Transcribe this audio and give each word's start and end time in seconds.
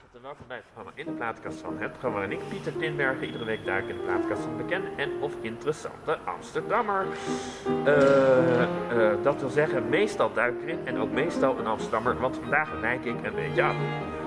Goedenavond 0.00 0.14
en 0.14 0.22
welkom 0.22 0.46
bij 0.46 0.62
het 0.84 0.98
In 0.98 1.04
de 1.04 1.12
Plaatkast 1.12 1.60
van 1.60 1.78
het 1.78 1.90
programma 1.90 2.18
waarin 2.18 2.38
ik, 2.38 2.48
Pieter 2.48 2.76
Tinbergen, 2.76 3.24
iedere 3.24 3.44
week 3.44 3.64
duik 3.64 3.88
in 3.88 3.96
de 3.96 4.02
plaatkast 4.02 4.42
van 4.42 4.56
bekende 4.56 4.88
en 4.96 5.10
of 5.20 5.32
interessante 5.40 6.18
Amsterdammer. 6.18 7.06
Eh, 7.84 8.62
eh, 8.62 9.22
dat 9.22 9.40
wil 9.40 9.48
zeggen, 9.48 9.88
meestal 9.88 10.32
duik 10.32 10.54
ik 10.54 10.62
erin 10.62 10.86
en 10.86 10.98
ook 10.98 11.10
meestal 11.10 11.58
een 11.58 11.66
Amsterdammer, 11.66 12.20
want 12.20 12.36
vandaag 12.36 12.80
wijk 12.80 13.04
ik 13.04 13.26
een 13.26 13.34
beetje 13.34 13.62
af. 13.62 13.76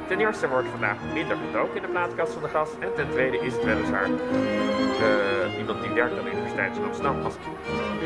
Ten 0.08 0.20
eerste 0.20 0.48
wordt 0.48 0.68
vandaag 0.68 0.98
minder 1.14 1.38
gedoken 1.46 1.76
in 1.76 1.82
de 1.82 1.88
plaatkast 1.88 2.34
van 2.34 2.42
de 2.42 2.50
gast 2.50 2.74
en 2.80 2.94
ten 2.96 3.10
tweede 3.10 3.38
is 3.40 3.54
het 3.54 3.64
weliswaar 3.64 4.10
uh, 4.10 5.58
iemand 5.58 5.82
die 5.82 5.92
werkt 5.92 6.18
aan 6.18 6.24
de 6.24 6.32
Universiteit 6.32 6.74
van 6.76 6.84
Amsterdam 6.84 7.24
als 7.24 7.36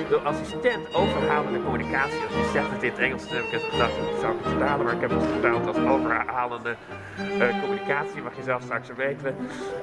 de 0.09 0.19
assistent 0.23 0.95
overhalende 0.95 1.63
communicatie. 1.63 2.21
Als 2.21 2.35
je 2.35 2.49
zegt 2.51 2.83
in 2.83 2.89
het 2.89 2.99
Engels, 2.99 3.27
dan 3.27 3.35
heb 3.35 3.45
ik 3.45 3.51
het 3.51 3.63
gedacht, 3.63 3.91
dat 3.95 4.19
zou 4.19 4.33
ik 4.33 4.39
het 4.43 4.51
vertalen, 4.51 4.85
maar 4.85 4.93
ik 4.93 5.01
heb 5.01 5.09
het 5.09 5.23
vertaald 5.23 5.67
als 5.67 5.77
overhalende 5.77 6.75
uh, 7.19 7.61
communicatie, 7.61 8.21
mag 8.21 8.35
je 8.35 8.43
zelf 8.43 8.61
straks 8.61 8.89
weten. 8.95 9.35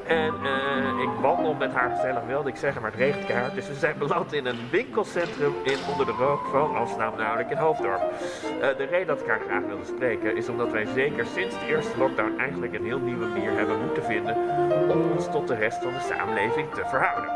En 0.07 0.35
uh, 0.43 1.03
ik 1.03 1.09
wandel 1.21 1.55
met 1.55 1.73
haar 1.73 1.91
gezellig, 1.91 2.23
wilde 2.27 2.49
ik 2.49 2.57
zeggen, 2.57 2.83
maar 2.83 2.91
het 2.91 3.01
regent 3.01 3.27
keihard. 3.27 3.55
Dus 3.55 3.69
we 3.69 3.75
zijn 3.75 3.99
beland 3.99 4.33
in 4.33 4.47
een 4.47 4.61
winkelcentrum 4.71 5.55
in 5.63 5.79
onder 5.91 6.07
de 6.07 6.13
rook 6.13 6.47
van 6.51 6.77
Amsterdam, 6.77 7.17
namelijk 7.17 7.51
in 7.51 7.57
Hoofddorp. 7.57 8.01
de 8.61 8.87
reden 8.91 9.07
dat 9.07 9.21
ik 9.21 9.27
haar 9.27 9.41
graag 9.49 9.63
wilde 9.67 9.85
spreken 9.85 10.37
is 10.37 10.49
omdat 10.49 10.71
wij 10.71 10.87
zeker 10.95 11.27
sinds 11.27 11.59
de 11.59 11.67
eerste 11.67 11.99
lockdown 12.07 12.39
eigenlijk 12.39 12.75
een 12.75 12.85
heel 12.85 12.99
nieuwe 12.99 13.27
manier 13.27 13.53
hebben 13.53 13.81
moeten 13.81 14.05
vinden 14.05 14.37
om 14.89 15.11
ons 15.11 15.31
tot 15.31 15.49
de 15.49 15.55
rest 15.55 15.83
van 15.83 15.93
de 15.93 16.01
samenleving 16.01 16.71
te 16.71 16.83
verhouden. 16.87 17.31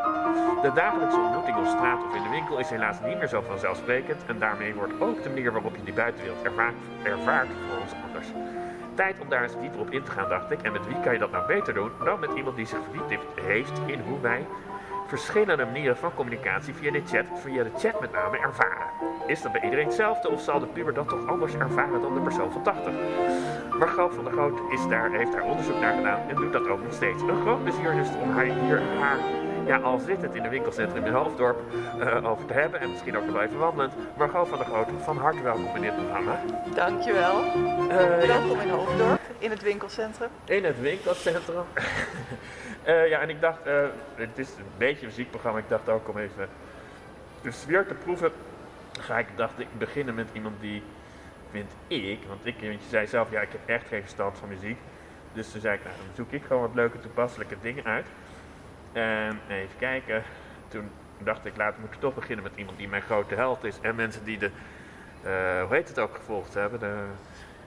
De 0.63 0.71
dagelijkse 0.75 1.19
ontmoeting 1.19 1.57
op 1.57 1.67
straat 1.67 2.05
of 2.05 2.15
in 2.15 2.23
de 2.23 2.29
winkel 2.29 2.59
is 2.59 2.71
helaas 2.71 3.01
niet 3.05 3.19
meer 3.19 3.29
zo 3.29 3.41
vanzelfsprekend 3.41 4.21
en 4.27 4.39
daarmee 4.39 4.75
wordt 4.75 5.01
ook 5.01 5.23
de 5.23 5.29
manier 5.29 5.53
waarop 5.53 5.77
je 5.77 5.83
die 5.85 5.95
buitenwereld 5.95 6.43
ervaart, 6.43 6.75
ervaart 7.03 7.49
voor 7.69 7.81
ons 7.81 7.93
anders. 8.07 8.27
Tijd 8.95 9.17
om 9.21 9.29
daar 9.29 9.43
eens 9.43 9.61
dieper 9.61 9.81
op 9.81 9.91
in 9.91 10.03
te 10.03 10.11
gaan, 10.11 10.29
dacht 10.29 10.51
ik. 10.51 10.63
En 10.63 10.73
met 10.73 10.87
wie 10.87 11.01
kan 11.01 11.13
je 11.13 11.19
dat 11.19 11.31
nou 11.31 11.47
beter 11.47 11.75
doen 11.75 11.91
dan 12.05 12.21
met 12.21 12.31
iemand 12.35 12.57
die 12.57 12.67
zich 12.67 12.79
verdiept 12.93 13.41
heeft 13.41 13.81
in 13.87 14.01
hoe 14.01 14.21
wij 14.21 14.47
verschillende 15.11 15.65
manieren 15.65 15.97
van 15.97 16.15
communicatie 16.15 16.75
via 16.75 16.91
de 16.91 17.03
chat, 17.07 17.27
via 17.43 17.63
de 17.63 17.71
chat 17.79 18.01
met 18.01 18.13
name, 18.13 18.39
ervaren. 18.39 18.89
Is 19.27 19.43
dat 19.43 19.53
bij 19.53 19.61
iedereen 19.63 19.87
hetzelfde 19.87 20.31
of 20.31 20.41
zal 20.41 20.61
de 20.61 20.67
puber 20.67 20.95
dat 20.95 21.09
toch 21.09 21.27
anders 21.27 21.55
ervaren 21.55 22.01
dan 22.01 22.15
de 22.15 22.21
persoon 22.21 22.53
van 22.53 22.63
80? 22.63 22.93
Margot 23.79 24.15
van 24.15 24.25
der 24.25 24.33
Groot 24.33 24.61
is 24.73 24.89
daar, 24.89 25.11
heeft 25.11 25.33
daar 25.33 25.43
onderzoek 25.43 25.81
naar 25.81 25.97
gedaan 25.97 26.29
en 26.29 26.35
doet 26.35 26.53
dat 26.53 26.69
ook 26.69 26.83
nog 26.83 26.93
steeds. 26.93 27.23
Een 27.23 27.41
groot 27.41 27.63
plezier 27.63 27.95
dus 27.95 28.09
om 28.23 28.31
haar 28.31 28.45
hier 28.45 28.83
haar, 29.01 29.19
ja 29.67 29.79
al 29.79 29.99
zit 29.99 30.23
het 30.23 30.35
in 30.35 30.43
het 30.43 30.51
winkelcentrum 30.51 31.05
in 31.05 31.13
Hoofddorp, 31.13 31.61
uh, 31.99 32.31
over 32.31 32.47
te 32.47 32.53
hebben 32.53 32.81
en 32.81 32.91
misschien 32.91 33.17
ook 33.17 33.27
nog 33.27 33.41
even 33.41 33.59
wandelend. 33.59 33.93
Margot 34.17 34.49
van 34.49 34.59
der 34.59 34.67
Groot, 34.67 34.89
van 35.03 35.17
harte 35.17 35.43
welkom 35.43 35.77
in 35.77 35.83
dit 35.83 35.97
programma. 35.97 36.41
Dankjewel. 36.75 37.45
Uh, 37.45 38.27
welkom 38.27 38.61
in 38.61 38.69
Hoofddorp, 38.69 39.21
in 39.39 39.51
het 39.51 39.63
winkelcentrum. 39.63 40.29
In 40.45 40.65
het 40.65 40.81
winkelcentrum. 40.81 41.65
Uh, 42.91 43.09
ja, 43.09 43.21
en 43.21 43.29
ik 43.29 43.41
dacht, 43.41 43.67
uh, 43.67 43.87
het 44.15 44.39
is 44.39 44.49
een 44.49 44.65
beetje 44.79 45.01
een 45.01 45.07
muziekprogramma. 45.07 45.59
Ik 45.59 45.69
dacht 45.69 45.89
ook 45.89 46.09
om 46.09 46.19
even 46.19 46.49
de 47.43 47.51
sfeer 47.51 47.87
te 47.87 47.95
proeven. 47.95 48.33
Ga 49.01 49.19
ik, 49.19 49.27
dacht 49.37 49.59
ik, 49.59 49.67
beginnen 49.79 50.15
met 50.15 50.29
iemand 50.33 50.61
die, 50.61 50.83
vind 51.51 51.71
ik, 51.87 52.19
want 52.29 52.47
ik, 52.47 52.55
want 52.61 52.83
je 52.83 52.89
zei 52.89 53.07
zelf, 53.07 53.31
ja, 53.31 53.41
ik 53.41 53.53
heb 53.53 53.61
echt 53.67 53.89
geen 53.89 54.01
verstand 54.01 54.39
van 54.39 54.49
muziek. 54.49 54.79
Dus 55.33 55.51
toen 55.51 55.61
zei 55.61 55.75
ik, 55.75 55.85
nou, 55.85 55.95
zoek 56.15 56.33
ik 56.33 56.45
gewoon 56.45 56.63
wat 56.63 56.75
leuke 56.75 57.01
toepasselijke 57.01 57.57
dingen 57.61 57.85
uit. 57.85 58.07
En 58.93 59.41
even 59.49 59.79
kijken. 59.79 60.23
Toen 60.69 60.91
dacht 61.19 61.45
ik, 61.45 61.57
laten 61.57 61.83
we 61.83 61.99
toch 61.99 62.15
beginnen 62.15 62.45
met 62.45 62.57
iemand 62.57 62.79
die 62.79 62.89
mijn 62.89 63.03
grote 63.03 63.35
held 63.35 63.65
is. 63.65 63.81
En 63.81 63.95
mensen 63.95 64.25
die 64.25 64.39
de, 64.39 64.51
uh, 65.25 65.63
hoe 65.67 65.75
heet 65.75 65.89
het 65.89 65.99
ook, 65.99 66.15
gevolgd 66.15 66.55
hebben. 66.55 66.81
De, 66.81 67.05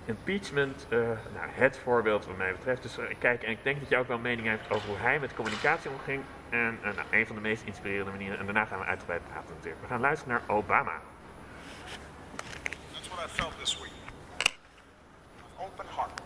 impeachment, 0.05 0.85
uh, 0.89 0.99
nou, 1.33 1.49
het 1.51 1.77
voorbeeld 1.83 2.25
wat 2.25 2.37
mij 2.37 2.51
betreft. 2.51 2.81
Dus 2.81 2.97
uh, 2.97 3.05
kijk, 3.19 3.43
en 3.43 3.51
ik 3.51 3.63
denk 3.63 3.79
dat 3.79 3.89
je 3.89 3.97
ook 3.97 4.07
wel 4.07 4.15
een 4.15 4.21
mening 4.21 4.47
hebt 4.47 4.71
over 4.71 4.87
hoe 4.87 4.97
hij 4.97 5.19
met 5.19 5.33
communicatie 5.33 5.91
omging. 5.91 6.23
En 6.49 6.79
uh, 6.83 6.93
nou, 6.95 7.07
een 7.11 7.27
van 7.27 7.35
de 7.35 7.41
meest 7.41 7.63
inspirerende 7.65 8.11
manieren. 8.11 8.39
En 8.39 8.45
daarna 8.45 8.65
gaan 8.65 8.79
we 8.79 8.85
uitgebreid 8.85 9.21
praten 9.27 9.55
natuurlijk. 9.55 9.81
We 9.81 9.87
gaan 9.87 9.99
luisteren 9.99 10.33
naar 10.33 10.55
Obama. 10.55 11.01
That's 12.91 13.07
what 13.07 13.25
I 13.25 13.29
felt 13.29 13.53
this 13.59 13.79
week. 13.79 13.91
Open 15.57 15.85
heart. 15.95 16.21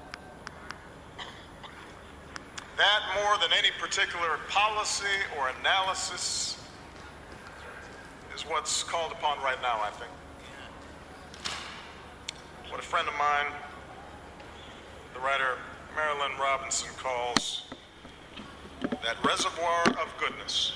That 2.75 3.02
more 3.16 3.38
than 3.40 3.52
any 3.52 3.72
particular 3.79 4.40
policy 4.50 5.18
or 5.38 5.50
analysis 5.59 6.57
is 8.35 8.46
what's 8.46 8.85
called 8.85 9.12
upon 9.12 9.40
right 9.41 9.62
now, 9.62 9.81
I 9.81 9.91
think. 10.00 10.12
What 12.69 12.79
a 12.79 12.84
friend 12.84 13.07
of 13.07 13.16
mine, 13.18 13.52
the 15.17 15.23
writer 15.23 15.57
Marilyn 15.95 16.38
Robinson 16.39 16.89
calls 16.97 17.63
that 18.81 19.23
reservoir 19.25 19.83
of 20.01 20.13
goodness 20.19 20.73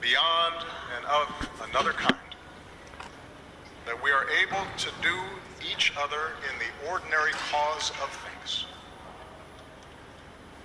beyond 0.00 0.64
and 0.96 1.04
of 1.06 1.50
another 1.70 1.92
kind. 1.92 2.16
That 3.86 4.02
we 4.02 4.10
are 4.10 4.26
able 4.42 4.64
to 4.78 4.88
do 5.02 5.14
each 5.70 5.92
other 5.96 6.32
in 6.50 6.58
the 6.58 6.90
ordinary 6.90 7.32
cause 7.52 7.90
of 8.02 8.10
things. 8.10 8.66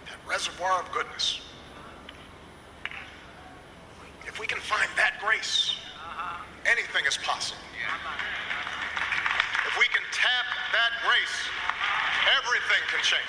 That 0.06 0.18
reservoir 0.28 0.82
of 0.82 0.92
goodness. 0.92 1.42
If 4.26 4.40
we 4.40 4.48
can 4.48 4.60
find 4.60 4.90
that 4.96 5.20
grace, 5.24 5.76
anything 6.66 7.06
is 7.08 7.18
possible. 7.18 7.62
If 9.76 9.80
we 9.80 9.88
can 9.88 10.04
tap 10.14 10.46
that 10.72 10.92
grace, 11.06 11.50
everything 12.38 12.82
can 12.88 13.04
change. 13.04 13.22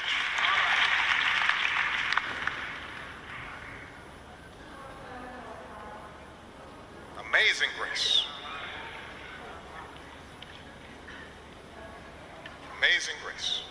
Amazing 7.28 7.68
grace. 7.76 8.22
Amazing 12.78 13.16
grace. 13.24 13.62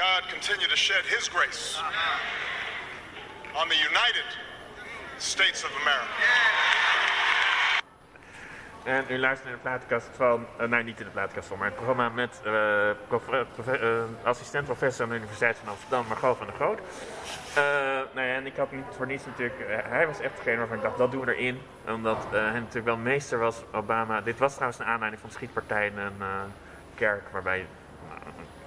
God 0.00 0.28
continue 0.30 0.68
to 0.68 0.76
shed 0.76 1.04
His 1.04 1.28
grace 1.28 1.78
on 3.60 3.68
the 3.68 3.80
United 3.90 4.28
States 5.18 5.64
of 5.64 5.70
America. 5.82 6.14
En 8.84 9.04
u 9.08 9.18
luistert 9.18 9.48
naar 9.48 9.56
de 9.56 9.62
plaatkast 9.62 10.08
van, 10.16 10.46
uh, 10.60 10.66
nee 10.66 10.82
niet 10.82 10.98
in 10.98 11.04
de 11.04 11.10
plaatkast 11.10 11.48
van, 11.48 11.58
maar 11.58 11.66
het 11.66 11.74
programma 11.74 12.08
met 12.08 12.40
uh, 12.46 12.90
assistent 14.22 14.64
professor 14.64 15.04
aan 15.04 15.10
de 15.10 15.16
Universiteit 15.16 15.56
van 15.58 15.68
Amsterdam, 15.68 16.06
Margot 16.06 16.36
van 16.36 16.46
der 16.46 16.54
Groot. 16.54 16.80
nou 18.14 18.26
ja, 18.26 18.34
en 18.34 18.46
ik 18.46 18.56
had 18.56 18.72
niet 18.72 18.84
voor 18.96 19.06
niets 19.06 19.26
natuurlijk, 19.26 19.84
hij 19.88 20.06
was 20.06 20.20
echt 20.20 20.36
degene 20.36 20.56
waarvan 20.56 20.76
ik 20.76 20.82
dacht, 20.82 20.98
dat 20.98 21.10
doen 21.10 21.24
we 21.24 21.34
erin. 21.34 21.62
Omdat 21.86 22.26
hij 22.30 22.52
natuurlijk 22.52 22.86
wel 22.86 22.96
meester 22.96 23.38
was, 23.38 23.62
Obama. 23.72 24.20
Dit 24.20 24.38
was 24.38 24.52
trouwens 24.52 24.80
een 24.80 24.86
aanleiding 24.86 25.22
van 25.22 25.30
schietpartij 25.30 25.86
in 25.86 25.98
een 25.98 26.22
kerk, 26.94 27.22
waarbij 27.32 27.66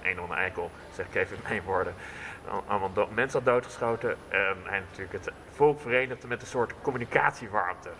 een 0.04 0.16
of 0.16 0.20
andere 0.20 0.40
eikel, 0.40 0.70
zeg 0.92 1.06
ik 1.06 1.14
even 1.14 1.36
in 1.36 1.42
mijn 1.48 1.62
woorden, 1.62 1.94
allemaal 2.66 2.92
do 2.92 3.08
mensen 3.14 3.38
had 3.42 3.48
doodgeschoten. 3.48 4.16
En 4.28 4.56
hij 4.64 4.82
natuurlijk 4.90 5.24
het 5.24 5.34
volk 5.54 5.80
verenigde 5.80 6.26
met 6.26 6.40
een 6.40 6.46
soort 6.46 6.74
communicatiewarmte 6.82 7.90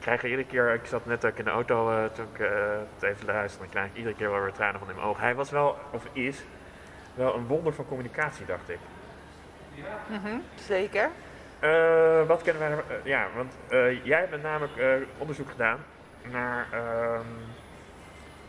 krijg 0.00 0.24
iedere 0.24 0.44
keer, 0.44 0.74
ik 0.74 0.86
zat 0.86 1.06
net 1.06 1.24
ook 1.24 1.36
in 1.36 1.44
de 1.44 1.50
auto 1.50 1.90
uh, 1.90 2.04
toen 2.12 2.26
ik 2.32 2.40
uh, 2.40 2.48
het 2.94 3.02
even 3.02 3.26
luisterde, 3.26 3.64
dan 3.64 3.68
krijg 3.68 3.86
ik 3.86 3.96
iedere 3.96 4.14
keer 4.14 4.30
wel 4.30 4.40
weer 4.40 4.52
tranen 4.52 4.78
van 4.78 4.88
in 4.88 4.94
mijn 4.94 5.06
ogen. 5.06 5.22
Hij 5.22 5.34
was 5.34 5.50
wel, 5.50 5.78
of 5.90 6.04
is, 6.12 6.44
wel 7.14 7.34
een 7.34 7.46
wonder 7.46 7.72
van 7.72 7.86
communicatie, 7.86 8.46
dacht 8.46 8.68
ik. 8.68 8.78
Ja. 9.74 9.98
Mm 10.08 10.20
-hmm, 10.24 10.42
zeker. 10.54 11.10
Uh, 11.60 12.26
wat 12.26 12.42
kennen 12.42 12.62
wij 12.62 12.84
ja, 13.04 13.26
want 13.36 13.52
jij 14.02 14.18
hebt 14.18 14.30
met 14.30 14.42
namelijk 14.42 15.06
onderzoek 15.18 15.50
gedaan 15.50 15.78
naar 16.30 16.66
ehm, 16.72 17.26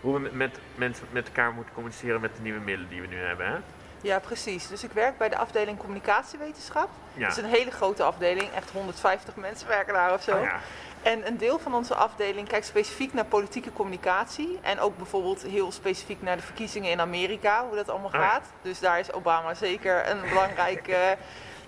hoe 0.01 0.13
we 0.13 0.29
met, 0.31 0.57
met, 0.75 1.01
met 1.11 1.27
elkaar 1.27 1.53
moeten 1.53 1.73
communiceren 1.73 2.21
met 2.21 2.35
de 2.35 2.41
nieuwe 2.41 2.59
middelen 2.59 2.89
die 2.89 3.01
we 3.01 3.07
nu 3.07 3.17
hebben. 3.17 3.45
Hè? 3.45 3.57
Ja, 4.01 4.19
precies. 4.19 4.67
Dus 4.67 4.83
ik 4.83 4.91
werk 4.91 5.17
bij 5.17 5.29
de 5.29 5.37
afdeling 5.37 5.77
communicatiewetenschap. 5.77 6.89
Ja. 7.13 7.27
Dat 7.27 7.37
is 7.37 7.43
een 7.43 7.49
hele 7.49 7.71
grote 7.71 8.03
afdeling, 8.03 8.49
echt 8.55 8.71
150 8.71 9.35
mensen 9.35 9.67
werken 9.67 9.93
daar 9.93 10.13
of 10.13 10.23
zo. 10.23 10.35
Oh 10.35 10.43
ja. 10.43 10.59
En 11.01 11.27
een 11.27 11.37
deel 11.37 11.59
van 11.59 11.73
onze 11.73 11.95
afdeling 11.95 12.47
kijkt 12.47 12.65
specifiek 12.65 13.13
naar 13.13 13.25
politieke 13.25 13.73
communicatie. 13.73 14.59
En 14.61 14.79
ook 14.79 14.97
bijvoorbeeld 14.97 15.41
heel 15.41 15.71
specifiek 15.71 16.21
naar 16.21 16.35
de 16.35 16.41
verkiezingen 16.41 16.91
in 16.91 17.01
Amerika, 17.01 17.65
hoe 17.67 17.75
dat 17.75 17.89
allemaal 17.89 18.11
oh 18.13 18.19
gaat. 18.19 18.45
Dus 18.61 18.79
daar 18.79 18.99
is 18.99 19.11
Obama 19.11 19.53
zeker 19.53 20.09
een 20.09 20.21
belangrijk 20.29 20.87
uh, 20.87 20.97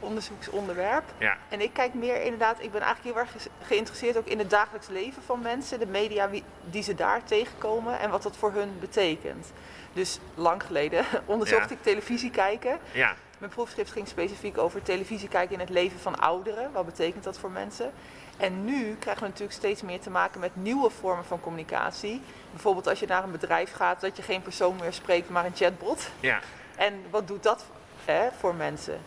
onderzoeksonderwerp. 0.03 1.03
Ja. 1.17 1.38
En 1.50 1.61
ik 1.61 1.73
kijk 1.73 1.94
meer 1.94 2.21
inderdaad, 2.21 2.63
ik 2.63 2.71
ben 2.71 2.81
eigenlijk 2.81 3.15
heel 3.15 3.25
erg 3.25 3.47
geïnteresseerd 3.67 4.17
ook 4.17 4.27
in 4.27 4.39
het 4.39 4.50
dagelijks 4.50 4.88
leven 4.88 5.23
van 5.23 5.41
mensen, 5.41 5.79
de 5.79 5.85
media 5.85 6.29
die 6.69 6.83
ze 6.83 6.95
daar 6.95 7.23
tegenkomen 7.23 8.00
en 8.00 8.09
wat 8.09 8.23
dat 8.23 8.38
voor 8.38 8.51
hun 8.51 8.79
betekent. 8.79 9.51
Dus 9.94 10.19
lang 10.35 10.63
geleden 10.63 11.05
onderzocht 11.25 11.71
ik 11.71 11.81
televisie 11.81 12.31
kijken. 12.31 12.79
Ja. 12.91 13.15
Mijn 13.38 13.51
proefschrift 13.51 13.91
ging 13.91 14.07
specifiek 14.07 14.57
over 14.57 14.81
televisie 14.81 15.27
kijken 15.27 15.53
in 15.53 15.59
het 15.59 15.69
leven 15.69 16.00
van 16.00 16.19
ouderen. 16.19 16.71
Wat 16.71 16.85
betekent 16.85 17.23
dat 17.23 17.39
voor 17.39 17.51
mensen? 17.51 17.91
En 18.38 18.65
nu 18.65 18.95
krijgen 18.95 19.23
we 19.23 19.29
natuurlijk 19.29 19.57
steeds 19.57 19.81
meer 19.81 20.00
te 20.00 20.09
maken 20.09 20.39
met 20.39 20.55
nieuwe 20.55 20.89
vormen 20.89 21.25
van 21.25 21.39
communicatie. 21.39 22.21
Bijvoorbeeld 22.51 22.88
als 22.88 23.00
je 23.00 23.07
naar 23.07 23.23
een 23.23 23.31
bedrijf 23.31 23.73
gaat, 23.73 24.01
dat 24.01 24.17
je 24.17 24.23
geen 24.23 24.41
persoon 24.41 24.75
meer 24.75 24.94
spreekt, 24.94 25.29
maar 25.29 25.45
een 25.45 25.55
chatbot. 25.55 26.09
Ja. 26.19 26.39
En 26.75 26.94
wat 27.09 27.27
doet 27.27 27.44
dat 27.44 27.65
hè, 28.05 28.29
voor 28.39 28.55
mensen? 28.55 29.01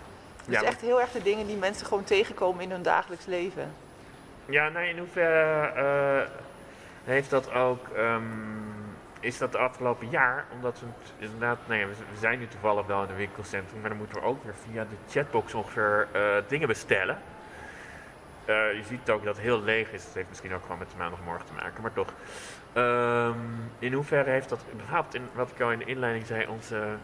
Dus 0.46 0.60
ja, 0.60 0.62
echt 0.62 0.80
heel 0.80 1.00
erg 1.00 1.10
de 1.10 1.22
dingen 1.22 1.46
die 1.46 1.56
mensen 1.56 1.86
gewoon 1.86 2.04
tegenkomen 2.04 2.62
in 2.62 2.70
hun 2.70 2.82
dagelijks 2.82 3.26
leven. 3.26 3.72
Ja, 4.46 4.68
nou 4.68 4.86
in 4.86 4.98
hoeverre 4.98 5.72
uh, 5.76 6.30
heeft 7.04 7.30
dat 7.30 7.52
ook... 7.52 7.88
Ehm, 7.88 8.22
is 9.20 9.38
dat 9.38 9.52
de 9.52 9.58
afgelopen 9.58 10.08
jaar, 10.10 10.44
omdat 10.52 10.80
we 10.80 10.86
inderdaad, 11.18 11.58
nee, 11.66 11.84
nou 11.84 11.94
we 12.12 12.18
zijn 12.18 12.38
nu 12.38 12.48
toevallig 12.48 12.86
wel 12.86 13.02
in 13.02 13.10
een 13.10 13.16
winkelcentrum, 13.16 13.80
maar 13.80 13.88
dan 13.88 13.98
moeten 13.98 14.20
we 14.20 14.26
ook 14.26 14.44
weer 14.44 14.54
via 14.70 14.82
de 14.82 14.96
chatbox 15.10 15.54
ongeveer 15.54 16.08
uh, 16.14 16.36
dingen 16.48 16.68
bestellen. 16.68 17.18
Uh, 18.48 18.72
je 18.72 18.82
ziet 18.88 19.10
ook 19.10 19.24
dat 19.24 19.34
het 19.34 19.44
heel 19.44 19.62
leeg 19.62 19.92
is. 19.92 20.04
Dat 20.04 20.14
heeft 20.14 20.28
misschien 20.28 20.54
ook 20.54 20.62
gewoon 20.62 20.78
met 20.78 20.90
de 20.90 20.96
maandagmorgen 20.96 21.46
te 21.46 21.52
maken, 21.52 21.82
maar 21.82 21.92
toch. 21.92 22.12
Um, 22.74 23.70
in 23.78 23.92
hoeverre 23.92 24.30
heeft 24.30 24.48
dat 24.48 24.60
überhaupt, 24.72 25.14
in, 25.14 25.28
wat 25.32 25.50
ik 25.50 25.60
al 25.60 25.72
in 25.72 25.78
de 25.78 25.84
inleiding 25.84 26.26
zei, 26.26 26.46
onze 26.46 26.96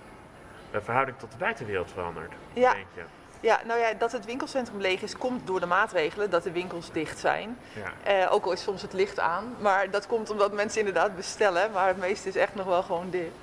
uh, 0.75 0.81
verhouding 0.83 1.19
tot 1.19 1.33
de 1.33 1.39
buitenwereld 1.39 1.91
veranderd? 1.91 2.33
Ja. 2.53 2.73
Denk 2.73 2.87
je? 2.95 3.03
Ja, 3.43 3.61
nou 3.65 3.81
ja, 3.81 3.93
dat 3.93 4.13
het 4.13 4.25
winkelcentrum 4.25 4.81
leeg 4.81 5.03
is, 5.03 5.17
komt 5.17 5.47
door 5.47 5.61
de 5.61 5.67
maatregelen 5.67 6.31
dat 6.31 6.43
de 6.43 6.53
winkels 6.53 6.93
dicht 6.93 7.19
zijn. 7.19 7.59
Ja. 8.05 8.25
Uh, 8.25 8.33
ook 8.33 8.45
al 8.45 8.53
is 8.53 8.63
soms 8.63 8.83
het 8.83 8.93
licht 8.93 9.21
aan, 9.21 9.57
maar 9.59 9.91
dat 9.91 10.07
komt 10.07 10.31
omdat 10.31 10.53
mensen 10.53 10.79
inderdaad 10.79 11.17
bestellen, 11.17 11.71
maar 11.73 11.87
het 11.87 11.97
meeste 11.97 12.29
is 12.29 12.37
echt 12.37 12.55
nog 12.55 12.67
wel 12.67 12.83
gewoon 12.83 13.11
dicht. 13.11 13.35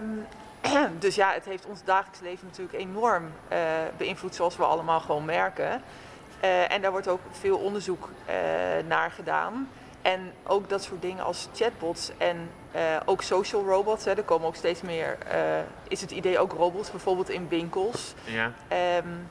Um, 0.00 0.26
dus 0.98 1.14
ja, 1.14 1.32
het 1.32 1.44
heeft 1.44 1.66
ons 1.66 1.84
dagelijks 1.84 2.20
leven 2.20 2.46
natuurlijk 2.46 2.78
enorm 2.78 3.24
uh, 3.52 3.58
beïnvloed, 3.96 4.34
zoals 4.34 4.56
we 4.56 4.64
allemaal 4.64 5.00
gewoon 5.00 5.24
merken. 5.24 5.82
Uh, 6.44 6.72
en 6.72 6.82
daar 6.82 6.90
wordt 6.90 7.08
ook 7.08 7.20
veel 7.30 7.58
onderzoek 7.58 8.08
naar 8.86 9.10
gedaan. 9.10 9.68
En 10.02 10.32
ook 10.46 10.68
dat 10.68 10.82
soort 10.82 11.02
dingen 11.02 11.24
als 11.24 11.48
chatbots 11.54 12.10
en 12.18 12.50
uh, 12.74 12.80
ook 13.04 13.22
social 13.22 13.64
robots. 13.64 14.04
Hè, 14.04 14.14
er 14.14 14.22
komen 14.22 14.46
ook 14.46 14.54
steeds 14.54 14.80
meer. 14.80 15.18
is 15.88 16.00
het 16.00 16.10
idee 16.10 16.38
ook 16.38 16.52
robots, 16.52 16.90
bijvoorbeeld 16.90 17.28
in 17.28 17.48
winkels. 17.48 18.14
Ja. 18.24 18.52
Um, 18.96 19.28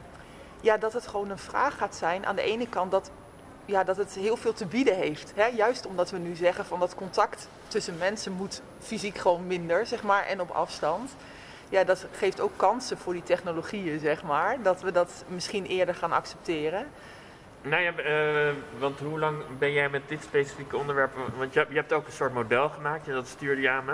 ja, 0.62 0.78
dat 0.78 0.94
het 0.94 1.08
gewoon 1.08 1.30
een 1.30 1.38
vraag 1.38 1.78
gaat 1.78 1.96
zijn. 1.96 2.26
Aan 2.26 2.36
de 2.36 2.42
ene 2.42 2.68
kant 2.68 2.92
dat, 2.92 3.12
ja, 3.66 3.84
dat 3.84 3.98
het 3.98 4.14
heel 4.14 4.38
veel 4.38 4.54
te 4.54 4.66
bieden 4.66 4.96
heeft. 4.96 5.32
Hè? 5.36 5.46
Juist 5.46 5.86
omdat 5.86 6.10
we 6.10 6.18
nu 6.18 6.36
zeggen 6.36 6.66
van 6.66 6.80
dat 6.80 6.96
contact 6.96 7.48
tussen 7.68 7.98
mensen 7.98 8.32
moet 8.32 8.62
fysiek 8.80 9.18
gewoon 9.18 9.48
minder, 9.48 9.86
zeg 9.86 10.04
maar, 10.04 10.26
en 10.26 10.42
op 10.42 10.50
afstand 10.50 11.12
ja, 11.70 11.84
dat 11.84 12.06
geeft 12.12 12.40
ook 12.40 12.52
kansen 12.56 12.98
voor 12.98 13.14
die 13.14 13.24
technologieën, 13.24 14.00
zeg 14.00 14.24
maar. 14.24 14.62
Dat 14.62 14.82
we 14.82 14.92
dat 14.92 15.24
misschien 15.28 15.66
eerder 15.66 15.96
gaan 15.96 16.12
accepteren. 16.12 16.88
Nou 17.62 17.82
ja, 17.82 17.92
uh, 17.98 18.54
want 18.78 19.00
hoe 19.00 19.20
lang 19.20 19.38
ben 19.58 19.72
jij 19.72 19.90
met 19.90 20.02
dit 20.08 20.24
specifieke 20.24 20.78
onderwerp... 20.78 21.12
Want 21.38 21.54
je, 21.54 21.66
je 21.70 21.76
hebt 21.76 21.94
ook 21.94 22.06
een 22.06 22.12
soort 22.12 22.34
model 22.34 22.70
gemaakt 22.70 23.08
en 23.08 23.14
dat 23.14 23.28
stuurde 23.28 23.62
je 23.62 23.70
aan 23.70 23.86
me. 23.86 23.94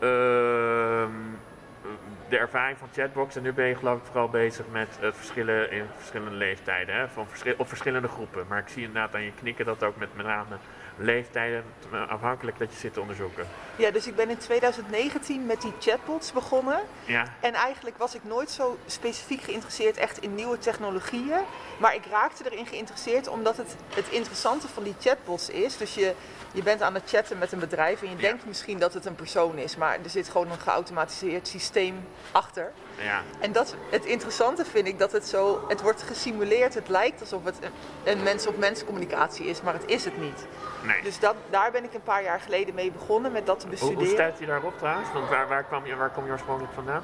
Uh, 0.00 1.08
de 2.28 2.38
ervaring 2.38 2.78
van 2.78 2.88
chatbox. 2.92 3.36
En 3.36 3.42
nu 3.42 3.52
ben 3.52 3.66
je 3.66 3.74
geloof 3.74 3.98
ik 3.98 4.04
vooral 4.04 4.28
bezig 4.28 4.64
met 4.72 4.88
het 5.00 5.16
verschillen 5.16 5.70
in 5.70 5.84
verschillende 5.96 6.36
leeftijden. 6.36 6.94
Hè, 6.94 7.08
van 7.08 7.26
op 7.56 7.68
verschillende 7.68 8.08
groepen. 8.08 8.44
Maar 8.48 8.58
ik 8.58 8.68
zie 8.68 8.84
inderdaad 8.84 9.14
aan 9.14 9.22
je 9.22 9.32
knikken 9.40 9.64
dat 9.64 9.82
ook 9.82 9.96
met 9.96 10.16
met 10.16 10.26
name 10.26 10.56
leeftijden 10.98 11.64
afhankelijk 12.08 12.58
dat 12.58 12.72
je 12.72 12.78
zit 12.78 12.92
te 12.92 13.00
onderzoeken. 13.00 13.46
Ja, 13.76 13.90
dus 13.90 14.06
ik 14.06 14.16
ben 14.16 14.30
in 14.30 14.38
2019 14.38 15.46
met 15.46 15.62
die 15.62 15.72
chatbots 15.78 16.32
begonnen. 16.32 16.80
Ja. 17.04 17.24
En 17.40 17.54
eigenlijk 17.54 17.98
was 17.98 18.14
ik 18.14 18.24
nooit 18.24 18.50
zo 18.50 18.78
specifiek 18.86 19.42
geïnteresseerd 19.42 19.96
echt 19.96 20.18
in 20.18 20.34
nieuwe 20.34 20.58
technologieën. 20.58 21.40
Maar 21.78 21.94
ik 21.94 22.06
raakte 22.10 22.50
erin 22.50 22.66
geïnteresseerd 22.66 23.28
omdat 23.28 23.56
het 23.56 23.76
het 23.94 24.08
interessante 24.08 24.68
van 24.68 24.82
die 24.82 24.94
chatbots 25.00 25.50
is. 25.50 25.76
Dus 25.76 25.94
je, 25.94 26.14
je 26.52 26.62
bent 26.62 26.82
aan 26.82 26.94
het 26.94 27.02
chatten 27.06 27.38
met 27.38 27.52
een 27.52 27.58
bedrijf 27.58 28.02
en 28.02 28.10
je 28.10 28.16
denkt 28.16 28.46
misschien 28.46 28.78
dat 28.78 28.94
het 28.94 29.06
een 29.06 29.14
persoon 29.14 29.58
is. 29.58 29.76
Maar 29.76 29.98
er 30.04 30.10
zit 30.10 30.28
gewoon 30.28 30.50
een 30.50 30.60
geautomatiseerd 30.60 31.48
systeem 31.48 32.06
achter. 32.32 32.72
Ja. 33.02 33.22
En 33.40 33.52
dat, 33.52 33.74
het 33.90 34.04
interessante 34.04 34.64
vind 34.64 34.86
ik 34.86 34.98
dat 34.98 35.12
het 35.12 35.26
zo, 35.26 35.64
het 35.68 35.80
wordt 35.80 36.02
gesimuleerd. 36.02 36.74
Het 36.74 36.88
lijkt 36.88 37.20
alsof 37.20 37.44
het 37.44 37.58
een, 38.04 38.22
mens-op-mens 38.22 38.84
communicatie 38.84 39.46
is, 39.46 39.62
maar 39.62 39.72
het 39.72 39.86
is 39.86 40.04
het 40.04 40.20
niet. 40.20 40.46
Nee. 40.88 41.02
Dus 41.02 41.18
dat, 41.18 41.34
daar 41.50 41.70
ben 41.70 41.84
ik 41.84 41.94
een 41.94 42.02
paar 42.02 42.22
jaar 42.22 42.40
geleden 42.40 42.74
mee 42.74 42.90
begonnen 42.90 43.32
met 43.32 43.46
dat 43.46 43.60
te 43.60 43.68
bestuderen. 43.68 43.98
Hoe, 43.98 44.08
hoe 44.08 44.18
stuit 44.18 44.38
je 44.38 44.46
daarop 44.46 44.78
trouwens? 44.78 45.12
Want 45.12 45.28
waar, 45.28 45.48
waar, 45.48 45.64
kwam 45.64 45.86
je, 45.86 45.96
waar 45.96 46.10
kom 46.10 46.24
je 46.24 46.32
oorspronkelijk 46.32 46.74
vandaan? 46.74 47.02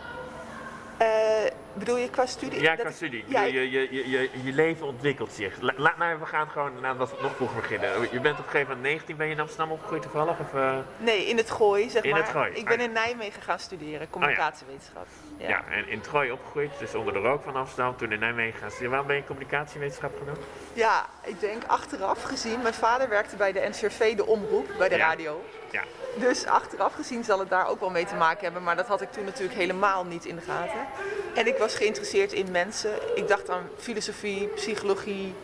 Uh, 1.00 1.50
bedoel 1.72 1.96
je 1.96 2.10
qua 2.10 2.26
studie? 2.26 2.60
Ja, 2.60 2.74
qua 2.74 2.90
studie. 2.90 3.24
Ja, 3.26 3.42
je, 3.42 3.70
je, 3.70 4.10
je, 4.10 4.30
je, 4.44 4.52
leven 4.52 4.86
ontwikkelt 4.86 5.32
zich. 5.32 5.60
Laat 5.60 5.96
nou, 5.96 6.18
we 6.18 6.26
gaan 6.26 6.48
gewoon 6.48 6.80
nou, 6.80 6.98
nog 6.98 7.34
vroeger 7.36 7.60
beginnen. 7.60 7.90
Je 8.12 8.20
bent 8.20 8.38
op 8.38 8.44
een 8.44 8.50
gegeven 8.50 8.76
moment 8.76 8.82
19, 8.82 9.16
ben 9.16 9.26
je 9.26 9.32
in 9.32 9.40
Amsterdam 9.40 9.70
opgegroeid 9.70 10.02
toevallig? 10.02 10.38
Of, 10.38 10.54
uh... 10.54 10.76
Nee, 10.96 11.26
in 11.26 11.36
het 11.36 11.50
Gooi, 11.50 11.90
zeg 11.90 12.02
in 12.02 12.10
maar. 12.10 12.20
Het 12.20 12.28
gooi. 12.28 12.52
Ik 12.52 12.64
ben 12.64 12.78
ah, 12.78 12.84
in 12.84 12.92
Nijmegen 12.92 13.42
gaan 13.42 13.58
studeren, 13.58 14.10
communicatiewetenschap. 14.10 15.06
ja. 15.36 15.48
ja. 15.48 15.64
en 15.70 15.88
in 15.88 15.98
het 15.98 16.06
Gooi 16.06 16.30
opgegroeid, 16.30 16.70
dus 16.78 16.94
onder 16.94 17.12
de 17.12 17.18
rook 17.18 17.42
van 17.42 17.56
Amsterdam, 17.56 17.96
toen 17.96 18.12
in 18.12 18.18
Nijmegen 18.18 18.58
gaan 18.58 18.70
studeren. 18.70 18.90
Waarom 18.90 19.08
ben 19.08 19.16
je 19.16 19.24
communicatiewetenschap 19.24 20.18
genoemd? 20.18 20.38
Ja, 20.72 21.06
ik 21.22 21.40
denk 21.40 21.64
achteraf 21.66 22.22
gezien. 22.22 22.62
Mijn 22.62 22.74
vader 22.74 23.08
werkte 23.08 23.36
bij 23.36 23.52
de 23.52 23.68
NCRV, 23.68 24.16
de 24.16 24.26
omroep, 24.26 24.66
bij 24.78 24.88
de 24.88 24.96
radio. 24.96 25.42
Ja. 25.75 25.83
Dus 26.16 26.47
achteraf 26.47 26.95
gezien 26.95 27.25
zal 27.25 27.38
het 27.38 27.49
daar 27.49 27.69
ook 27.69 27.81
wel 27.81 27.90
mee 27.90 28.04
te 28.04 28.14
maken 28.14 28.45
hebben. 28.45 28.62
Maar 28.62 28.76
dat 28.76 28.87
had 28.87 29.00
ik 29.00 29.12
toen 29.12 29.25
natuurlijk 29.25 29.59
helemaal 29.59 30.04
niet 30.04 30.25
in 30.25 30.37
de 30.37 30.43
gaten. 30.43 30.87
En 31.35 31.47
ik 31.47 31.57
was 31.57 31.75
geïnteresseerd 31.75 32.33
in 32.33 32.50
mensen. 32.50 33.16
Ik 33.16 33.28
dacht 33.28 33.50
aan 33.50 33.69
filosofie, 33.78 34.47
psychologie, 34.47 35.35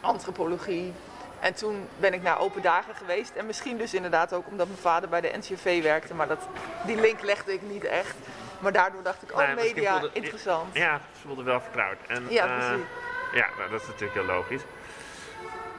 antropologie. 0.00 0.92
En 1.40 1.54
toen 1.54 1.88
ben 1.98 2.14
ik 2.14 2.22
naar 2.22 2.40
open 2.40 2.62
dagen 2.62 2.94
geweest. 2.94 3.34
En 3.34 3.46
misschien 3.46 3.76
dus 3.76 3.94
inderdaad 3.94 4.32
ook 4.32 4.46
omdat 4.46 4.66
mijn 4.66 4.78
vader 4.78 5.08
bij 5.08 5.20
de 5.20 5.32
NCV 5.38 5.82
werkte. 5.82 6.14
Maar 6.14 6.28
dat, 6.28 6.48
die 6.86 7.00
link 7.00 7.22
legde 7.22 7.52
ik 7.52 7.62
niet 7.62 7.84
echt. 7.84 8.16
Maar 8.58 8.72
daardoor 8.72 9.02
dacht 9.02 9.22
ik, 9.22 9.32
oh, 9.32 9.54
media, 9.54 10.02
interessant. 10.12 10.74
Ja, 10.74 10.92
het 10.92 11.20
voelde 11.22 11.42
wel 11.42 11.60
vertrouwd. 11.60 11.98
En, 12.06 12.26
ja, 12.28 12.46
precies. 12.46 12.86
Ja, 13.32 13.48
nou, 13.58 13.70
dat 13.70 13.80
is 13.80 13.86
natuurlijk 13.86 14.14
heel 14.14 14.24
logisch. 14.24 14.62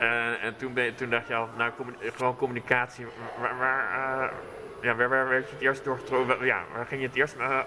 Uh, 0.02 0.44
en 0.44 0.56
toen, 0.58 0.74
ben, 0.74 0.96
toen 0.96 1.10
dacht 1.10 1.28
je 1.28 1.36
al, 1.36 1.50
nou, 1.58 1.72
gewoon 2.16 2.36
communicatie. 2.36 3.06
Waar, 3.40 3.58
waar, 3.58 4.32
ja, 4.82 4.96
waar, 4.96 5.10
werd 5.10 5.48
je 5.48 5.54
het 5.54 5.62
eerst 5.62 5.84
doorgetrokken? 5.84 6.46
Ja, 6.46 6.64
waar 6.74 6.86
ging 6.86 7.02
je 7.02 7.08
het 7.08 7.16
eerst 7.16 7.36
uh, 7.38 7.60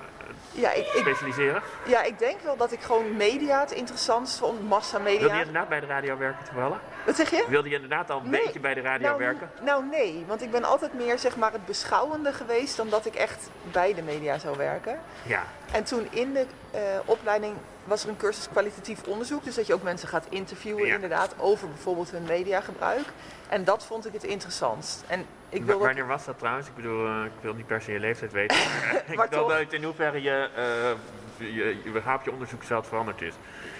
ja, 0.50 0.72
ik, 0.72 0.86
specialiseren? 0.94 1.62
ja, 1.86 2.02
ik 2.02 2.18
denk 2.18 2.40
wel 2.40 2.56
dat 2.56 2.72
ik 2.72 2.80
gewoon 2.80 3.16
media 3.16 3.60
het 3.60 3.72
interessantst 3.72 4.38
vond, 4.38 4.68
massamedia. 4.68 5.18
Wilde 5.18 5.34
je 5.34 5.40
inderdaad 5.40 5.68
bij 5.68 5.80
de 5.80 5.86
radio 5.86 6.16
werken 6.16 6.44
toevallig? 6.44 6.78
Wat 7.06 7.16
zeg 7.16 7.30
je? 7.30 7.44
Wilde 7.48 7.68
je 7.68 7.74
inderdaad 7.74 8.10
al 8.10 8.20
een 8.24 8.30
beetje 8.30 8.60
bij 8.60 8.74
de 8.74 8.80
radio 8.80 9.06
nou, 9.06 9.18
werken? 9.18 9.50
Nou 9.60 9.84
nee, 9.84 10.24
want 10.26 10.42
ik 10.42 10.50
ben 10.50 10.64
altijd 10.64 10.94
meer 10.94 11.18
zeg 11.18 11.36
maar 11.36 11.52
het 11.52 11.66
beschouwende 11.66 12.32
geweest 12.32 12.76
dan 12.76 12.88
dat 12.88 13.06
ik 13.06 13.14
echt 13.14 13.50
bij 13.72 13.94
de 13.94 14.02
media 14.02 14.38
zou 14.38 14.56
werken. 14.56 15.00
Ja. 15.26 15.42
En 15.72 15.84
toen 15.84 16.06
in 16.10 16.32
de 16.32 16.46
uh, 16.74 16.80
opleiding 17.04 17.56
was 17.84 18.02
er 18.02 18.08
een 18.08 18.16
cursus 18.16 18.48
kwalitatief 18.48 19.02
onderzoek. 19.06 19.44
Dus 19.44 19.54
dat 19.54 19.66
je 19.66 19.74
ook 19.74 19.82
mensen 19.82 20.08
gaat 20.08 20.26
interviewen 20.28 20.88
inderdaad 20.88 21.34
over 21.38 21.68
bijvoorbeeld 21.68 22.10
hun 22.10 22.22
mediagebruik. 22.22 23.06
En 23.52 23.64
dat 23.64 23.84
vond 23.84 24.06
ik 24.06 24.12
het 24.12 24.24
interessantst. 24.24 25.04
En 25.06 25.26
ik 25.48 25.64
wilde... 25.64 25.84
Wanneer 25.84 26.06
was 26.06 26.24
dat 26.24 26.38
trouwens? 26.38 26.68
Ik 26.68 26.74
bedoel, 26.74 27.06
uh, 27.06 27.24
ik 27.24 27.32
wil 27.40 27.54
niet 27.54 27.66
per 27.66 27.82
se 27.82 27.92
je 27.92 27.98
leeftijd 27.98 28.32
weten. 28.32 28.56
ik 29.22 29.26
wil 29.30 29.48
weten 29.48 29.78
in 29.78 29.84
hoeverre 29.84 30.22
je, 30.22 30.48
uh, 30.56 31.46
je, 31.54 31.54
je, 31.54 31.86
überhaupt 31.86 32.24
je 32.24 32.32
onderzoeksveld 32.32 32.86
veranderd 32.86 33.22
is. 33.22 33.34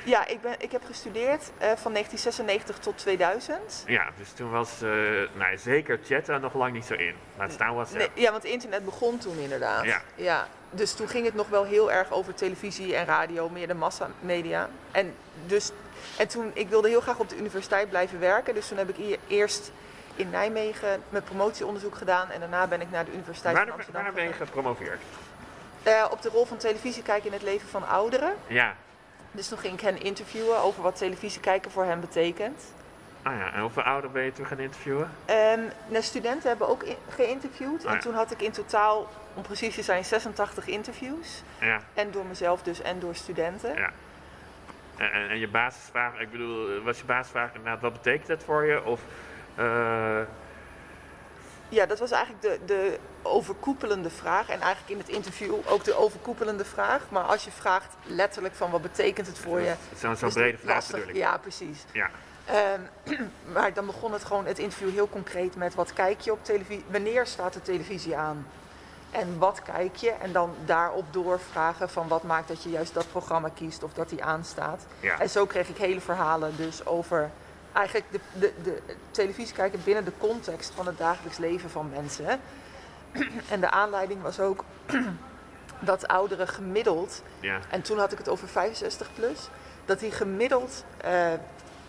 Ja, 0.04 0.26
ik, 0.26 0.40
ben, 0.40 0.54
ik 0.58 0.72
heb 0.72 0.84
gestudeerd 0.84 1.42
uh, 1.42 1.58
van 1.58 1.92
1996 1.92 2.78
tot 2.78 2.98
2000. 2.98 3.84
Ja, 3.86 4.10
dus 4.16 4.32
toen 4.32 4.50
was 4.50 4.82
uh, 4.82 4.90
nou, 5.34 5.58
zeker 5.58 6.00
chatten 6.04 6.40
nog 6.40 6.54
lang 6.54 6.72
niet 6.72 6.84
zo 6.84 6.94
in. 6.94 7.14
Laat 7.38 7.52
staan 7.52 7.74
was 7.74 7.92
nee, 7.92 8.08
Ja, 8.14 8.30
want 8.30 8.44
internet 8.44 8.84
begon 8.84 9.18
toen 9.18 9.38
inderdaad. 9.38 9.84
Ja. 9.84 10.02
ja. 10.14 10.48
Dus 10.70 10.94
toen 10.94 11.08
ging 11.08 11.24
het 11.24 11.34
nog 11.34 11.48
wel 11.48 11.64
heel 11.64 11.92
erg 11.92 12.10
over 12.10 12.34
televisie 12.34 12.96
en 12.96 13.04
radio, 13.04 13.48
meer 13.48 13.66
de 13.66 13.74
massamedia. 13.74 14.68
En, 14.90 15.14
dus, 15.46 15.70
en 16.16 16.28
toen, 16.28 16.50
ik 16.54 16.68
wilde 16.68 16.88
heel 16.88 17.00
graag 17.00 17.18
op 17.18 17.28
de 17.28 17.36
universiteit 17.36 17.88
blijven 17.88 18.20
werken. 18.20 18.54
Dus 18.54 18.68
toen 18.68 18.78
heb 18.78 18.88
ik 18.88 18.96
hier 18.96 19.18
eerst 19.26 19.72
in 20.16 20.30
Nijmegen 20.30 21.02
mijn 21.08 21.24
promotieonderzoek 21.24 21.96
gedaan. 21.96 22.30
En 22.30 22.40
daarna 22.40 22.66
ben 22.66 22.80
ik 22.80 22.90
naar 22.90 23.04
de 23.04 23.12
Universiteit 23.12 23.54
waar, 23.54 23.66
van 23.66 23.74
Amsterdam 23.74 24.02
Waar 24.02 24.12
ben 24.12 24.24
je 24.24 24.32
gepromoveerd? 24.32 25.00
Uh, 25.86 26.06
op 26.10 26.22
de 26.22 26.28
rol 26.28 26.44
van 26.44 26.56
televisie 26.56 27.02
kijken 27.02 27.26
in 27.26 27.32
het 27.32 27.42
leven 27.42 27.68
van 27.68 27.88
ouderen. 27.88 28.34
Ja. 28.46 28.74
Dus 29.30 29.48
toen 29.48 29.58
ging 29.58 29.74
ik 29.74 29.80
hen 29.80 30.02
interviewen 30.02 30.58
over 30.58 30.82
wat 30.82 30.96
televisie 30.96 31.40
kijken 31.40 31.70
voor 31.70 31.84
hen 31.84 32.00
betekent. 32.00 32.62
Ah 33.22 33.36
ja, 33.36 33.52
en 33.52 33.60
hoeveel 33.60 33.82
ouderen 33.82 34.12
ben 34.12 34.22
je 34.22 34.32
toen 34.32 34.46
gaan 34.46 34.58
interviewen? 34.58 35.10
Um, 35.30 35.70
nou, 35.86 36.02
studenten 36.02 36.48
hebben 36.48 36.68
ook 36.68 36.84
geïnterviewd. 37.08 37.84
en 37.84 37.94
ah 37.94 38.00
toen 38.00 38.14
had 38.14 38.30
ik 38.30 38.42
in 38.42 38.52
totaal, 38.52 39.08
om 39.34 39.42
precies 39.42 39.74
te 39.74 39.82
zijn, 39.82 40.04
86 40.04 40.66
interviews. 40.66 41.42
Ja. 41.60 41.80
En 41.94 42.10
door 42.10 42.24
mezelf 42.24 42.62
dus 42.62 42.82
en 42.82 42.98
door 42.98 43.14
studenten. 43.14 43.74
Ja. 43.74 43.90
En, 44.96 45.28
en, 45.28 45.38
je 45.38 45.48
basisvraag, 45.48 46.20
ik 46.20 46.30
bedoel, 46.30 46.82
was 46.82 46.98
je 46.98 47.04
basisvraag 47.04 47.48
inderdaad, 47.48 47.80
wat 47.80 47.92
betekent 47.92 48.26
dat 48.26 48.44
voor 48.44 48.64
je? 48.64 48.84
Of... 48.84 49.00
Uh... 49.58 50.20
Ja, 51.68 51.86
dat 51.86 51.98
was 51.98 52.10
eigenlijk 52.10 52.42
de, 52.42 52.58
de 52.66 52.98
overkoepelende 53.22 54.10
vraag. 54.10 54.48
En 54.48 54.60
eigenlijk 54.60 54.92
in 54.92 54.98
het 54.98 55.08
interview 55.08 55.54
ook 55.66 55.84
de 55.84 55.94
overkoepelende 55.94 56.64
vraag. 56.64 57.02
Maar 57.08 57.22
als 57.22 57.44
je 57.44 57.50
vraagt 57.50 57.96
letterlijk 58.06 58.54
van 58.54 58.70
wat 58.70 58.82
betekent 58.82 59.26
het 59.26 59.38
voor 59.38 59.60
je... 59.60 59.66
Het 59.66 60.12
is 60.12 60.18
zo'n 60.18 60.30
brede 60.30 60.58
vraag 60.58 60.88
natuurlijk. 60.88 61.16
Ja, 61.16 61.38
precies. 61.38 61.84
Ja. 61.92 62.10
Um, 62.74 62.88
maar 63.54 63.72
dan 63.72 63.86
begon 63.86 64.12
het 64.12 64.24
gewoon 64.24 64.46
het 64.46 64.58
interview 64.58 64.90
heel 64.90 65.08
concreet 65.08 65.56
met 65.56 65.74
wat 65.74 65.92
kijk 65.92 66.20
je 66.20 66.32
op 66.32 66.44
televisie, 66.44 66.84
wanneer 66.90 67.26
staat 67.26 67.52
de 67.52 67.62
televisie 67.62 68.16
aan 68.16 68.46
en 69.12 69.38
wat 69.38 69.62
kijk 69.62 69.96
je 69.96 70.10
en 70.10 70.32
dan 70.32 70.54
daarop 70.64 71.12
doorvragen 71.12 71.88
van 71.88 72.08
wat 72.08 72.22
maakt 72.22 72.48
dat 72.48 72.62
je 72.62 72.70
juist 72.70 72.94
dat 72.94 73.10
programma 73.10 73.48
kiest 73.48 73.82
of 73.82 73.92
dat 73.92 74.08
die 74.08 74.24
aanstaat. 74.24 74.86
Ja. 75.00 75.18
En 75.18 75.30
zo 75.30 75.46
kreeg 75.46 75.68
ik 75.68 75.76
hele 75.76 76.00
verhalen 76.00 76.56
dus 76.56 76.86
over 76.86 77.30
eigenlijk 77.72 78.06
de, 78.10 78.20
de, 78.38 78.52
de 78.62 78.82
televisie 79.10 79.54
kijken 79.54 79.80
binnen 79.84 80.04
de 80.04 80.12
context 80.18 80.72
van 80.74 80.86
het 80.86 80.98
dagelijks 80.98 81.38
leven 81.38 81.70
van 81.70 81.90
mensen. 81.90 82.40
en 83.50 83.60
de 83.60 83.70
aanleiding 83.70 84.22
was 84.22 84.40
ook 84.40 84.64
dat 85.80 86.08
ouderen 86.08 86.48
gemiddeld, 86.48 87.22
ja. 87.40 87.58
en 87.70 87.82
toen 87.82 87.98
had 87.98 88.12
ik 88.12 88.18
het 88.18 88.28
over 88.28 88.48
65 88.48 89.10
plus, 89.14 89.48
dat 89.84 90.00
die 90.00 90.10
gemiddeld 90.10 90.84
uh, 91.04 91.32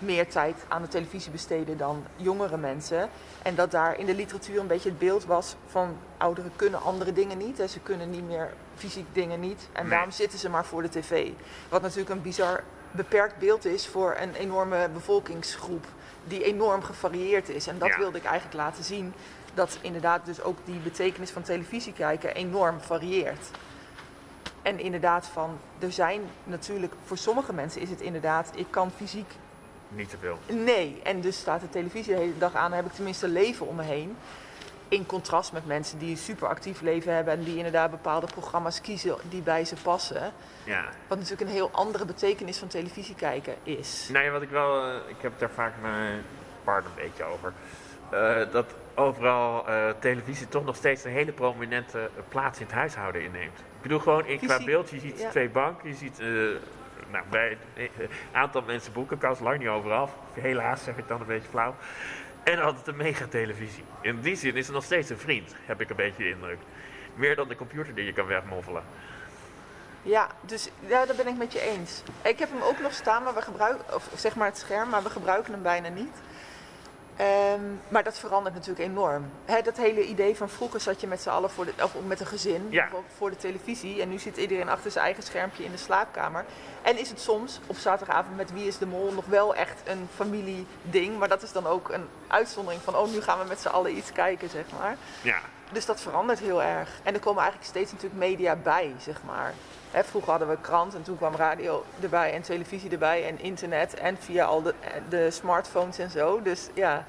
meer 0.04 0.28
tijd 0.28 0.56
aan 0.68 0.82
de 0.82 0.88
televisie 0.88 1.32
besteden 1.32 1.78
dan 1.78 2.06
jongere 2.16 2.58
mensen. 2.58 3.10
En 3.42 3.56
dat 3.56 3.72
daar 3.72 4.00
in 4.00 4.06
de 4.06 4.16
literatuur 4.16 4.60
een 4.60 4.68
beetje 4.68 4.90
het 4.90 5.00
beeld 5.00 5.26
was 5.26 5.56
van 5.68 5.98
ouderen 6.18 6.52
kunnen 6.56 6.82
andere 6.82 7.14
dingen 7.14 7.38
niet. 7.38 7.60
En 7.60 7.70
ze 7.70 7.80
kunnen 7.80 8.10
niet 8.10 8.28
meer 8.28 8.54
fysiek 8.76 9.06
dingen 9.12 9.40
niet. 9.40 9.70
En 9.72 9.90
daarom 9.90 10.12
zitten 10.12 10.40
ze 10.40 10.50
maar 10.50 10.66
voor 10.66 10.82
de 10.82 10.90
tv. 10.90 11.30
Wat 11.70 11.82
natuurlijk 11.82 12.10
een 12.10 12.22
bizar 12.22 12.64
beperkt 12.92 13.38
beeld 13.38 13.66
is 13.66 13.88
voor 13.88 14.16
een 14.20 14.34
enorme 14.34 14.90
bevolkingsgroep 14.94 15.86
die 16.24 16.44
enorm 16.44 16.84
gevarieerd 16.84 17.50
is. 17.50 17.68
En 17.68 17.78
dat 17.78 17.96
wilde 17.96 18.18
ik 18.18 18.24
eigenlijk 18.24 18.56
laten 18.56 18.84
zien. 18.84 19.14
Dat 19.54 19.78
inderdaad 19.82 20.26
dus 20.26 20.42
ook 20.42 20.58
die 20.66 20.80
betekenis 20.80 21.32
van 21.32 21.42
televisie 21.42 21.94
kijken 21.94 22.36
enorm 22.36 22.82
varieert. 22.82 23.50
En 24.62 24.80
inderdaad 24.80 25.28
van, 25.28 25.60
er 25.80 25.92
zijn 25.92 26.22
natuurlijk, 26.44 26.94
voor 27.04 27.18
sommige 27.18 27.54
mensen 27.54 27.82
is 27.82 27.90
het 27.90 28.02
inderdaad, 28.02 28.52
ik 28.56 28.68
kan 28.70 28.92
fysiek 28.92 29.32
niet 29.96 30.10
te 30.10 30.18
veel. 30.18 30.40
Nee, 30.48 31.00
en 31.04 31.22
dus 31.22 31.38
staat 31.38 31.62
de 31.62 31.70
televisie 31.70 32.14
de 32.14 32.20
hele 32.20 32.38
dag 32.38 32.56
aan. 32.56 32.70
Dan 32.70 32.80
heb 32.80 32.88
ik 32.88 32.94
tenminste 32.94 33.28
leven 33.28 33.68
om 33.68 33.76
me 33.76 33.84
heen. 33.84 34.18
In 34.88 35.06
contrast 35.06 35.54
met 35.54 35.66
mensen 35.66 36.00
die 36.00 36.10
een 36.10 36.18
super 36.18 36.48
actief 36.48 36.82
leven 36.82 37.16
hebben 37.16 37.34
en 37.34 37.44
die 37.44 37.56
inderdaad 37.56 37.92
bepaalde 37.92 38.28
programma's 38.28 38.82
kiezen 38.82 39.16
die 39.30 39.42
bij 39.42 39.66
ze 39.66 39.76
passen. 39.82 40.34
Ja. 40.64 40.86
Wat 41.08 41.18
natuurlijk 41.18 41.50
een 41.50 41.56
heel 41.56 41.70
andere 41.72 42.06
betekenis 42.06 42.58
van 42.58 42.68
televisie 42.68 43.16
kijken 43.16 43.56
is. 43.64 44.10
Nee, 44.12 44.30
wat 44.30 44.42
ik 44.42 44.50
wel, 44.50 44.88
uh, 44.88 44.96
ik 45.08 45.16
heb 45.22 45.40
daar 45.40 45.50
vaak 45.50 45.74
mijn 45.82 46.24
partner 46.64 46.92
een 46.96 47.04
beetje 47.04 47.24
over. 47.24 47.54
Uh, 48.14 48.52
dat 48.52 48.66
overal 48.96 49.70
uh, 49.70 49.90
televisie 50.00 50.48
toch 50.48 50.66
nog 50.66 50.76
steeds 50.76 51.04
een 51.04 51.12
hele 51.12 51.32
prominente 51.32 52.10
plaats 52.30 52.60
in 52.60 52.66
het 52.66 52.76
huishouden 52.76 53.24
inneemt. 53.24 53.60
Ik 53.60 53.82
bedoel 53.82 54.00
gewoon 54.00 54.26
in 54.26 54.40
qua 54.40 54.64
beeld, 54.64 54.90
je 54.90 55.00
ziet 55.00 55.26
twee 55.30 55.50
banken, 55.50 55.90
je 55.90 55.96
ziet 55.96 56.22
nou, 57.14 57.26
bij 57.30 57.58
een 57.76 57.90
aantal 58.32 58.62
mensen 58.62 58.94
boeken, 58.94 59.18
kan 59.18 59.36
lang 59.42 59.60
niet 59.60 59.68
overal. 59.68 60.10
Helaas 60.34 60.84
zeg 60.84 60.98
ik 60.98 61.08
dan 61.08 61.22
een 61.22 61.28
beetje 61.28 61.50
flauw. 61.50 61.76
En 62.44 62.62
altijd 62.62 62.88
een 62.88 62.96
megatelevisie. 62.96 63.84
In 64.02 64.22
die 64.22 64.36
zin 64.36 64.56
is 64.56 64.66
het 64.66 64.76
nog 64.76 64.84
steeds 64.84 65.10
een 65.10 65.18
vriend, 65.18 65.56
heb 65.66 65.82
ik 65.82 65.90
een 65.90 65.96
beetje 65.96 66.24
de 66.24 66.30
indruk. 66.30 66.60
Meer 67.16 67.36
dan 67.36 67.48
de 67.48 67.56
computer 67.56 67.96
die 67.96 68.06
je 68.06 68.14
kan 68.14 68.26
wegmoffelen. 68.26 68.84
Ja, 70.02 70.28
dus 70.42 70.70
ja, 70.88 71.06
daar 71.06 71.16
ben 71.16 71.28
ik 71.28 71.38
met 71.38 71.54
je 71.54 71.62
eens. 71.62 72.04
Ik 72.24 72.40
heb 72.40 72.50
hem 72.52 72.62
ook 72.62 72.80
nog 72.80 72.94
staan, 72.94 73.24
maar 73.24 73.34
we 73.34 73.42
gebruiken, 73.42 73.96
of 73.96 74.10
zeg 74.16 74.36
maar 74.36 74.48
het 74.48 74.58
scherm, 74.58 74.90
maar 74.90 75.04
we 75.04 75.10
gebruiken 75.10 75.54
hem 75.54 75.62
bijna 75.62 75.88
niet. 75.88 76.22
Um, 77.20 77.82
maar 77.88 78.04
dat 78.04 78.20
verandert 78.20 78.56
natuurlijk 78.56 78.90
enorm. 78.90 79.26
dat 79.64 79.78
hele 79.78 80.06
idee 80.06 80.36
van 80.36 80.50
vroeger 80.50 80.80
zat 80.80 81.02
je 81.02 81.08
met 81.08 81.22
z'n 81.22 81.30
allen 81.30 81.50
voor 81.50 81.66
de, 81.66 81.74
of 81.84 81.94
met 82.08 82.20
een 82.20 82.26
gezin 82.26 82.68
ja. 82.70 82.90
voor 83.18 83.30
de 83.30 83.36
televisie. 83.36 84.02
En 84.02 84.10
nu 84.10 84.20
zit 84.20 84.38
iedereen 84.38 84.70
achter 84.70 84.92
zijn 84.92 85.06
eigen 85.06 85.24
schermpje 85.24 85.64
in 85.64 85.72
de 85.72 85.78
slaapkamer. 85.78 86.46
En 86.82 86.98
is 86.98 87.10
het 87.10 87.20
soms 87.20 87.60
op 87.68 87.78
zaterdagavond 87.78 88.36
met 88.36 88.54
Wie 88.54 88.68
is 88.68 88.78
de 88.78 88.86
Mol 88.86 89.12
nog 89.12 89.26
wel 89.26 89.56
echt 89.56 89.82
een 89.84 90.08
familieding. 90.16 91.18
Maar 91.18 91.30
dat 91.30 91.42
is 91.42 91.52
dan 91.52 91.68
ook 91.68 91.90
een 91.90 92.08
uitzondering 92.28 92.82
van, 92.82 92.96
oh 92.96 93.12
nu 93.12 93.22
gaan 93.22 93.40
we 93.40 93.46
met 93.46 93.60
z'n 93.60 93.68
allen 93.68 93.98
iets 93.98 94.12
kijken, 94.12 94.50
zeg 94.50 94.66
maar. 94.80 94.98
Ja. 95.22 95.40
Dus 95.72 95.86
dat 95.86 96.02
verandert 96.02 96.40
heel 96.40 96.64
erg. 96.64 96.90
En 97.04 97.14
er 97.14 97.20
komen 97.20 97.42
eigenlijk 97.42 97.72
steeds 97.72 97.92
natuurlijk 97.92 98.20
media 98.20 98.56
bij, 98.56 98.94
zeg 99.00 99.24
maar. 99.24 99.54
Vroeger 99.94 100.30
hadden 100.30 100.50
we 100.50 100.58
krant 100.62 100.96
en 100.96 101.04
toen 101.04 101.18
kwam 101.18 101.36
radio 101.36 101.84
erbij 102.02 102.34
en 102.34 102.42
televisie 102.42 102.92
erbij 102.92 103.28
en 103.28 103.40
internet 103.40 103.94
en 103.94 104.18
via 104.18 104.46
al 104.46 104.62
de, 104.62 104.74
de 105.10 105.32
smartphones 105.32 105.98
en 105.98 106.10
zo. 106.10 106.42
Dus 106.42 106.70
ja, 106.74 107.06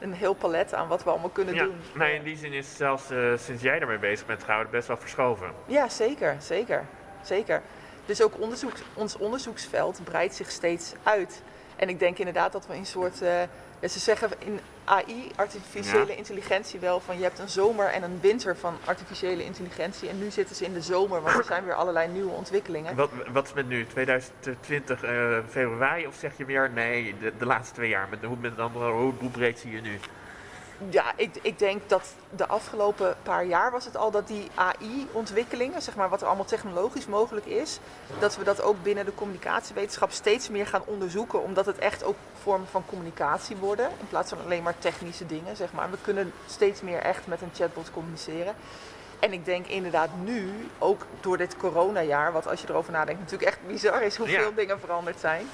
een 0.00 0.12
heel 0.12 0.34
palet 0.34 0.74
aan 0.74 0.88
wat 0.88 1.04
we 1.04 1.10
allemaal 1.10 1.30
kunnen 1.30 1.54
ja, 1.54 1.64
doen. 1.64 1.74
Nou, 1.94 2.10
in 2.10 2.22
die 2.22 2.36
zin 2.36 2.52
is 2.52 2.76
zelfs 2.76 3.10
uh, 3.10 3.36
sinds 3.36 3.62
jij 3.62 3.80
ermee 3.80 3.98
bezig 3.98 4.26
bent 4.26 4.44
gehouden 4.44 4.72
best 4.72 4.88
wel 4.88 4.96
verschoven. 4.96 5.52
Ja, 5.66 5.88
zeker, 5.88 6.36
zeker, 6.40 6.84
zeker. 7.22 7.62
Dus 8.06 8.22
ook 8.22 8.40
onderzoek, 8.40 8.72
ons 8.94 9.16
onderzoeksveld 9.16 10.00
breidt 10.04 10.34
zich 10.34 10.50
steeds 10.50 10.92
uit. 11.02 11.42
En 11.80 11.88
ik 11.88 11.98
denk 11.98 12.18
inderdaad 12.18 12.52
dat 12.52 12.66
we 12.66 12.74
een 12.74 12.86
soort. 12.86 13.22
Uh, 13.22 13.42
ze 13.88 13.98
zeggen 13.98 14.30
in 14.38 14.60
AI, 14.84 15.30
artificiële 15.36 16.16
intelligentie, 16.16 16.80
wel 16.80 17.00
van 17.00 17.16
je 17.16 17.22
hebt 17.22 17.38
een 17.38 17.48
zomer 17.48 17.86
en 17.86 18.02
een 18.02 18.18
winter 18.20 18.56
van 18.56 18.76
artificiële 18.84 19.44
intelligentie. 19.44 20.08
En 20.08 20.18
nu 20.18 20.30
zitten 20.30 20.56
ze 20.56 20.64
in 20.64 20.72
de 20.72 20.80
zomer, 20.80 21.22
want 21.22 21.36
er 21.36 21.44
zijn 21.44 21.64
weer 21.64 21.74
allerlei 21.74 22.08
nieuwe 22.08 22.30
ontwikkelingen. 22.30 22.96
Wat, 22.96 23.10
wat 23.32 23.46
is 23.46 23.52
met 23.52 23.68
nu? 23.68 23.86
2020 23.86 25.04
uh, 25.04 25.36
eh, 25.36 25.44
februari? 25.48 26.06
Of 26.06 26.14
zeg 26.14 26.36
je 26.36 26.44
weer 26.44 26.70
nee, 26.70 27.14
de, 27.20 27.32
de 27.38 27.46
laatste 27.46 27.74
twee 27.74 27.88
jaar? 27.88 28.08
Met, 28.10 28.24
hoe, 28.24 28.36
met 28.40 28.58
andere, 28.58 28.90
hoe 28.90 29.30
breed 29.30 29.58
zie 29.58 29.70
je 29.70 29.80
nu? 29.80 29.98
Ja, 30.88 31.12
ik, 31.16 31.30
ik 31.42 31.58
denk 31.58 31.88
dat 31.88 32.14
de 32.36 32.46
afgelopen 32.46 33.16
paar 33.22 33.44
jaar 33.44 33.70
was 33.70 33.84
het 33.84 33.96
al 33.96 34.10
dat 34.10 34.26
die 34.26 34.48
AI-ontwikkelingen, 34.54 35.82
zeg 35.82 35.94
maar 35.96 36.08
wat 36.08 36.20
er 36.20 36.26
allemaal 36.26 36.44
technologisch 36.44 37.06
mogelijk 37.06 37.46
is, 37.46 37.78
dat 38.18 38.36
we 38.36 38.44
dat 38.44 38.62
ook 38.62 38.82
binnen 38.82 39.04
de 39.04 39.14
communicatiewetenschap 39.14 40.10
steeds 40.10 40.48
meer 40.48 40.66
gaan 40.66 40.82
onderzoeken, 40.84 41.42
omdat 41.42 41.66
het 41.66 41.78
echt 41.78 42.04
ook 42.04 42.16
vormen 42.42 42.68
van 42.68 42.84
communicatie 42.86 43.56
worden, 43.56 43.88
in 44.00 44.08
plaats 44.08 44.28
van 44.28 44.38
alleen 44.44 44.62
maar 44.62 44.78
technische 44.78 45.26
dingen, 45.26 45.56
zeg 45.56 45.72
maar. 45.72 45.90
We 45.90 45.96
kunnen 46.02 46.32
steeds 46.46 46.80
meer 46.80 46.98
echt 46.98 47.26
met 47.26 47.42
een 47.42 47.54
chatbot 47.54 47.90
communiceren. 47.90 48.54
En 49.20 49.32
ik 49.32 49.44
denk 49.44 49.66
inderdaad 49.66 50.10
nu, 50.24 50.50
ook 50.78 51.06
door 51.20 51.36
dit 51.36 51.56
coronajaar, 51.56 52.32
wat 52.32 52.46
als 52.46 52.60
je 52.60 52.68
erover 52.68 52.92
nadenkt 52.92 53.20
natuurlijk 53.20 53.50
echt 53.50 53.66
bizar 53.66 54.02
is 54.02 54.16
hoeveel 54.16 54.54
dingen 54.54 54.80
veranderd 54.80 55.20
zijn. 55.20 55.46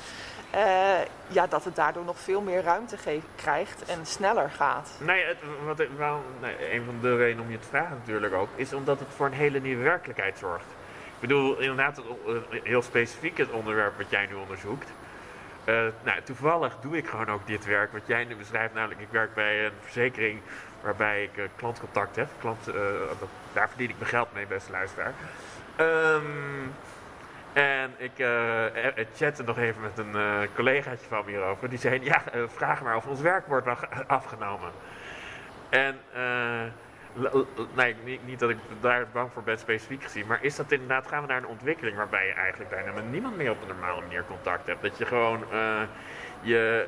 Uh, 0.54 0.98
ja, 1.28 1.46
dat 1.46 1.64
het 1.64 1.76
daardoor 1.76 2.04
nog 2.04 2.18
veel 2.18 2.40
meer 2.40 2.62
ruimte 2.62 2.96
krijgt 3.36 3.84
en 3.84 4.06
sneller 4.06 4.50
gaat. 4.50 4.90
Nee, 5.00 5.24
het, 5.24 5.36
wat, 5.64 5.78
nee, 6.40 6.72
een 6.74 6.84
van 6.84 6.98
de 7.00 7.16
redenen 7.16 7.44
om 7.44 7.50
je 7.50 7.58
te 7.58 7.68
vragen 7.68 7.96
natuurlijk 7.96 8.34
ook, 8.34 8.48
is 8.54 8.72
omdat 8.72 8.98
het 8.98 9.08
voor 9.16 9.26
een 9.26 9.32
hele 9.32 9.60
nieuwe 9.60 9.82
werkelijkheid 9.82 10.38
zorgt. 10.38 10.64
Ik 11.14 11.20
bedoel, 11.20 11.58
inderdaad, 11.58 11.96
het, 11.96 12.06
heel 12.62 12.82
specifiek 12.82 13.38
het 13.38 13.50
onderwerp 13.50 13.96
wat 13.96 14.10
jij 14.10 14.26
nu 14.26 14.34
onderzoekt. 14.34 14.88
Uh, 15.64 15.74
nou, 16.02 16.22
toevallig 16.24 16.76
doe 16.80 16.96
ik 16.96 17.06
gewoon 17.06 17.30
ook 17.30 17.46
dit 17.46 17.64
werk 17.64 17.92
wat 17.92 18.06
jij 18.06 18.24
nu 18.24 18.36
beschrijft, 18.36 18.74
namelijk 18.74 19.00
ik 19.00 19.08
werk 19.10 19.34
bij 19.34 19.64
een 19.64 19.72
verzekering 19.80 20.40
waarbij 20.80 21.22
ik 21.22 21.48
klantcontact 21.56 22.16
heb. 22.16 22.28
Klant, 22.40 22.64
daar 23.52 23.68
verdien 23.68 23.90
ik 23.90 23.98
mijn 23.98 24.10
geld 24.10 24.28
mee, 24.34 24.46
beste 24.46 24.70
luisteraar. 24.70 25.12
Um, 25.80 26.74
en 27.56 27.94
ik 27.96 28.18
uh, 28.18 28.64
chatte 29.14 29.42
nog 29.42 29.58
even 29.58 29.82
met 29.82 29.98
een 29.98 30.14
uh, 30.14 30.38
collegaatje 30.54 31.06
van 31.08 31.24
me 31.24 31.30
hierover. 31.30 31.68
Die 31.68 31.78
zei, 31.78 32.04
ja, 32.04 32.22
vraag 32.46 32.82
maar 32.82 32.96
of 32.96 33.06
ons 33.06 33.20
werk 33.20 33.46
wordt 33.46 33.66
afgenomen. 34.06 34.70
En, 35.68 35.98
nee, 37.74 37.96
niet, 38.24 38.38
dat 38.38 38.50
ik 38.50 38.56
daar 38.80 39.06
bang 39.12 39.32
voor 39.32 39.42
ben 39.42 39.58
specifiek 39.58 40.02
gezien. 40.02 40.26
Maar 40.26 40.38
is 40.40 40.56
dat 40.56 40.72
inderdaad, 40.72 41.06
gaan 41.06 41.20
we 41.20 41.28
naar 41.28 41.36
een 41.36 41.46
ontwikkeling 41.46 41.96
waarbij 41.96 42.26
je 42.26 42.32
eigenlijk 42.32 42.70
bijna 42.70 42.92
met 42.92 43.10
niemand 43.10 43.36
meer 43.36 43.50
op 43.50 43.62
een 43.62 43.68
normale 43.68 44.00
manier 44.00 44.24
contact 44.24 44.66
hebt. 44.66 44.82
Dat 44.82 44.98
je 44.98 45.06
gewoon, 45.06 45.44
je, 46.40 46.86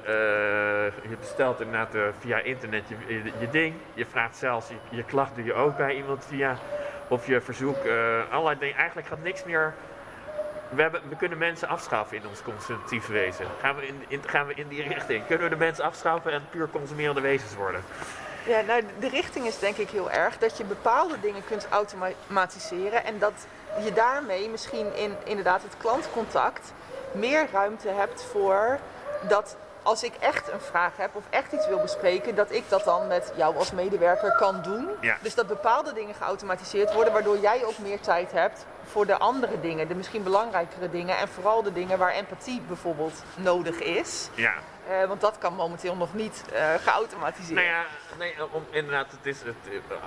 je 1.08 1.16
bestelt 1.20 1.60
inderdaad 1.60 1.96
via 2.18 2.38
internet 2.38 2.82
je, 2.88 3.22
je, 3.40 3.50
ding. 3.50 3.74
Je 3.94 4.06
vraagt 4.06 4.36
zelfs, 4.36 4.70
je, 4.90 5.04
klacht 5.04 5.34
doe 5.34 5.44
je 5.44 5.54
ook 5.54 5.76
bij 5.76 5.96
iemand 5.96 6.26
via, 6.26 6.56
of 7.08 7.26
je 7.26 7.40
verzoek, 7.40 7.78
allerlei 8.30 8.58
dingen. 8.58 8.76
Eigenlijk 8.76 9.08
gaat 9.08 9.22
niks 9.22 9.44
meer 9.44 9.74
we, 10.68 10.82
hebben, 10.82 11.00
we 11.08 11.16
kunnen 11.16 11.38
mensen 11.38 11.68
afschaffen 11.68 12.16
in 12.16 12.28
ons 12.28 12.42
consumptief 12.42 13.06
wezen. 13.06 13.46
Gaan 13.60 13.76
we 13.76 13.86
in, 13.86 14.04
in, 14.08 14.22
gaan 14.26 14.46
we 14.46 14.54
in 14.54 14.68
die 14.68 14.82
richting? 14.82 15.26
Kunnen 15.26 15.48
we 15.48 15.54
de 15.54 15.64
mensen 15.64 15.84
afschaffen 15.84 16.32
en 16.32 16.42
puur 16.50 16.68
consumerende 16.70 17.20
wezens 17.20 17.54
worden? 17.54 17.84
Ja, 18.46 18.60
nou, 18.60 18.82
de 18.98 19.08
richting 19.08 19.46
is 19.46 19.58
denk 19.58 19.76
ik 19.76 19.90
heel 19.90 20.10
erg 20.10 20.38
dat 20.38 20.56
je 20.56 20.64
bepaalde 20.64 21.20
dingen 21.20 21.44
kunt 21.44 21.68
automatiseren 21.70 23.04
en 23.04 23.18
dat 23.18 23.46
je 23.84 23.92
daarmee 23.92 24.48
misschien 24.48 24.96
in 24.96 25.16
inderdaad 25.24 25.62
het 25.62 25.76
klantcontact 25.78 26.72
meer 27.12 27.46
ruimte 27.52 27.88
hebt 27.88 28.22
voor 28.22 28.78
dat 29.28 29.56
als 29.82 30.02
ik 30.02 30.12
echt 30.20 30.52
een 30.52 30.60
vraag 30.60 30.96
heb 30.96 31.14
of 31.14 31.22
echt 31.30 31.52
iets 31.52 31.68
wil 31.68 31.78
bespreken, 31.78 32.34
dat 32.34 32.52
ik 32.52 32.64
dat 32.68 32.84
dan 32.84 33.06
met 33.06 33.32
jou 33.36 33.56
als 33.56 33.72
medewerker 33.72 34.36
kan 34.36 34.62
doen. 34.62 34.88
Dus 35.22 35.34
dat 35.34 35.46
bepaalde 35.46 35.92
dingen 35.92 36.14
geautomatiseerd 36.14 36.94
worden, 36.94 37.12
waardoor 37.12 37.38
jij 37.38 37.64
ook 37.64 37.78
meer 37.78 38.00
tijd 38.00 38.32
hebt 38.32 38.66
voor 38.88 39.06
de 39.06 39.18
andere 39.18 39.60
dingen, 39.60 39.88
de 39.88 39.94
misschien 39.94 40.22
belangrijkere 40.22 40.90
dingen. 40.90 41.16
En 41.16 41.28
vooral 41.28 41.62
de 41.62 41.72
dingen 41.72 41.98
waar 41.98 42.12
empathie 42.12 42.60
bijvoorbeeld 42.60 43.22
nodig 43.36 43.78
is. 43.78 44.30
Ja. 44.34 44.54
Uh, 44.90 45.04
want 45.04 45.20
dat 45.20 45.38
kan 45.38 45.54
momenteel 45.54 45.96
nog 45.96 46.14
niet 46.14 46.44
uh, 46.52 46.74
geautomatiseerd. 46.74 47.54
Nou 47.54 47.66
ja, 47.66 47.84
nee, 48.18 48.34
om, 48.52 48.66
inderdaad, 48.70 49.10
het 49.10 49.26
is 49.26 49.42
het, 49.42 49.56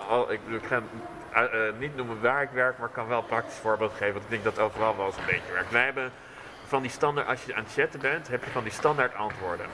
al, 0.10 0.32
ik, 0.32 0.40
ik 0.48 0.66
ga 0.66 0.82
uh, 1.36 1.80
niet 1.80 1.96
noemen 1.96 2.22
waar 2.22 2.42
ik 2.42 2.50
werk, 2.50 2.78
maar 2.78 2.88
ik 2.88 2.94
kan 2.94 3.08
wel 3.08 3.18
een 3.18 3.26
praktisch 3.26 3.58
voorbeeld 3.62 3.92
geven. 3.92 4.14
Want 4.14 4.24
ik 4.24 4.30
denk 4.30 4.44
dat 4.44 4.60
overal 4.60 4.98
wel 4.98 5.06
eens 5.06 5.18
een 5.18 5.26
beetje 5.26 5.54
werkt. 5.54 5.72
Wij 5.72 5.84
hebben 5.84 6.12
van 6.68 6.82
die 6.82 6.92
standaard, 6.92 7.28
als 7.28 7.44
je 7.44 7.56
aan 7.56 7.64
het 7.64 7.74
chatten 7.74 8.00
bent, 8.00 8.28
heb 8.28 8.44
je 8.44 8.52
van 8.52 8.64
die 8.64 8.72
standaard 8.72 9.16
antwoorden. 9.16 9.66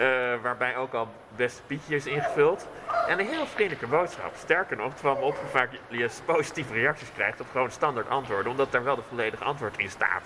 Uh, 0.00 0.06
waarbij 0.42 0.76
ook 0.76 0.92
al 0.92 1.08
best 1.36 1.62
Pietje 1.66 1.96
is 1.96 2.06
ingevuld. 2.06 2.66
En 3.06 3.18
een 3.18 3.26
heel 3.26 3.46
vriendelijke 3.46 3.86
boodschap. 3.86 4.32
Sterker 4.36 4.76
nog, 4.76 4.90
het 4.92 5.00
valt 5.00 5.20
me 5.20 5.48
vaak 5.50 5.70
je 5.88 6.08
positieve 6.24 6.72
reacties 6.72 7.08
krijgt 7.14 7.40
op 7.40 7.46
gewoon 7.50 7.70
standaard 7.70 8.08
antwoorden. 8.08 8.50
Omdat 8.50 8.72
daar 8.72 8.84
wel 8.84 8.96
de 8.96 9.02
volledige 9.08 9.44
antwoord 9.44 9.78
in 9.78 9.90
staat. 9.90 10.22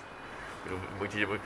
Moet 0.97 1.11
je, 1.11 1.27
moet, 1.27 1.39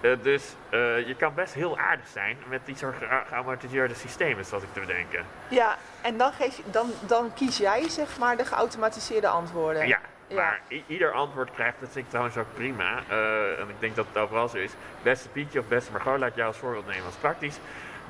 uh, 0.00 0.16
dus 0.22 0.54
uh, 0.70 1.06
je 1.06 1.14
kan 1.16 1.34
best 1.34 1.54
heel 1.54 1.78
aardig 1.78 2.06
zijn 2.06 2.36
met 2.48 2.60
die 2.64 2.76
soort 2.76 2.96
geautomatiseerde 3.28 3.94
systemen, 3.94 4.44
zoals 4.44 4.62
ik 4.62 4.72
te 4.72 4.80
bedenken. 4.80 5.24
Ja, 5.48 5.76
en 6.00 6.16
dan, 6.16 6.32
geef 6.32 6.56
je, 6.56 6.62
dan, 6.70 6.90
dan 7.06 7.34
kies 7.34 7.58
jij 7.58 7.88
zeg 7.88 8.18
maar 8.18 8.36
de 8.36 8.44
geautomatiseerde 8.44 9.28
antwoorden. 9.28 9.86
Ja, 9.86 10.00
maar 10.34 10.60
ieder 10.86 11.12
antwoord 11.12 11.50
krijgt, 11.50 11.80
dat 11.80 11.88
vind 11.90 12.04
ik 12.04 12.10
trouwens 12.10 12.36
ook 12.36 12.54
prima. 12.54 13.02
Uh, 13.10 13.60
en 13.60 13.68
ik 13.68 13.80
denk 13.80 13.96
dat 13.96 14.06
het 14.12 14.22
overal 14.22 14.48
zo 14.48 14.56
is. 14.56 14.72
Beste 15.02 15.28
Pietje 15.28 15.60
of 15.60 15.66
beste 15.66 15.92
Margot, 15.92 16.18
laat 16.18 16.34
jou 16.34 16.46
als 16.46 16.56
voorbeeld 16.56 16.86
nemen 16.86 17.04
als 17.04 17.14
praktisch. 17.14 17.58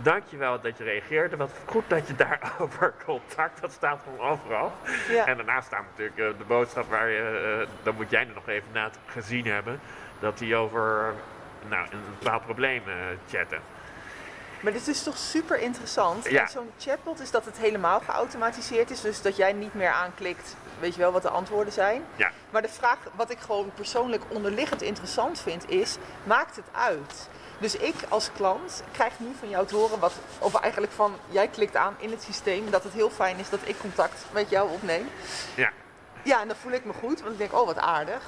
Dankjewel 0.03 0.61
dat 0.61 0.79
je 0.79 0.85
reageerde. 0.85 1.37
Wat 1.37 1.51
goed 1.67 1.85
dat 1.89 2.07
je 2.07 2.15
daarover 2.15 2.95
contact. 3.07 3.61
Dat 3.61 3.73
staat 3.73 4.01
gewoon 4.05 4.31
overal. 4.31 4.73
Ja. 5.09 5.27
En 5.27 5.37
daarnaast 5.37 5.67
staat 5.67 5.85
natuurlijk 5.91 6.19
uh, 6.19 6.39
de 6.39 6.45
boodschap 6.45 6.91
waar 6.91 7.09
je, 7.09 7.59
uh, 7.61 7.69
dan 7.83 7.95
moet 7.95 8.11
jij 8.11 8.21
er 8.21 8.35
nog 8.35 8.49
even 8.49 8.69
na 8.73 8.91
gezien 9.07 9.47
hebben. 9.47 9.81
Dat 10.19 10.39
die 10.39 10.57
over 10.57 11.15
nou, 11.69 11.87
een 11.91 12.01
bepaald 12.19 12.45
probleem 12.45 12.83
chatten. 13.29 13.61
Maar 14.61 14.73
dit 14.73 14.89
is 14.89 15.03
toch 15.03 15.17
super 15.17 15.59
interessant. 15.59 16.31
Ja. 16.31 16.47
Zo'n 16.47 16.71
chatbot 16.79 17.21
is 17.21 17.31
dat 17.31 17.45
het 17.45 17.59
helemaal 17.59 18.01
geautomatiseerd 18.01 18.91
is. 18.91 19.01
Dus 19.01 19.23
dat 19.23 19.37
jij 19.37 19.53
niet 19.53 19.75
meer 19.75 19.91
aanklikt 19.91 20.57
weet 20.81 20.95
je 20.95 21.01
wel 21.01 21.12
wat 21.12 21.23
de 21.23 21.29
antwoorden 21.29 21.73
zijn. 21.73 22.05
Ja. 22.16 22.31
Maar 22.51 22.62
de 22.62 22.69
vraag, 22.69 22.99
wat 23.14 23.31
ik 23.31 23.38
gewoon 23.38 23.71
persoonlijk 23.75 24.23
onderliggend 24.29 24.83
interessant 24.83 25.40
vind, 25.40 25.71
is: 25.71 25.97
maakt 26.25 26.57
het 26.57 26.64
uit? 26.73 27.29
Dus 27.59 27.77
ik 27.77 27.95
als 28.09 28.31
klant 28.33 28.83
krijg 28.93 29.12
nu 29.19 29.29
van 29.38 29.49
jou 29.49 29.66
te 29.66 29.77
horen 29.77 29.99
wat, 29.99 30.12
of 30.38 30.55
eigenlijk 30.55 30.93
van 30.93 31.16
jij 31.29 31.49
klikt 31.49 31.77
aan 31.77 31.95
in 31.99 32.11
het 32.11 32.23
systeem 32.23 32.71
dat 32.71 32.85
het 32.85 32.93
heel 32.93 33.11
fijn 33.11 33.38
is 33.38 33.51
dat 33.51 33.61
ik 33.64 33.79
contact 33.79 34.25
met 34.33 34.51
jou 34.51 34.71
opneem. 34.71 35.09
Ja. 35.55 35.73
Ja, 36.23 36.40
en 36.40 36.49
dan 36.49 36.57
voel 36.57 36.73
ik 36.73 36.85
me 36.85 36.93
goed, 36.93 37.21
want 37.21 37.33
ik 37.33 37.38
denk, 37.38 37.53
oh 37.53 37.66
wat 37.66 37.79
aardig. 37.79 38.23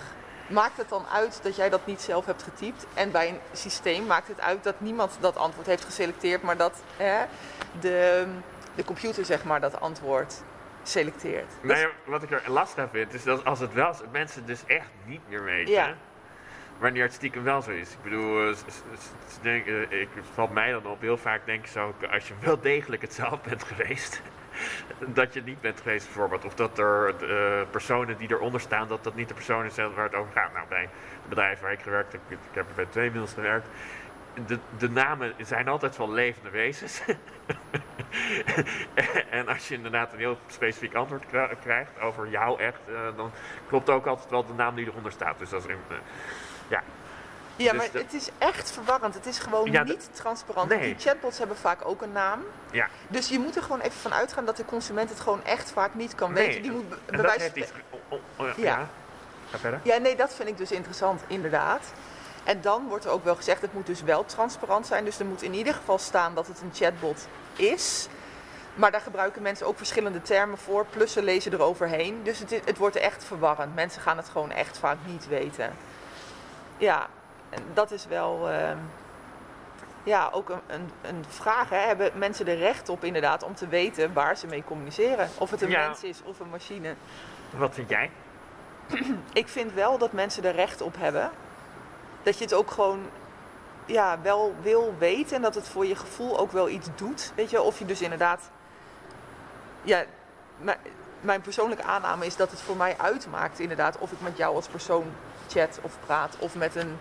Maakt 0.49 0.77
het 0.77 0.89
dan 0.89 1.07
uit 1.13 1.41
dat 1.43 1.57
jij 1.57 1.69
dat 1.69 1.87
niet 1.87 2.01
zelf 2.01 2.27
hebt 2.27 2.43
getypt? 2.43 2.87
En 2.95 3.11
bij 3.11 3.29
een 3.29 3.41
systeem 3.53 4.07
maakt 4.07 4.29
het 4.29 4.41
uit 4.41 4.65
dat 4.65 4.81
niemand 4.81 5.17
dat 5.21 5.37
antwoord 5.37 5.67
heeft 5.67 5.85
geselecteerd, 5.85 6.43
maar 6.43 6.57
dat 6.57 6.83
hè, 6.97 7.25
de, 7.81 8.27
de 8.75 8.85
computer 8.85 9.25
zeg 9.25 9.45
maar 9.45 9.61
dat 9.61 9.81
antwoord 9.81 10.35
selecteert. 10.83 11.53
Nee, 11.61 11.87
wat 12.05 12.23
ik 12.23 12.31
er 12.31 12.43
last 12.47 12.79
aan 12.79 12.89
vind, 12.89 13.15
is 13.15 13.23
dat 13.23 13.45
als 13.45 13.61
het 13.61 13.73
wel 13.73 13.95
mensen 14.13 14.47
dus 14.47 14.67
echt 14.67 14.91
niet 15.05 15.21
meer 15.29 15.45
weten. 15.45 15.73
Ja. 15.73 15.95
Wanneer 16.79 17.03
het 17.03 17.13
stiekem 17.13 17.43
wel 17.43 17.63
zo 17.63 17.71
is. 17.71 17.93
Ik 17.93 18.03
bedoel, 18.03 18.55
denk, 19.43 19.67
uh, 19.67 20.01
ik, 20.01 20.09
valt 20.35 20.53
mij 20.53 20.73
dan 20.73 20.87
op, 20.87 21.01
heel 21.01 21.17
vaak 21.17 21.47
denk 21.47 21.65
ik 21.65 21.71
zo, 21.71 21.95
als 22.11 22.29
je 22.29 22.35
wel 22.41 22.61
degelijk 22.61 23.03
het 23.03 23.15
zelf 23.15 23.43
bent 23.43 23.65
geweest, 23.65 24.23
dat 25.19 25.35
je 25.35 25.43
niet 25.43 25.61
bent 25.61 25.81
geweest 25.81 26.05
bijvoorbeeld. 26.05 26.45
Of 26.45 26.55
dat 26.55 26.79
er 26.79 27.15
uh, 27.23 27.71
personen 27.71 28.17
die 28.17 28.31
eronder 28.31 28.61
staan, 28.61 28.89
dat 28.89 29.05
dat 29.05 29.15
niet 29.15 29.29
de 29.29 29.35
personen 29.35 29.71
zijn 29.71 29.95
waar 29.95 30.05
het 30.05 30.15
over 30.15 30.33
gaat. 30.33 30.53
Nou, 30.53 30.67
bij 30.69 30.83
het 30.83 31.29
bedrijf 31.29 31.61
waar 31.61 31.73
ik 31.73 31.81
gewerkt 31.83 32.13
heb, 32.13 32.21
ik, 32.29 32.39
ik 32.51 32.55
heb 32.55 32.69
er 32.69 32.75
bij 32.75 32.87
twee 32.87 33.11
middels 33.11 33.33
gewerkt, 33.33 33.69
de, 34.47 34.59
de 34.79 34.91
namen 34.91 35.35
zijn 35.41 35.69
altijd 35.69 35.95
van 35.95 36.13
levende 36.13 36.51
wezens. 36.51 37.01
en 39.31 39.49
als 39.49 39.69
je 39.69 39.75
inderdaad 39.75 40.13
een 40.13 40.19
heel 40.19 40.39
specifiek 40.47 40.95
antwoord 40.95 41.25
krijgt 41.61 42.01
over 42.01 42.29
jou 42.29 42.61
echt, 42.61 42.81
uh, 42.89 43.17
dan 43.17 43.31
klopt 43.69 43.91
ook 43.91 44.07
altijd 44.07 44.31
wel 44.31 44.47
de 44.47 44.53
naam 44.53 44.75
die 44.75 44.87
eronder 44.87 45.13
staat. 45.13 45.39
Dus 45.39 45.51
dat 45.51 45.65
is, 45.65 45.71
uh, 45.71 45.77
ja. 46.69 46.83
Ja, 47.57 47.73
dus 47.73 47.81
maar 47.81 48.03
het 48.03 48.13
is 48.13 48.29
echt 48.39 48.73
verwarrend. 48.73 49.15
Het 49.15 49.27
is 49.27 49.39
gewoon 49.39 49.71
niet 49.85 50.11
transparant. 50.13 50.71
Die 50.71 50.95
chatbots 50.99 51.39
hebben 51.39 51.57
vaak 51.57 51.85
ook 51.85 52.03
een 52.03 52.13
naam. 52.13 52.41
Ja. 52.71 52.89
Dus 53.09 53.29
je 53.29 53.39
moet 53.39 53.57
er 53.57 53.63
gewoon 53.63 53.81
even 53.81 54.01
van 54.01 54.13
uitgaan 54.13 54.45
dat 54.45 54.57
de 54.57 54.65
consument 54.65 55.09
het 55.09 55.21
gewoon 55.21 55.45
echt 55.45 55.71
vaak 55.71 55.95
niet 55.95 56.15
kan 56.15 56.33
weten. 56.33 56.63
Die 56.63 56.71
moet 56.71 57.07
bewijzen. 57.07 57.59
Iets... 57.59 57.73
Oh, 58.09 58.21
oh, 58.37 58.47
ja. 58.47 58.53
ja. 58.57 58.89
Ga 59.51 59.59
verder. 59.59 59.81
Ja, 59.83 59.97
nee, 59.97 60.17
dat 60.17 60.35
vind 60.35 60.49
ik 60.49 60.57
dus 60.57 60.73
interessant, 60.73 61.23
inderdaad. 61.27 61.93
En 62.45 62.61
dan 62.61 62.89
wordt 62.89 63.05
er 63.05 63.11
ook 63.11 63.25
wel 63.25 63.37
gezegd, 63.37 63.63
het 63.63 63.73
moet 63.73 63.87
dus 63.87 64.03
wel 64.03 64.25
transparant 64.25 64.87
zijn. 64.87 65.05
Dus 65.05 65.19
er 65.19 65.27
moet 65.27 65.43
in 65.43 65.55
ieder 65.55 65.75
geval 65.75 65.99
staan 65.99 66.35
dat 66.35 66.47
het 66.47 66.61
een 66.61 66.71
chatbot 66.75 67.29
is. 67.57 68.09
Maar 68.75 68.91
daar 68.91 69.01
gebruiken 69.01 69.43
mensen 69.43 69.67
ook 69.67 69.77
verschillende 69.77 70.23
termen 70.23 70.59
voor. 70.59 70.87
Plus 70.87 71.13
ze 71.13 71.23
lezen 71.23 71.53
eroverheen. 71.53 72.21
Dus 72.23 72.39
het, 72.39 72.61
het 72.65 72.79
wordt 72.79 72.97
echt 72.97 73.25
verwarrend. 73.25 73.75
Mensen 73.75 74.03
gaan 74.03 74.17
het 74.17 74.29
gewoon 74.29 74.51
echt 74.51 74.79
vaak 74.79 74.97
niet 75.07 75.29
weten. 75.29 75.77
Ja, 76.77 77.07
dat 77.75 77.91
is 77.91 78.07
wel 78.07 78.51
uh, 78.51 78.71
ja, 80.03 80.29
ook 80.33 80.49
een, 80.49 80.61
een, 80.67 80.91
een 81.03 81.25
vraag. 81.29 81.69
Hè. 81.69 81.77
Hebben 81.77 82.11
mensen 82.15 82.47
er 82.47 82.59
recht 82.59 82.89
op 82.89 83.05
inderdaad 83.05 83.43
om 83.43 83.55
te 83.55 83.69
weten 83.69 84.13
waar 84.13 84.37
ze 84.37 84.47
mee 84.47 84.65
communiceren? 84.65 85.29
Of 85.39 85.51
het 85.51 85.63
een 85.63 85.71
mens 85.71 86.03
is 86.03 86.21
of 86.25 86.41
een 86.41 86.51
machine. 86.51 86.95
Wat 87.51 87.75
vind 87.75 87.89
jij? 87.89 88.11
Ik 89.33 89.49
vind 89.49 89.73
wel 89.73 89.99
dat 89.99 90.13
mensen 90.13 90.45
er 90.45 90.55
recht 90.55 90.81
op 90.81 90.95
hebben 90.99 91.31
dat 92.23 92.39
je 92.39 92.45
het 92.45 92.55
ook 92.55 92.71
gewoon 92.71 93.09
ja, 93.87 94.19
wel 94.23 94.55
wil 94.63 94.95
weten 94.99 95.37
en 95.37 95.43
dat 95.43 95.55
het 95.55 95.69
voor 95.69 95.87
je 95.87 95.97
gevoel 95.97 96.39
ook 96.39 96.53
wel 96.53 96.69
iets 96.69 96.89
doet. 96.97 97.33
Weet 97.35 97.51
je, 97.51 97.63
of 97.63 97.79
je 97.79 97.85
dus 97.85 98.01
inderdaad. 98.01 98.51
Ja, 99.83 100.05
mijn 101.21 101.41
persoonlijke 101.41 101.85
aanname 101.85 102.27
is 102.27 102.37
dat 102.37 102.51
het 102.51 102.61
voor 102.61 102.77
mij 102.77 102.95
uitmaakt, 102.99 103.59
inderdaad, 103.59 103.99
of 103.99 104.13
ik 104.13 104.21
met 104.21 104.37
jou 104.37 104.55
als 104.55 104.67
persoon 104.67 105.05
chat 105.49 105.79
of 105.83 105.97
praat 106.07 106.37
of 106.39 106.55
met 106.55 106.77
een 106.77 106.99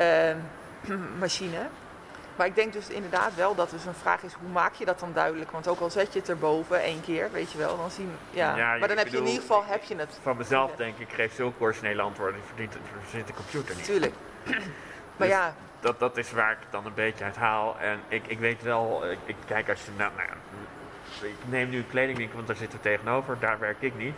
uh, 0.00 0.96
machine. 1.24 1.68
Maar 2.36 2.46
ik 2.46 2.54
denk 2.54 2.72
dus 2.72 2.88
inderdaad 2.88 3.34
wel 3.34 3.54
dat 3.54 3.70
dus 3.70 3.84
een 3.84 3.94
vraag 3.94 4.22
is, 4.22 4.32
hoe 4.32 4.48
maak 4.48 4.74
je 4.74 4.84
dat 4.84 5.00
dan 5.00 5.12
duidelijk? 5.12 5.50
Want 5.50 5.68
ook 5.68 5.80
al 5.80 5.90
zet 5.90 6.12
je 6.12 6.18
het 6.18 6.28
erboven 6.28 6.80
één 6.82 7.00
keer, 7.00 7.30
weet 7.32 7.52
je 7.52 7.58
wel, 7.58 7.76
dan 7.76 7.90
zien 7.90 8.10
ja. 8.30 8.56
Ja, 8.56 8.76
maar 8.76 8.88
dan 8.88 8.96
heb 8.96 9.08
je 9.08 9.16
in 9.16 9.26
ieder 9.26 9.40
geval 9.40 9.64
heb 9.64 9.82
je 9.82 9.96
het. 9.96 10.18
Van 10.22 10.36
mezelf 10.36 10.76
denk 10.76 10.98
ik, 10.98 11.08
ik 11.08 11.14
geef 11.14 11.34
zulke 11.34 11.62
originele 11.62 12.02
antwoorden, 12.02 12.34
die 12.34 12.44
verdient, 12.46 12.76
verzint 13.00 13.26
de 13.26 13.32
computer 13.32 13.76
niet. 13.76 13.84
Tuurlijk. 13.84 14.14
maar 15.16 15.28
Dus 15.28 15.28
ja, 15.28 15.54
Dat, 15.80 15.98
dat 15.98 16.16
is 16.16 16.32
waar 16.32 16.52
ik 16.52 16.58
het 16.60 16.72
dan 16.72 16.86
een 16.86 16.94
beetje 16.94 17.24
uit 17.24 17.36
haal. 17.36 17.76
En 17.78 18.00
ik, 18.08 18.26
ik 18.26 18.38
weet 18.38 18.62
wel, 18.62 19.10
ik, 19.10 19.18
ik 19.24 19.36
kijk 19.46 19.68
als 19.68 19.84
je, 19.84 19.90
nou, 19.96 20.10
nou 20.16 20.28
ik 21.20 21.36
neem 21.48 21.68
nu 21.68 21.76
een 21.76 21.88
kledingwinkel, 21.88 22.36
want 22.36 22.46
daar 22.46 22.56
zitten 22.56 22.78
we 22.82 22.88
tegenover, 22.88 23.38
daar 23.38 23.58
werk 23.58 23.82
ik 23.82 23.96
niet. 23.96 24.14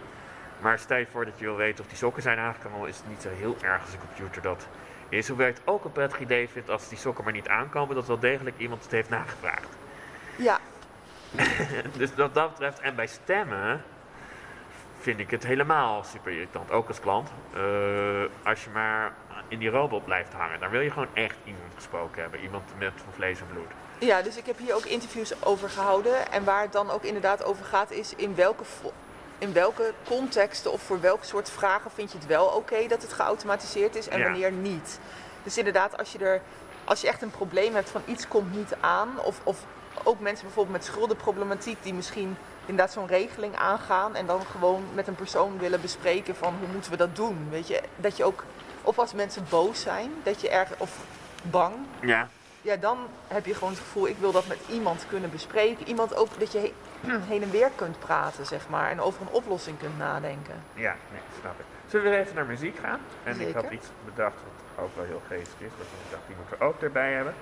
Maar 0.61 0.79
stel 0.79 0.97
je 0.97 1.07
voor 1.13 1.25
dat 1.25 1.39
je 1.39 1.45
wil 1.45 1.57
weten 1.57 1.85
of 1.85 1.91
die 1.91 1.99
sokken 1.99 2.23
zijn 2.23 2.39
aangekomen, 2.39 2.89
is 2.89 2.97
het 2.97 3.09
niet 3.09 3.23
zo 3.23 3.29
heel 3.29 3.57
erg 3.63 3.81
als 3.81 3.93
een 3.93 3.99
computer 3.99 4.43
dat 4.43 4.67
is. 5.09 5.29
Hoewel 5.29 5.49
ik 5.49 5.55
het 5.55 5.67
ook 5.67 5.85
een 5.85 5.93
prettig 5.93 6.21
idee 6.21 6.49
vind 6.49 6.71
als 6.71 6.89
die 6.89 6.99
sokken 6.99 7.25
maar 7.25 7.33
niet 7.33 7.49
aankomen, 7.49 7.95
dat 7.95 8.07
wel 8.07 8.19
degelijk 8.19 8.59
iemand 8.59 8.83
het 8.83 8.91
heeft 8.93 9.09
nagevraagd. 9.09 9.69
ja, 10.37 10.59
dus 11.99 12.15
wat 12.15 12.35
dat 12.35 12.51
betreft, 12.51 12.81
en 12.81 12.95
bij 12.95 13.07
stemmen 13.07 13.83
vind 15.01 15.19
ik 15.19 15.31
het 15.31 15.45
helemaal 15.45 16.05
super 16.05 16.33
irritant, 16.33 16.71
ook 16.71 16.89
als 16.89 17.01
klant. 17.01 17.29
Eh, 17.55 17.61
als 18.43 18.65
je 18.65 18.71
maar 18.73 19.13
in 19.49 19.59
die 19.59 19.69
robot 19.69 20.05
blijft 20.05 20.33
hangen, 20.33 20.61
dan 20.61 20.71
wil 20.71 20.81
je 20.81 20.91
gewoon 20.91 21.09
echt 21.13 21.37
iemand 21.45 21.73
gesproken 21.75 22.23
hebben. 22.23 22.41
Iemand 22.41 22.65
met 22.79 22.93
van 22.95 23.13
vlees 23.13 23.41
en 23.41 23.47
bloed. 23.53 23.71
ja, 23.99 24.23
dus 24.23 24.37
ik 24.37 24.47
heb 24.47 24.59
hier 24.59 24.75
ook 24.75 24.85
interviews 24.85 25.45
over 25.45 25.71
gehouden. 25.71 26.33
En 26.33 26.45
waar 26.45 26.63
het 26.63 26.73
dan 26.73 26.91
ook 26.91 27.03
inderdaad 27.03 27.45
over 27.45 27.65
gaat 27.65 27.91
is 27.91 28.15
in 28.15 28.35
welke, 28.35 28.65
in 29.39 29.53
welke 29.53 29.93
contexten 30.07 30.73
of 30.73 30.83
voor 30.83 31.01
welk 31.01 31.25
soort 31.25 31.51
vragen 31.51 31.91
vind 31.91 32.13
je 32.13 32.19
het 32.19 32.27
wel 32.27 32.47
oké 32.47 32.87
dat 32.89 33.03
het 33.03 33.13
geautomatiseerd 33.13 33.95
is 33.97 34.09
en 34.09 34.19
Ja. 34.19 34.25
wanneer 34.25 34.53
niet. 34.53 34.99
Dus 35.43 35.59
inderdaad, 35.59 35.99
als 35.99 36.13
je, 36.13 36.19
er, 36.19 36.41
als 36.85 37.01
je 37.01 37.09
echt 37.09 37.23
een 37.23 37.31
probleem 37.31 37.75
hebt 37.75 37.91
van 37.91 38.03
iets 38.07 38.29
komt 38.29 38.55
niet 38.57 38.75
aan, 38.81 39.09
of, 39.23 39.41
of 39.45 39.59
ook 40.05 40.21
mensen 40.21 40.45
bijvoorbeeld 40.47 40.77
met 40.77 40.85
schuldenproblematiek 40.85 41.83
die 41.83 41.95
misschien 41.95 42.37
inderdaad 42.67 42.93
zo'n 42.93 43.07
regeling 43.07 43.57
aangaan 43.57 44.15
en 44.15 44.27
dan 44.27 44.41
gewoon 44.51 44.85
met 44.95 45.07
een 45.07 45.15
persoon 45.15 45.59
willen 45.59 45.81
bespreken 45.81 46.37
van 46.37 46.55
hoe 46.59 46.69
moeten 46.73 46.91
we 46.91 46.97
dat 46.97 47.17
doen. 47.17 47.47
Weet 47.51 47.69
je, 47.69 47.81
dat 47.97 48.17
je 48.17 48.25
ook, 48.25 48.45
of 48.83 48.99
als 48.99 49.13
mensen 49.13 49.47
boos 49.49 49.81
zijn, 49.81 50.11
dat 50.23 50.41
je 50.41 50.49
erg, 50.49 50.71
of 50.79 50.91
bang, 51.43 51.75
Ja. 52.01 52.29
ja, 52.63 52.77
dan 52.77 52.99
heb 53.29 53.47
je 53.47 53.55
gewoon 53.55 53.71
het 53.73 53.79
gevoel, 53.83 54.09
ik 54.09 54.17
wil 54.19 54.33
dat 54.33 54.47
met 54.47 54.59
iemand 54.69 55.05
kunnen 55.09 55.31
bespreken. 55.31 55.89
Iemand 55.89 56.15
ook 56.17 56.39
dat 56.39 56.53
je 56.53 56.73
heen 57.07 57.43
en 57.43 57.51
weer 57.51 57.71
kunt 57.75 57.99
praten, 57.99 58.47
zeg 58.47 58.69
maar. 58.69 58.91
En 58.91 59.01
over 59.01 59.21
een 59.21 59.33
oplossing 59.33 59.79
kunt 59.79 59.99
nadenken. 59.99 60.63
Ja, 60.75 60.97
nee, 61.13 61.21
snap 61.41 61.59
ik. 61.59 61.65
Zullen 61.87 62.05
we 62.05 62.11
weer 62.11 62.21
even 62.21 62.35
naar 62.35 62.47
muziek 62.47 62.79
gaan? 62.79 63.01
En 63.25 63.41
ik 63.41 63.55
had 63.55 63.71
iets 63.71 63.87
bedacht 64.05 64.37
wat 64.37 64.85
ook 64.85 64.97
wel 64.97 65.05
heel 65.05 65.23
geestig 65.29 65.61
is. 65.61 65.71
Dat 65.79 65.87
ik 65.87 66.11
dacht, 66.11 66.23
die 66.27 66.37
moeten 66.37 66.59
we 66.59 66.65
ook 66.65 66.83
erbij 66.83 67.13
hebben. 67.13 67.35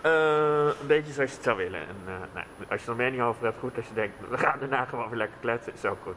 Eh, 0.00 0.80
een 0.80 0.86
beetje 0.86 1.12
zoals 1.12 1.30
je 1.30 1.36
het 1.36 1.44
zou 1.44 1.56
willen. 1.56 1.80
En, 1.80 1.96
eh, 2.06 2.12
nou, 2.34 2.46
als 2.68 2.84
je 2.84 2.90
er 2.90 2.96
meer 2.96 3.10
niet 3.10 3.20
over 3.20 3.44
hebt, 3.44 3.58
goed. 3.58 3.76
Als 3.76 3.86
je 3.88 3.94
denkt, 3.94 4.14
we 4.28 4.38
gaan 4.38 4.58
daarna 4.58 4.84
gewoon 4.84 5.08
weer 5.08 5.18
lekker 5.18 5.38
kletsen, 5.40 5.72
is 5.72 5.84
ook 5.84 5.98
goed. 6.02 6.16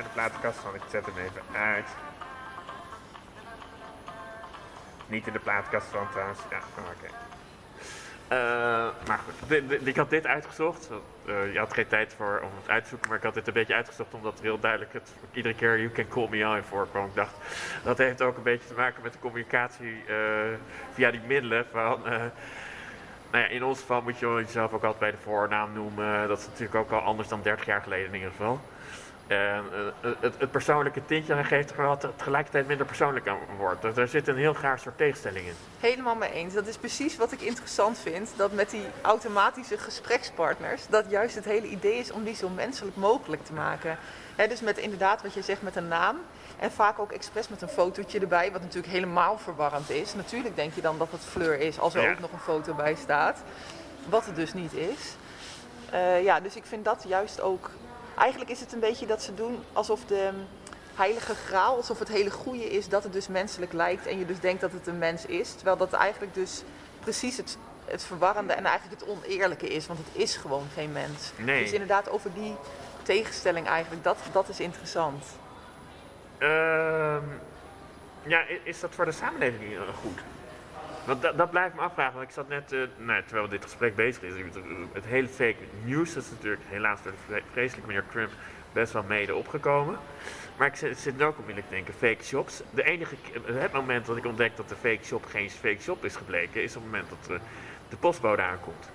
Naar 0.00 0.08
de 0.08 0.20
platenkast 0.20 0.60
zal 0.60 0.74
ik 0.74 0.80
zet 0.90 1.06
hem 1.06 1.16
even 1.16 1.42
uit. 1.52 1.86
Niet 5.06 5.26
in 5.26 5.32
de 5.32 5.38
plaatkast 5.38 5.86
van 5.86 6.10
trouwens. 6.10 6.38
Ja, 6.50 6.58
oké. 6.78 7.14
Uh, 8.32 9.06
maar 9.06 9.18
goed, 9.18 9.86
ik 9.86 9.96
had 9.96 10.10
dit 10.10 10.26
uitgezocht. 10.26 10.90
Uh, 11.24 11.52
je 11.52 11.58
had 11.58 11.74
geen 11.74 11.86
tijd 11.86 12.14
voor 12.16 12.40
om 12.42 12.50
het 12.60 12.70
uit 12.70 12.82
te 12.82 12.88
zoeken, 12.88 13.08
maar 13.08 13.18
ik 13.18 13.24
had 13.24 13.34
dit 13.34 13.46
een 13.46 13.52
beetje 13.52 13.74
uitgezocht 13.74 14.14
omdat 14.14 14.40
heel 14.40 14.60
duidelijk 14.60 14.92
het 14.92 15.14
iedere 15.32 15.54
keer 15.54 15.78
You 15.78 15.90
Can 15.90 16.08
Call 16.08 16.28
Me 16.28 16.48
On 16.48 16.62
voorkwam. 16.62 17.06
Ik 17.06 17.14
dacht, 17.14 17.34
dat 17.84 17.98
heeft 17.98 18.22
ook 18.22 18.36
een 18.36 18.42
beetje 18.42 18.68
te 18.68 18.74
maken 18.74 19.02
met 19.02 19.12
de 19.12 19.18
communicatie 19.18 20.04
uh, 20.08 20.16
via 20.92 21.10
die 21.10 21.20
middelen. 21.26 21.66
Van, 21.72 22.02
nou 23.30 23.44
ja, 23.44 23.46
in 23.46 23.64
ons 23.64 23.80
geval 23.80 24.02
moet 24.02 24.18
je 24.18 24.26
jezelf 24.26 24.72
ook 24.72 24.84
altijd 24.84 24.98
bij 24.98 25.10
de 25.10 25.22
voornaam 25.22 25.72
noemen. 25.72 26.28
Dat 26.28 26.38
is 26.38 26.46
natuurlijk 26.46 26.74
ook 26.74 26.90
al 26.90 27.00
anders 27.00 27.28
dan 27.28 27.42
30 27.42 27.66
jaar 27.66 27.82
geleden 27.82 28.06
in 28.06 28.14
ieder 28.14 28.30
geval. 28.30 28.60
En 29.30 29.64
het, 30.00 30.34
het, 30.38 30.50
persoonlijke 30.50 31.04
tintje 31.04 31.44
geeft 31.44 31.70
er 31.70 31.86
wat 31.86 32.06
tegelijkertijd 32.16 32.66
minder 32.66 32.86
persoonlijk 32.86 33.28
aan 33.28 33.38
wordt. 33.58 33.96
Er 33.96 34.08
zit 34.08 34.28
een 34.28 34.36
heel 34.36 34.54
gaar 34.54 34.78
soort 34.78 34.96
tegenstelling 34.96 35.46
in. 35.46 35.54
Helemaal 35.80 36.14
mee 36.14 36.32
eens. 36.32 36.54
Dat 36.54 36.66
is 36.66 36.76
precies 36.76 37.16
wat 37.16 37.32
ik 37.32 37.40
interessant 37.40 37.98
vind. 37.98 38.32
Dat 38.36 38.52
met 38.52 38.70
die 38.70 38.84
automatische 39.02 39.78
gesprekspartners, 39.78 40.86
dat 40.86 41.04
juist 41.08 41.34
het 41.34 41.44
hele 41.44 41.66
idee 41.66 41.98
is 41.98 42.12
om 42.12 42.24
die 42.24 42.34
zo 42.34 42.48
menselijk 42.48 42.96
mogelijk 42.96 43.44
te 43.44 43.52
maken. 43.52 43.98
dus 44.48 44.60
met 44.60 44.78
inderdaad 44.78 45.22
wat 45.22 45.34
je 45.34 45.42
zegt 45.42 45.62
met 45.62 45.76
een 45.76 45.88
naam. 45.88 46.16
En 46.58 46.72
vaak 46.72 46.98
ook 46.98 47.12
expres 47.12 47.48
met 47.48 47.62
een 47.62 47.68
fotootje 47.68 48.20
erbij, 48.20 48.52
wat 48.52 48.60
natuurlijk 48.60 48.92
helemaal 48.92 49.38
verwarrend 49.38 49.90
is. 49.90 50.14
Natuurlijk 50.14 50.56
denk 50.56 50.74
je 50.74 50.80
dan 50.80 50.98
dat 50.98 51.10
het 51.10 51.24
fleur 51.24 51.60
is, 51.60 51.78
als 51.78 51.94
er 51.94 52.10
ook 52.10 52.20
nog 52.20 52.32
een 52.32 52.38
foto 52.38 52.74
bij 52.74 52.94
staat. 52.94 53.42
Wat 54.08 54.26
het 54.26 54.36
dus 54.36 54.54
niet 54.54 54.72
is. 54.72 55.16
Uh, 55.92 56.22
ja, 56.22 56.40
dus 56.40 56.56
ik 56.56 56.64
vind 56.64 56.84
dat 56.84 57.04
juist 57.08 57.40
ook 57.40 57.70
eigenlijk 58.20 58.50
is 58.50 58.60
het 58.60 58.72
een 58.72 58.80
beetje 58.80 59.06
dat 59.06 59.22
ze 59.22 59.34
doen 59.34 59.62
alsof 59.72 60.04
de 60.04 60.30
heilige 60.94 61.34
graal, 61.34 61.76
alsof 61.76 61.98
het 61.98 62.08
hele 62.08 62.30
goede 62.30 62.70
is 62.70 62.88
dat 62.88 63.02
het 63.02 63.12
dus 63.12 63.28
menselijk 63.28 63.72
lijkt 63.72 64.06
en 64.06 64.18
je 64.18 64.26
dus 64.26 64.40
denkt 64.40 64.60
dat 64.60 64.72
het 64.72 64.86
een 64.86 64.98
mens 64.98 65.26
is. 65.26 65.52
Terwijl 65.52 65.76
dat 65.76 65.92
eigenlijk 65.92 66.34
dus 66.34 66.62
precies 67.00 67.36
het, 67.36 67.58
het 67.84 68.04
verwarrende 68.04 68.52
en 68.52 68.64
eigenlijk 68.64 69.00
het 69.00 69.10
oneerlijke 69.10 69.68
is, 69.68 69.86
want 69.86 69.98
het 69.98 70.22
is 70.22 70.36
gewoon 70.36 70.66
geen 70.74 70.92
mens. 70.92 71.32
Nee. 71.36 71.62
Dus 71.62 71.72
inderdaad 71.72 72.10
over 72.10 72.32
die 72.34 72.54
tegenstelling 73.02 73.66
eigenlijk, 73.66 74.04
dat, 74.04 74.18
dat 74.32 74.48
is 74.48 74.60
interessant. 74.60 75.24
Ehm, 76.38 77.24
ja, 78.22 78.44
is 78.62 78.80
dat 78.80 78.94
voor 78.94 79.04
de 79.04 79.12
samenleving 79.12 79.76
goed? 80.02 80.20
Want 81.04 81.22
dat, 81.22 81.36
dat 81.36 81.50
blijft 81.50 81.74
me 81.74 81.80
afvragen. 81.80 82.14
Want 82.14 82.28
ik 82.28 82.34
zat 82.34 82.48
net, 82.48 82.72
uh, 82.72 82.82
nou, 82.96 83.22
terwijl 83.26 83.48
dit 83.48 83.62
gesprek 83.62 83.96
bezig 83.96 84.22
is, 84.22 84.32
het 84.92 85.04
hele 85.04 85.28
fake 85.28 85.56
news 85.84 86.16
is 86.16 86.30
natuurlijk 86.30 86.62
helaas 86.68 87.02
door 87.02 87.12
de 87.28 87.42
vreselijke 87.52 87.86
meneer 87.86 88.04
Trump 88.10 88.30
best 88.72 88.92
wel 88.92 89.02
mede 89.02 89.34
opgekomen. 89.34 89.98
Maar 90.56 90.66
ik 90.66 90.76
zit, 90.76 90.98
zit 90.98 91.22
ook 91.22 91.38
onmiddellijk 91.38 91.66
te 91.66 91.74
denken, 91.74 91.94
fake 91.94 92.24
shops. 92.24 92.62
De 92.70 92.82
enige, 92.82 93.14
het 93.44 93.72
moment 93.72 94.06
dat 94.06 94.16
ik 94.16 94.26
ontdek 94.26 94.56
dat 94.56 94.68
de 94.68 94.76
fake 94.80 95.04
shop 95.04 95.24
geen 95.24 95.50
fake 95.50 95.80
shop 95.80 96.04
is 96.04 96.16
gebleken, 96.16 96.62
is 96.62 96.76
op 96.76 96.82
het 96.82 96.92
moment 96.92 97.10
dat 97.10 97.40
de 97.88 97.96
postbode 97.96 98.42
aankomt. 98.42 98.88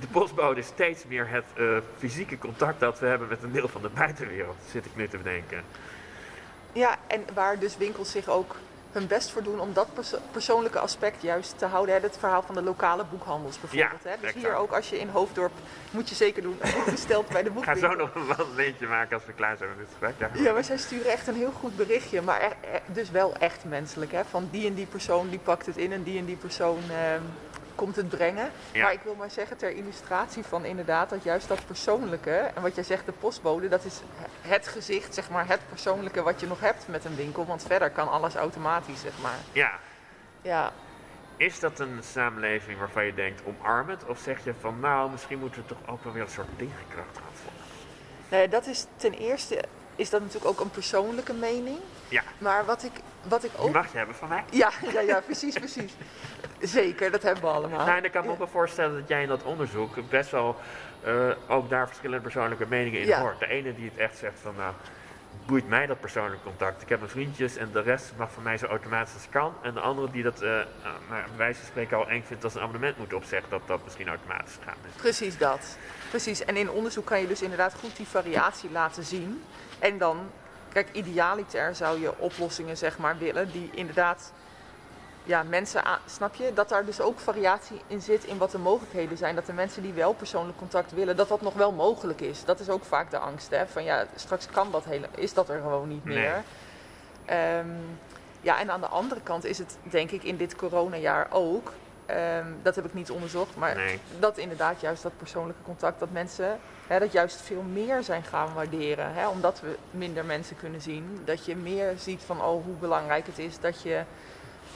De 0.00 0.06
postbode 0.06 0.60
is 0.60 0.66
steeds 0.66 1.06
meer 1.06 1.28
het 1.28 1.44
uh, 1.56 1.78
fysieke 1.96 2.38
contact 2.38 2.80
dat 2.80 2.98
we 2.98 3.06
hebben 3.06 3.28
met 3.28 3.42
een 3.42 3.52
deel 3.52 3.68
van 3.68 3.82
de 3.82 3.88
buitenwereld, 3.88 4.56
zit 4.70 4.86
ik 4.86 4.96
nu 4.96 5.08
te 5.08 5.16
bedenken. 5.16 5.64
Ja, 6.72 6.96
en 7.06 7.24
waar 7.34 7.58
dus 7.58 7.76
winkels 7.76 8.10
zich 8.10 8.28
ook 8.28 8.56
hun 8.96 9.06
best 9.06 9.30
voor 9.30 9.42
doen 9.42 9.60
om 9.60 9.72
dat 9.72 9.88
persoonlijke 10.30 10.78
aspect 10.78 11.22
juist 11.22 11.58
te 11.58 11.66
houden. 11.66 11.94
Hè? 11.94 12.00
Het 12.00 12.16
verhaal 12.18 12.42
van 12.42 12.54
de 12.54 12.62
lokale 12.62 13.04
boekhandels 13.10 13.60
bijvoorbeeld. 13.60 14.02
Ja, 14.04 14.10
hè? 14.10 14.16
Dus 14.20 14.32
hier 14.32 14.54
ook 14.54 14.72
als 14.72 14.90
je 14.90 14.98
in 14.98 15.08
Hoofddorp, 15.08 15.52
moet 15.90 16.08
je 16.08 16.14
zeker 16.14 16.42
doen, 16.42 16.58
besteld 16.90 17.28
bij 17.28 17.42
de 17.42 17.50
boekwinkel. 17.50 17.90
Ik 17.90 17.90
ga 17.90 18.04
zo 18.04 18.04
nog 18.04 18.14
een 18.14 18.36
wandelingetje 18.36 18.86
maken 18.86 19.14
als 19.14 19.26
we 19.26 19.32
klaar 19.32 19.56
zijn 19.56 19.68
met 19.68 19.78
dit 19.78 19.88
gesprek. 19.88 20.44
Ja, 20.44 20.52
maar 20.52 20.64
zij 20.64 20.76
sturen 20.76 21.12
echt 21.12 21.26
een 21.26 21.34
heel 21.34 21.52
goed 21.52 21.76
berichtje. 21.76 22.22
Maar 22.22 22.56
dus 22.86 23.10
wel 23.10 23.36
echt 23.36 23.64
menselijk. 23.64 24.12
Hè? 24.12 24.24
Van 24.24 24.48
die 24.50 24.66
en 24.66 24.74
die 24.74 24.86
persoon 24.86 25.28
die 25.28 25.38
pakt 25.38 25.66
het 25.66 25.76
in 25.76 25.92
en 25.92 26.02
die 26.02 26.18
en 26.18 26.24
die 26.24 26.36
persoon... 26.36 26.78
Ehm, 26.90 27.22
komt 27.76 27.96
het 27.96 28.08
brengen. 28.08 28.50
Maar 28.74 28.92
ik 28.92 29.00
wil 29.02 29.14
maar 29.14 29.30
zeggen 29.30 29.56
ter 29.56 29.70
illustratie 29.70 30.44
van 30.44 30.64
inderdaad 30.64 31.10
dat 31.10 31.22
juist 31.22 31.48
dat 31.48 31.66
persoonlijke, 31.66 32.50
en 32.54 32.62
wat 32.62 32.74
jij 32.74 32.84
zegt 32.84 33.06
de 33.06 33.12
postbode, 33.12 33.68
dat 33.68 33.84
is 33.84 34.00
het 34.40 34.68
gezicht, 34.68 35.14
zeg 35.14 35.30
maar, 35.30 35.48
het 35.48 35.60
persoonlijke 35.68 36.22
wat 36.22 36.40
je 36.40 36.46
nog 36.46 36.60
hebt 36.60 36.88
met 36.88 37.04
een 37.04 37.16
winkel. 37.16 37.46
Want 37.46 37.62
verder 37.62 37.90
kan 37.90 38.08
alles 38.10 38.34
automatisch, 38.34 39.00
zeg 39.00 39.12
maar. 39.22 39.38
Ja. 39.52 39.72
Ja. 40.42 40.72
Is 41.36 41.60
dat 41.60 41.78
een 41.78 41.98
samenleving 42.02 42.78
waarvan 42.78 43.04
je 43.04 43.14
denkt 43.14 43.42
omarmend? 43.44 44.06
Of 44.06 44.18
zeg 44.18 44.44
je 44.44 44.54
van 44.60 44.80
nou, 44.80 45.10
misschien 45.10 45.38
moeten 45.38 45.62
we 45.62 45.68
toch 45.68 45.94
ook 45.94 46.04
wel 46.04 46.12
weer 46.12 46.22
een 46.22 46.28
soort 46.28 46.48
tegenkracht 46.56 47.16
gaan 47.16 47.32
volgen? 47.32 47.64
Nee, 48.28 48.48
dat 48.48 48.66
is 48.66 48.86
ten 48.96 49.12
eerste 49.12 49.64
is 49.96 50.10
dat 50.10 50.20
natuurlijk 50.20 50.50
ook 50.50 50.60
een 50.60 50.70
persoonlijke 50.70 51.34
mening. 51.34 51.78
Ja. 52.08 52.22
Maar 52.38 52.64
wat 52.64 52.84
ik, 52.84 52.92
wat 53.22 53.44
ik 53.44 53.50
ook... 53.56 53.64
Die 53.64 53.74
mag 53.74 53.92
je 53.92 53.96
hebben 53.98 54.16
van 54.16 54.28
mij. 54.28 54.44
Ja, 54.50 54.70
ja, 54.92 55.00
ja 55.00 55.20
precies, 55.20 55.54
precies. 55.54 55.92
Zeker, 56.78 57.10
dat 57.10 57.22
hebben 57.22 57.42
we 57.42 57.48
allemaal. 57.48 57.86
Nou, 57.86 57.98
en 57.98 58.04
ik 58.04 58.12
kan 58.12 58.24
me 58.24 58.30
ook 58.30 58.38
wel 58.38 58.48
voorstellen 58.48 59.00
dat 59.00 59.08
jij 59.08 59.22
in 59.22 59.28
dat 59.28 59.42
onderzoek 59.42 60.08
best 60.08 60.30
wel 60.30 60.56
uh, 61.06 61.30
ook 61.48 61.70
daar 61.70 61.86
verschillende 61.86 62.22
persoonlijke 62.22 62.66
meningen 62.68 63.00
in 63.00 63.12
hoort. 63.12 63.38
De 63.38 63.46
ene 63.46 63.74
die 63.74 63.84
het 63.84 63.98
echt 63.98 64.18
zegt 64.18 64.38
van, 64.40 64.54
nou, 64.56 64.72
boeit 65.46 65.68
mij 65.68 65.86
dat 65.86 66.00
persoonlijk 66.00 66.42
contact. 66.42 66.82
Ik 66.82 66.88
heb 66.88 66.98
mijn 66.98 67.10
vriendjes 67.10 67.56
en 67.56 67.68
de 67.72 67.80
rest 67.80 68.12
mag 68.16 68.32
van 68.32 68.42
mij 68.42 68.58
zo 68.58 68.66
automatisch 68.66 69.14
als 69.14 69.28
kan. 69.30 69.54
En 69.62 69.74
de 69.74 69.80
andere 69.80 70.10
die 70.10 70.22
dat, 70.22 70.42
uh, 70.42 70.48
nou, 70.48 70.66
bij 71.08 71.24
wijze 71.36 71.58
van 71.58 71.68
spreken 71.68 71.96
al 71.96 72.08
eng 72.08 72.22
vindt 72.26 72.44
als 72.44 72.54
een 72.54 72.60
abonnement 72.60 72.98
moet 72.98 73.14
opzeggen, 73.14 73.50
dat 73.50 73.60
dat 73.66 73.84
misschien 73.84 74.08
automatisch 74.08 74.58
gaat. 74.64 74.76
Precies 74.96 75.38
dat. 75.38 75.78
Precies. 76.08 76.44
En 76.44 76.56
in 76.56 76.70
onderzoek 76.70 77.04
kan 77.04 77.20
je 77.20 77.26
dus 77.26 77.42
inderdaad 77.42 77.74
goed 77.74 77.96
die 77.96 78.06
variatie 78.06 78.70
laten 78.70 79.04
zien. 79.04 79.42
En 79.78 79.98
dan, 79.98 80.30
kijk, 80.82 80.88
idealiter 80.92 81.74
zou 81.74 82.00
je 82.00 82.18
oplossingen 82.18 82.76
zeg 82.76 82.98
maar 82.98 83.18
willen 83.18 83.52
die 83.52 83.70
inderdaad 83.74 84.32
ja, 85.24 85.42
mensen, 85.42 85.82
snap 86.06 86.34
je, 86.34 86.52
dat 86.54 86.68
daar 86.68 86.84
dus 86.84 87.00
ook 87.00 87.18
variatie 87.18 87.80
in 87.86 88.00
zit 88.00 88.24
in 88.24 88.38
wat 88.38 88.50
de 88.50 88.58
mogelijkheden 88.58 89.16
zijn. 89.16 89.34
Dat 89.34 89.46
de 89.46 89.52
mensen 89.52 89.82
die 89.82 89.92
wel 89.92 90.12
persoonlijk 90.12 90.58
contact 90.58 90.92
willen, 90.92 91.16
dat 91.16 91.28
dat 91.28 91.40
nog 91.40 91.54
wel 91.54 91.72
mogelijk 91.72 92.20
is. 92.20 92.44
Dat 92.44 92.60
is 92.60 92.68
ook 92.68 92.84
vaak 92.84 93.10
de 93.10 93.18
angst, 93.18 93.50
hè. 93.50 93.66
Van 93.66 93.84
ja, 93.84 94.06
straks 94.14 94.46
kan 94.46 94.70
dat 94.70 94.84
hele, 94.84 95.08
is 95.14 95.34
dat 95.34 95.48
er 95.48 95.60
gewoon 95.60 95.88
niet 95.88 96.04
meer. 96.04 96.42
Ehm, 97.24 97.68
ja, 98.40 98.60
en 98.60 98.70
aan 98.70 98.80
de 98.80 98.86
andere 98.86 99.20
kant 99.20 99.44
is 99.44 99.58
het 99.58 99.76
denk 99.82 100.10
ik 100.10 100.22
in 100.22 100.36
dit 100.36 100.56
coronajaar 100.56 101.26
ook, 101.30 101.72
ehm, 102.06 102.46
dat 102.62 102.74
heb 102.74 102.84
ik 102.84 102.94
niet 102.94 103.10
onderzocht, 103.10 103.56
maar 103.56 103.76
dat 104.18 104.38
inderdaad 104.38 104.80
juist 104.80 105.02
dat 105.02 105.16
persoonlijke 105.16 105.62
contact, 105.62 105.98
dat 105.98 106.10
mensen 106.10 106.58
hè, 106.86 106.98
dat 106.98 107.12
juist 107.12 107.40
veel 107.40 107.62
meer 107.62 108.02
zijn 108.02 108.22
gaan 108.22 108.54
waarderen. 108.54 109.14
Hè, 109.14 109.28
omdat 109.28 109.60
we 109.60 109.76
minder 109.90 110.24
mensen 110.24 110.56
kunnen 110.56 110.80
zien. 110.80 111.20
Dat 111.24 111.44
je 111.44 111.56
meer 111.56 111.94
ziet 111.98 112.22
van 112.22 112.42
oh, 112.42 112.64
hoe 112.64 112.74
belangrijk 112.80 113.26
het 113.26 113.38
is 113.38 113.60
dat 113.60 113.82
je 113.82 114.02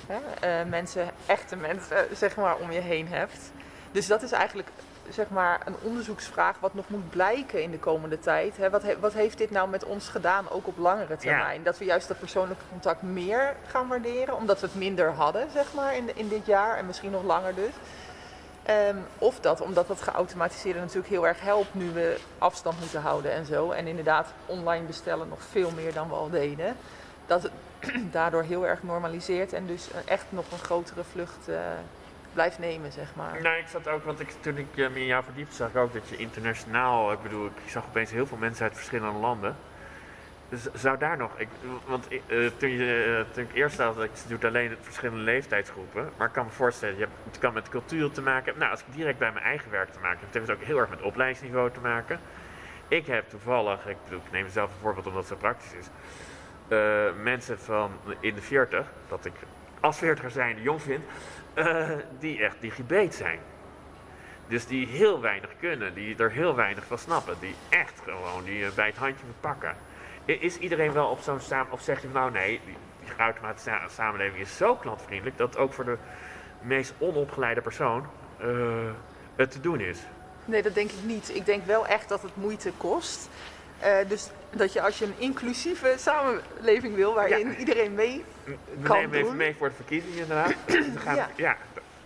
hè, 0.07 0.63
uh, 0.63 0.71
mensen, 0.71 1.11
echte 1.27 1.57
mensen, 1.57 2.07
zeg 2.17 2.37
maar, 2.37 2.57
om 2.57 2.73
je 2.73 2.81
heen 2.81 3.09
hebt. 3.09 3.53
Dus 3.93 4.07
dat 4.07 4.23
is 4.23 4.33
eigenlijk 4.33 4.69
zeg 5.13 5.29
maar, 5.29 5.61
een 5.65 5.77
onderzoeksvraag 5.83 6.59
wat 6.61 6.75
nog 6.75 6.89
moet 6.89 7.11
blijken 7.11 7.63
in 7.63 7.71
de 7.71 7.79
komende 7.79 8.19
tijd. 8.19 8.57
Hè? 8.57 8.71
Wat, 8.71 8.83
wat, 9.01 9.13
heeft 9.13 9.39
dit 9.39 9.51
nou 9.51 9.69
met 9.69 9.85
ons 9.85 10.09
gedaan, 10.09 10.51
ook 10.51 10.67
op 10.67 10.79
langere 10.79 11.17
termijn? 11.17 11.63
Dat 11.63 11.79
we 11.79 11.85
juist 11.85 12.09
dat 12.09 12.19
persoonlijke 12.19 12.65
contact 12.71 13.03
meer 13.03 13.57
gaan 13.67 13.89
waarderen, 13.89 14.37
omdat 14.37 14.61
we 14.61 14.67
het 14.67 14.77
minder 14.77 15.13
hadden, 15.13 15.51
zeg 15.51 15.75
maar, 15.75 15.97
in, 15.97 16.17
in 16.17 16.29
dit 16.29 16.47
jaar 16.47 16.77
en 16.77 16.87
misschien 16.87 17.11
nog 17.11 17.23
langer 17.23 17.55
dus. 17.55 17.73
Ehm, 18.63 18.97
of 19.19 19.41
dat, 19.41 19.61
omdat 19.61 19.89
dat 19.89 20.03
geautomatiseerde 20.03 20.81
natuurlijk 20.81 21.09
heel 21.09 21.27
erg 21.27 21.41
helpt 21.41 21.75
nu 21.75 21.91
we 21.91 22.19
afstand 22.39 22.81
moeten 22.81 23.01
houden 23.01 23.33
en 23.33 23.47
zo. 23.47 23.71
En 23.71 23.87
inderdaad 23.87 24.33
online 24.47 24.85
bestellen 24.85 25.29
nog 25.29 25.43
veel 25.43 25.71
meer 25.71 25.93
dan 25.93 26.09
we 26.09 26.15
al 26.15 26.31
deden. 26.31 26.77
Dat 27.27 27.43
het 27.43 27.53
daardoor 28.13 28.43
heel 28.43 28.67
erg 28.67 28.83
normaliseert 28.83 29.53
en 29.53 29.67
dus 29.67 29.89
echt 30.05 30.25
nog 30.29 30.45
een 30.53 30.59
grotere 30.59 31.05
vlucht 31.13 31.49
uh, 31.49 31.57
blijft 32.33 32.59
nemen, 32.59 32.93
zeg 32.93 33.15
maar. 33.15 33.43
Nou, 33.43 33.57
ik 33.57 33.67
zat 33.67 33.89
ook, 33.89 34.05
want 34.05 34.21
ik, 34.21 34.31
toen 34.41 34.57
ik 34.57 34.77
uh, 34.77 34.89
me 34.89 34.99
in 34.99 35.07
jou 35.07 35.25
verdiepte, 35.25 35.55
zag 35.55 35.69
ik 35.69 35.77
ook 35.77 35.93
dat 35.93 36.09
je 36.09 36.17
internationaal, 36.17 37.13
ik 37.13 37.23
bedoel, 37.23 37.47
ik 37.47 37.71
zag 37.71 37.85
opeens 37.87 38.11
heel 38.11 38.27
veel 38.27 38.37
mensen 38.37 38.65
uit 38.65 38.75
verschillende 38.75 39.19
landen. 39.19 39.57
Dus 40.49 40.67
zou 40.73 40.99
daar 40.99 41.17
nog, 41.17 41.39
ik, 41.39 41.49
want 41.87 42.09
toen, 42.57 42.71
je, 42.71 43.25
toen 43.33 43.45
ik 43.45 43.55
eerst 43.55 43.79
had, 43.79 44.03
ik 44.03 44.11
doe 44.29 44.47
alleen 44.47 44.77
verschillende 44.81 45.23
leeftijdsgroepen, 45.23 46.11
maar 46.17 46.27
ik 46.27 46.33
kan 46.33 46.45
me 46.45 46.51
voorstellen, 46.51 46.95
je 46.95 47.01
hebt, 47.01 47.13
het 47.25 47.39
kan 47.39 47.53
met 47.53 47.69
cultuur 47.69 48.11
te 48.11 48.23
maken 48.23 48.55
Nou, 48.59 48.71
als 48.71 48.81
ik 48.81 48.87
direct 48.95 49.19
bij 49.19 49.33
mijn 49.33 49.45
eigen 49.45 49.71
werk 49.71 49.93
te 49.93 49.99
maken 49.99 50.19
heb, 50.19 50.33
het 50.33 50.35
heeft 50.35 50.61
ook 50.61 50.67
heel 50.67 50.79
erg 50.79 50.91
met 50.91 51.03
opleidingsniveau 51.03 51.71
te 51.71 51.81
maken. 51.81 52.21
Ik 52.89 53.07
heb 53.07 53.29
toevallig, 53.29 53.87
ik, 53.87 53.97
bedoel, 54.05 54.21
ik 54.25 54.33
neem 54.33 54.45
mezelf 54.45 54.71
een 54.71 54.81
voorbeeld 54.81 55.07
omdat 55.07 55.29
het 55.29 55.33
zo 55.33 55.37
praktisch 55.37 55.73
is, 55.73 55.87
mensen 57.23 57.59
van 57.59 57.91
in 58.21 58.35
de 58.35 58.43
40, 58.43 58.87
dat 59.09 59.25
ik 59.25 59.33
als 59.81 59.99
40 59.99 60.31
zijn 60.31 60.63
jong 60.63 60.83
vind, 60.83 61.05
uh, 61.55 61.89
die 62.19 62.43
echt 62.45 62.57
digibeet 62.61 63.15
zijn. 63.15 63.39
Dus 64.47 64.67
die 64.67 64.87
heel 64.87 65.21
weinig 65.21 65.51
kunnen, 65.61 65.95
die 65.95 66.17
er 66.17 66.31
heel 66.31 66.55
weinig 66.55 66.85
van 66.85 66.99
snappen, 66.99 67.37
die 67.41 67.55
echt 67.69 68.01
gewoon 68.05 68.45
die 68.45 68.61
uh, 68.61 68.71
bij 68.75 68.87
het 68.87 68.97
handje 68.97 69.25
pakken. 69.41 69.77
Is 70.25 70.59
iedereen 70.59 70.93
wel 70.93 71.07
op 71.07 71.21
zo'n 71.21 71.41
samen, 71.41 71.73
of 71.73 71.81
zeg 71.81 72.03
je 72.03 72.09
nou 72.13 72.31
nee, 72.31 72.61
die, 72.65 72.77
die 73.05 73.89
samenleving 73.89 74.41
is 74.41 74.57
zo 74.57 74.77
klantvriendelijk 74.77 75.37
dat 75.37 75.57
ook 75.57 75.73
voor 75.73 75.85
de 75.85 75.97
meest 76.61 76.93
onopgeleide 76.99 77.61
persoon 77.61 78.07
het 79.37 79.51
te 79.51 79.61
doen 79.61 79.81
is? 79.81 79.99
Nee, 80.45 80.63
dat 80.63 80.75
denk 80.75 80.91
ik 80.91 81.05
niet. 81.05 81.35
Ik 81.35 81.47
denk 81.47 81.67
wel 81.67 81.87
echt 81.87 82.09
dat 82.09 82.23
het 82.23 82.37
moeite 82.37 82.73
kost. 82.77 83.29
dus 84.09 84.31
dat 84.51 84.73
je 84.73 84.83
als 84.83 84.99
je 84.99 85.05
een 85.05 85.15
inclusieve 85.19 85.95
samenleving 85.99 86.95
wil, 86.95 87.15
waarin 87.15 87.55
iedereen 87.59 87.95
mee 87.95 88.25
We 88.81 88.83
kan 88.83 88.97
nemen 88.97 89.19
even 89.19 89.37
mee 89.37 89.55
voor 89.57 89.69
de 89.69 89.75
verkiezingen 89.75 90.19
inderdaad. 90.19 90.55
Dan 90.67 90.99
gaan, 90.99 91.17
Ja. 91.17 91.29
ja. 91.37 91.57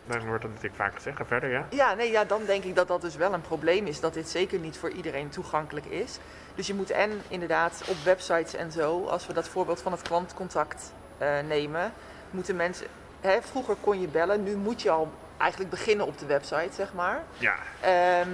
dan 0.07 0.27
wordt 0.27 0.43
dat 0.43 0.51
natuurlijk 0.51 0.77
vaak 0.83 0.95
gezegd. 0.95 1.17
Ga 1.17 1.25
verder, 1.25 1.51
ja. 1.51 1.67
Ja, 1.71 1.95
nee, 1.95 2.11
ja, 2.11 2.25
dan 2.25 2.45
denk 2.45 2.65
ik 2.65 2.75
dat 2.75 2.89
dat 2.89 3.01
dus 3.01 3.17
wel 3.17 3.33
een 3.33 3.41
probleem 3.41 3.87
is. 3.87 4.01
Dat 4.01 4.15
dit 4.15 4.29
zeker 4.29 4.59
niet 4.59 4.77
voor 4.79 4.91
iedereen 4.91 5.29
toegankelijk 5.29 5.87
is. 5.87 6.19
Dus 6.55 6.67
je 6.67 6.75
moet 6.75 6.91
en 6.91 7.23
inderdaad 7.29 7.83
op 7.89 7.97
websites 8.05 8.55
en 8.55 8.73
zo, 8.73 9.05
als 9.07 9.27
we 9.27 9.33
dat 9.33 9.49
voorbeeld 9.49 9.83
van 9.83 9.93
het 9.93 10.03
klantcontact 10.03 10.93
eh, 11.19 11.29
nemen, 11.49 11.93
moeten 12.31 12.57
mensen. 12.57 12.87
Hè, 13.21 13.43
vroeger 13.43 13.77
kon 13.81 14.01
je 14.01 14.09
bellen, 14.09 14.43
nu 14.43 14.57
moet 14.57 14.83
je 14.83 14.91
al 14.91 15.13
eigenlijk 15.37 15.71
beginnen 15.71 16.07
op 16.07 16.19
de 16.19 16.27
website, 16.27 16.73
zeg 16.75 16.93
maar. 16.95 17.23
Ja, 17.39 17.55
Ehm, 17.81 18.29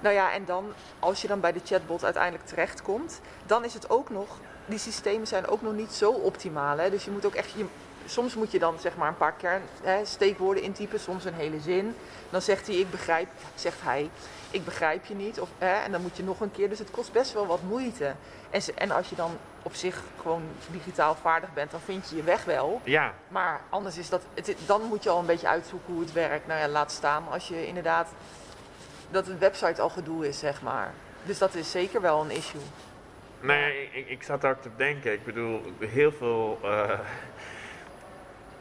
nou 0.00 0.14
ja, 0.14 0.32
en 0.32 0.44
dan, 0.44 0.72
als 0.98 1.22
je 1.22 1.28
dan 1.28 1.40
bij 1.40 1.52
de 1.52 1.60
chatbot 1.64 2.04
uiteindelijk 2.04 2.46
terechtkomt, 2.46 3.20
dan 3.46 3.64
is 3.64 3.74
het 3.74 3.90
ook 3.90 4.10
nog, 4.10 4.38
die 4.66 4.78
systemen 4.78 5.26
zijn 5.26 5.46
ook 5.46 5.62
nog 5.62 5.72
niet 5.72 5.92
zo 5.92 6.10
optimaal. 6.10 6.78
Hè? 6.78 6.90
Dus 6.90 7.04
je 7.04 7.10
moet 7.10 7.24
ook 7.26 7.34
echt, 7.34 7.50
je, 7.50 7.64
soms 8.06 8.34
moet 8.34 8.50
je 8.52 8.58
dan 8.58 8.78
zeg 8.80 8.96
maar 8.96 9.08
een 9.08 9.16
paar 9.16 9.32
kern, 9.32 9.62
hè, 9.82 10.04
steekwoorden 10.04 10.62
intypen, 10.62 11.00
soms 11.00 11.24
een 11.24 11.34
hele 11.34 11.60
zin. 11.60 11.96
Dan 12.30 12.42
zegt 12.42 12.66
hij, 12.66 12.76
ik 12.76 12.90
begrijp, 12.90 13.28
zegt 13.54 13.80
hij, 13.82 14.10
ik 14.50 14.64
begrijp 14.64 15.04
je 15.04 15.14
niet. 15.14 15.40
Of, 15.40 15.48
hè, 15.58 15.74
en 15.82 15.92
dan 15.92 16.02
moet 16.02 16.16
je 16.16 16.22
nog 16.24 16.40
een 16.40 16.50
keer, 16.52 16.68
dus 16.68 16.78
het 16.78 16.90
kost 16.90 17.12
best 17.12 17.32
wel 17.32 17.46
wat 17.46 17.62
moeite. 17.68 18.14
En, 18.50 18.62
ze- 18.62 18.74
en 18.74 18.90
als 18.90 19.08
je 19.08 19.14
dan 19.16 19.30
op 19.62 19.74
zich 19.74 20.02
gewoon 20.20 20.42
digitaal 20.70 21.14
vaardig 21.22 21.52
bent, 21.52 21.70
dan 21.70 21.80
vind 21.80 22.08
je 22.10 22.16
je 22.16 22.22
weg 22.22 22.44
wel. 22.44 22.80
ja. 22.84 23.12
Maar 23.28 23.60
anders 23.68 23.98
is 23.98 24.08
dat, 24.08 24.22
het, 24.34 24.54
dan 24.66 24.82
moet 24.82 25.02
je 25.02 25.10
al 25.10 25.18
een 25.18 25.26
beetje 25.26 25.48
uitzoeken 25.48 25.92
hoe 25.92 26.02
het 26.02 26.12
werkt. 26.12 26.46
Nou 26.46 26.60
ja, 26.60 26.68
laat 26.68 26.92
staan 26.92 27.24
als 27.30 27.48
je 27.48 27.66
inderdaad 27.66 28.08
dat 29.10 29.26
een 29.28 29.38
website 29.38 29.80
al 29.82 29.88
gedoe 29.90 30.28
is, 30.28 30.38
zeg 30.38 30.62
maar. 30.62 30.92
Dus 31.24 31.38
dat 31.38 31.54
is 31.54 31.70
zeker 31.70 32.00
wel 32.00 32.20
een 32.20 32.30
issue. 32.30 32.60
Nee, 33.46 33.88
ik, 33.92 34.08
ik 34.08 34.22
zat 34.22 34.44
ook 34.44 34.62
te 34.62 34.68
denken. 34.76 35.12
Ik 35.12 35.24
bedoel, 35.24 35.62
heel 35.78 36.12
veel. 36.12 36.58
eh, 36.62 36.98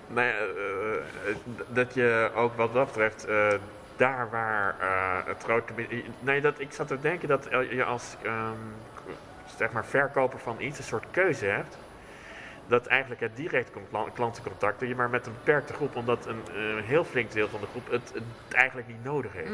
nou 0.16 0.28
eh, 0.28 1.36
d- 1.36 1.76
dat 1.76 1.94
je 1.94 2.32
ook 2.36 2.54
wat 2.56 2.74
dat 2.74 2.86
betreft. 2.86 3.26
eh, 3.26 3.48
daar 3.96 4.30
waar 4.30 4.76
eh, 4.80 5.28
het 5.28 5.44
grote. 5.44 5.74
Nee, 6.20 6.42
dat, 6.42 6.60
ik 6.60 6.74
zat 6.74 6.88
te 6.88 7.00
denken 7.00 7.28
dat 7.28 7.48
je 7.70 7.84
als. 7.84 8.16
ehm, 8.24 8.58
zeg 9.58 9.72
maar 9.72 9.86
verkoper 9.86 10.40
van 10.40 10.56
iets 10.60 10.78
een 10.78 10.84
soort 10.84 11.06
keuze 11.12 11.46
hebt. 11.46 11.78
Dat 12.68 12.86
eigenlijk 12.86 13.22
het 13.22 13.36
direct 13.36 13.72
kla- 13.90 14.10
klantencontact. 14.14 14.80
dat 14.80 14.90
je 14.90 14.96
maar 14.96 15.10
met 15.10 15.26
een 15.26 15.34
beperkte 15.34 15.74
groep. 15.74 15.96
omdat 15.96 16.26
een 16.26 16.42
eh, 16.48 16.84
heel 16.86 17.04
flink 17.04 17.32
deel 17.32 17.50
van 17.50 17.60
de 17.62 17.68
groep 17.68 17.92
het, 17.92 18.12
het 18.14 18.54
eigenlijk 18.54 18.88
niet 18.88 19.04
nodig 19.04 19.34
heeft. 19.34 19.50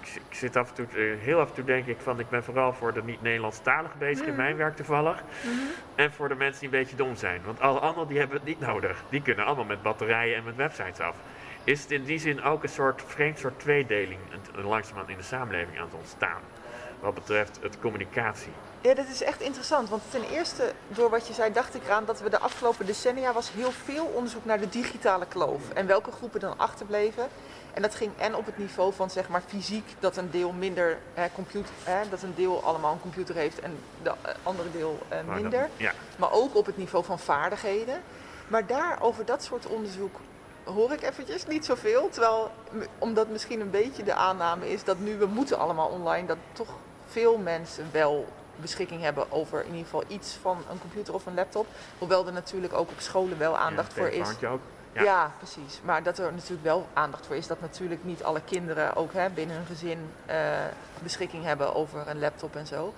Ik, 0.00 0.06
z- 0.06 0.16
ik 0.16 0.22
zit 0.34 0.56
af 0.56 0.68
en 0.68 0.74
toe, 0.74 0.86
eh, 0.86 1.20
heel 1.20 1.40
af 1.40 1.48
en 1.48 1.54
toe 1.54 1.64
denk 1.64 1.86
ik 1.86 2.00
van, 2.00 2.20
ik 2.20 2.28
ben 2.28 2.44
vooral 2.44 2.72
voor 2.72 2.92
de 2.92 3.02
niet-Nederlandstaligen 3.04 3.98
bezig 3.98 4.26
in 4.26 4.34
mijn 4.36 4.56
werk 4.56 4.76
toevallig. 4.76 5.22
En 5.94 6.12
voor 6.12 6.28
de 6.28 6.34
mensen 6.34 6.60
die 6.60 6.68
een 6.72 6.78
beetje 6.82 6.96
dom 6.96 7.16
zijn. 7.16 7.40
Want 7.44 7.60
alle 7.60 7.78
anderen 7.78 8.08
die 8.08 8.18
hebben 8.18 8.36
het 8.36 8.46
niet 8.46 8.60
nodig. 8.60 9.02
Die 9.08 9.22
kunnen 9.22 9.44
allemaal 9.44 9.64
met 9.64 9.82
batterijen 9.82 10.36
en 10.36 10.44
met 10.44 10.56
websites 10.56 11.00
af. 11.00 11.16
Is 11.64 11.82
het 11.82 11.90
in 11.90 12.04
die 12.04 12.18
zin 12.18 12.42
ook 12.42 12.62
een 12.62 12.68
soort 12.68 13.02
vreemd 13.06 13.38
soort 13.38 13.58
tweedeling 13.60 14.18
langzamerhand 14.64 15.08
in 15.10 15.16
de 15.16 15.22
samenleving 15.22 15.78
aan 15.78 15.84
het 15.84 15.94
ontstaan? 15.94 16.40
Wat 17.00 17.14
betreft 17.14 17.58
het 17.62 17.78
communicatie. 17.80 18.52
Ja, 18.82 18.94
dat 18.94 19.08
is 19.08 19.22
echt 19.22 19.40
interessant. 19.40 19.88
Want 19.88 20.02
ten 20.10 20.22
eerste, 20.30 20.72
door 20.88 21.10
wat 21.10 21.26
je 21.26 21.34
zei, 21.34 21.52
dacht 21.52 21.74
ik 21.74 21.84
eraan 21.84 22.04
dat 22.04 22.20
we 22.20 22.30
de 22.30 22.38
afgelopen 22.38 22.86
decennia 22.86 23.32
was 23.32 23.52
heel 23.52 23.70
veel 23.72 24.04
onderzoek 24.04 24.44
naar 24.44 24.60
de 24.60 24.68
digitale 24.68 25.26
kloof. 25.26 25.70
En 25.74 25.86
welke 25.86 26.12
groepen 26.12 26.40
dan 26.40 26.58
achterbleven. 26.58 27.28
En 27.74 27.82
dat 27.82 27.94
ging 27.94 28.12
en 28.16 28.36
op 28.36 28.46
het 28.46 28.58
niveau 28.58 28.92
van 28.92 29.10
zeg 29.10 29.28
maar 29.28 29.42
fysiek, 29.46 29.94
dat 29.98 30.16
een 30.16 30.30
deel 30.30 30.52
minder 30.52 30.98
computer, 31.34 31.72
dat 32.10 32.22
een 32.22 32.34
deel 32.34 32.62
allemaal 32.62 32.92
een 32.92 33.00
computer 33.00 33.34
heeft 33.34 33.60
en 33.60 33.78
de 34.02 34.10
eh, 34.22 34.34
andere 34.42 34.70
deel 34.70 34.98
eh, 35.08 35.18
Maar 35.26 35.40
minder. 35.40 35.68
ja, 35.76 35.92
maar 36.16 36.32
ook 36.32 36.56
op 36.56 36.66
het 36.66 36.76
niveau 36.76 37.04
van 37.04 37.18
vaardigheden. 37.18 38.02
Maar 38.48 38.66
daar, 38.66 38.98
over 39.00 39.24
dat 39.24 39.42
soort 39.42 39.66
onderzoek, 39.66 40.16
hoor 40.64 40.92
ik 40.92 41.02
eventjes 41.02 41.46
niet 41.46 41.64
zoveel. 41.64 42.08
Terwijl, 42.08 42.50
omdat 42.98 43.28
misschien 43.28 43.60
een 43.60 43.70
beetje 43.70 44.02
de 44.02 44.14
aanname 44.14 44.72
is 44.72 44.84
dat 44.84 44.98
nu 44.98 45.16
we 45.16 45.26
moeten 45.26 45.58
allemaal 45.58 45.88
online, 45.88 46.26
dat 46.26 46.38
toch 46.52 46.68
veel 47.06 47.38
mensen 47.38 47.88
wel 47.92 48.26
beschikking 48.56 49.00
hebben 49.00 49.32
over 49.32 49.60
in 49.60 49.70
ieder 49.70 49.84
geval 49.84 50.04
iets 50.06 50.38
van 50.40 50.58
een 50.70 50.80
computer 50.80 51.14
of 51.14 51.26
een 51.26 51.34
laptop. 51.34 51.66
Hoewel 51.98 52.26
er 52.26 52.32
natuurlijk 52.32 52.72
ook 52.72 52.90
op 52.90 53.00
scholen 53.00 53.38
wel 53.38 53.58
aandacht 53.58 53.94
ja, 53.94 53.98
voor 53.98 54.08
is. 54.08 54.28
ook. 54.28 54.60
Ja. 54.92 55.02
Ja. 55.02 55.32
precies. 55.38 55.80
Maar 55.84 56.02
dat 56.02 56.18
er 56.18 56.32
natuurlijk 56.32 56.62
wel 56.62 56.86
aandacht 56.92 57.26
voor 57.26 57.36
is 57.36 57.46
dat 57.46 57.60
natuurlijk 57.60 58.04
niet 58.04 58.22
alle 58.22 58.40
kinderen 58.44 58.96
ook 58.96 59.12
hè, 59.12 59.30
binnen 59.30 59.56
hun 59.56 59.66
gezin 59.66 60.10
eh, 60.26 60.36
beschikking 61.02 61.44
hebben 61.44 61.74
over 61.74 62.08
een 62.08 62.18
laptop 62.18 62.56
en 62.56 62.66
zo. 62.66 62.94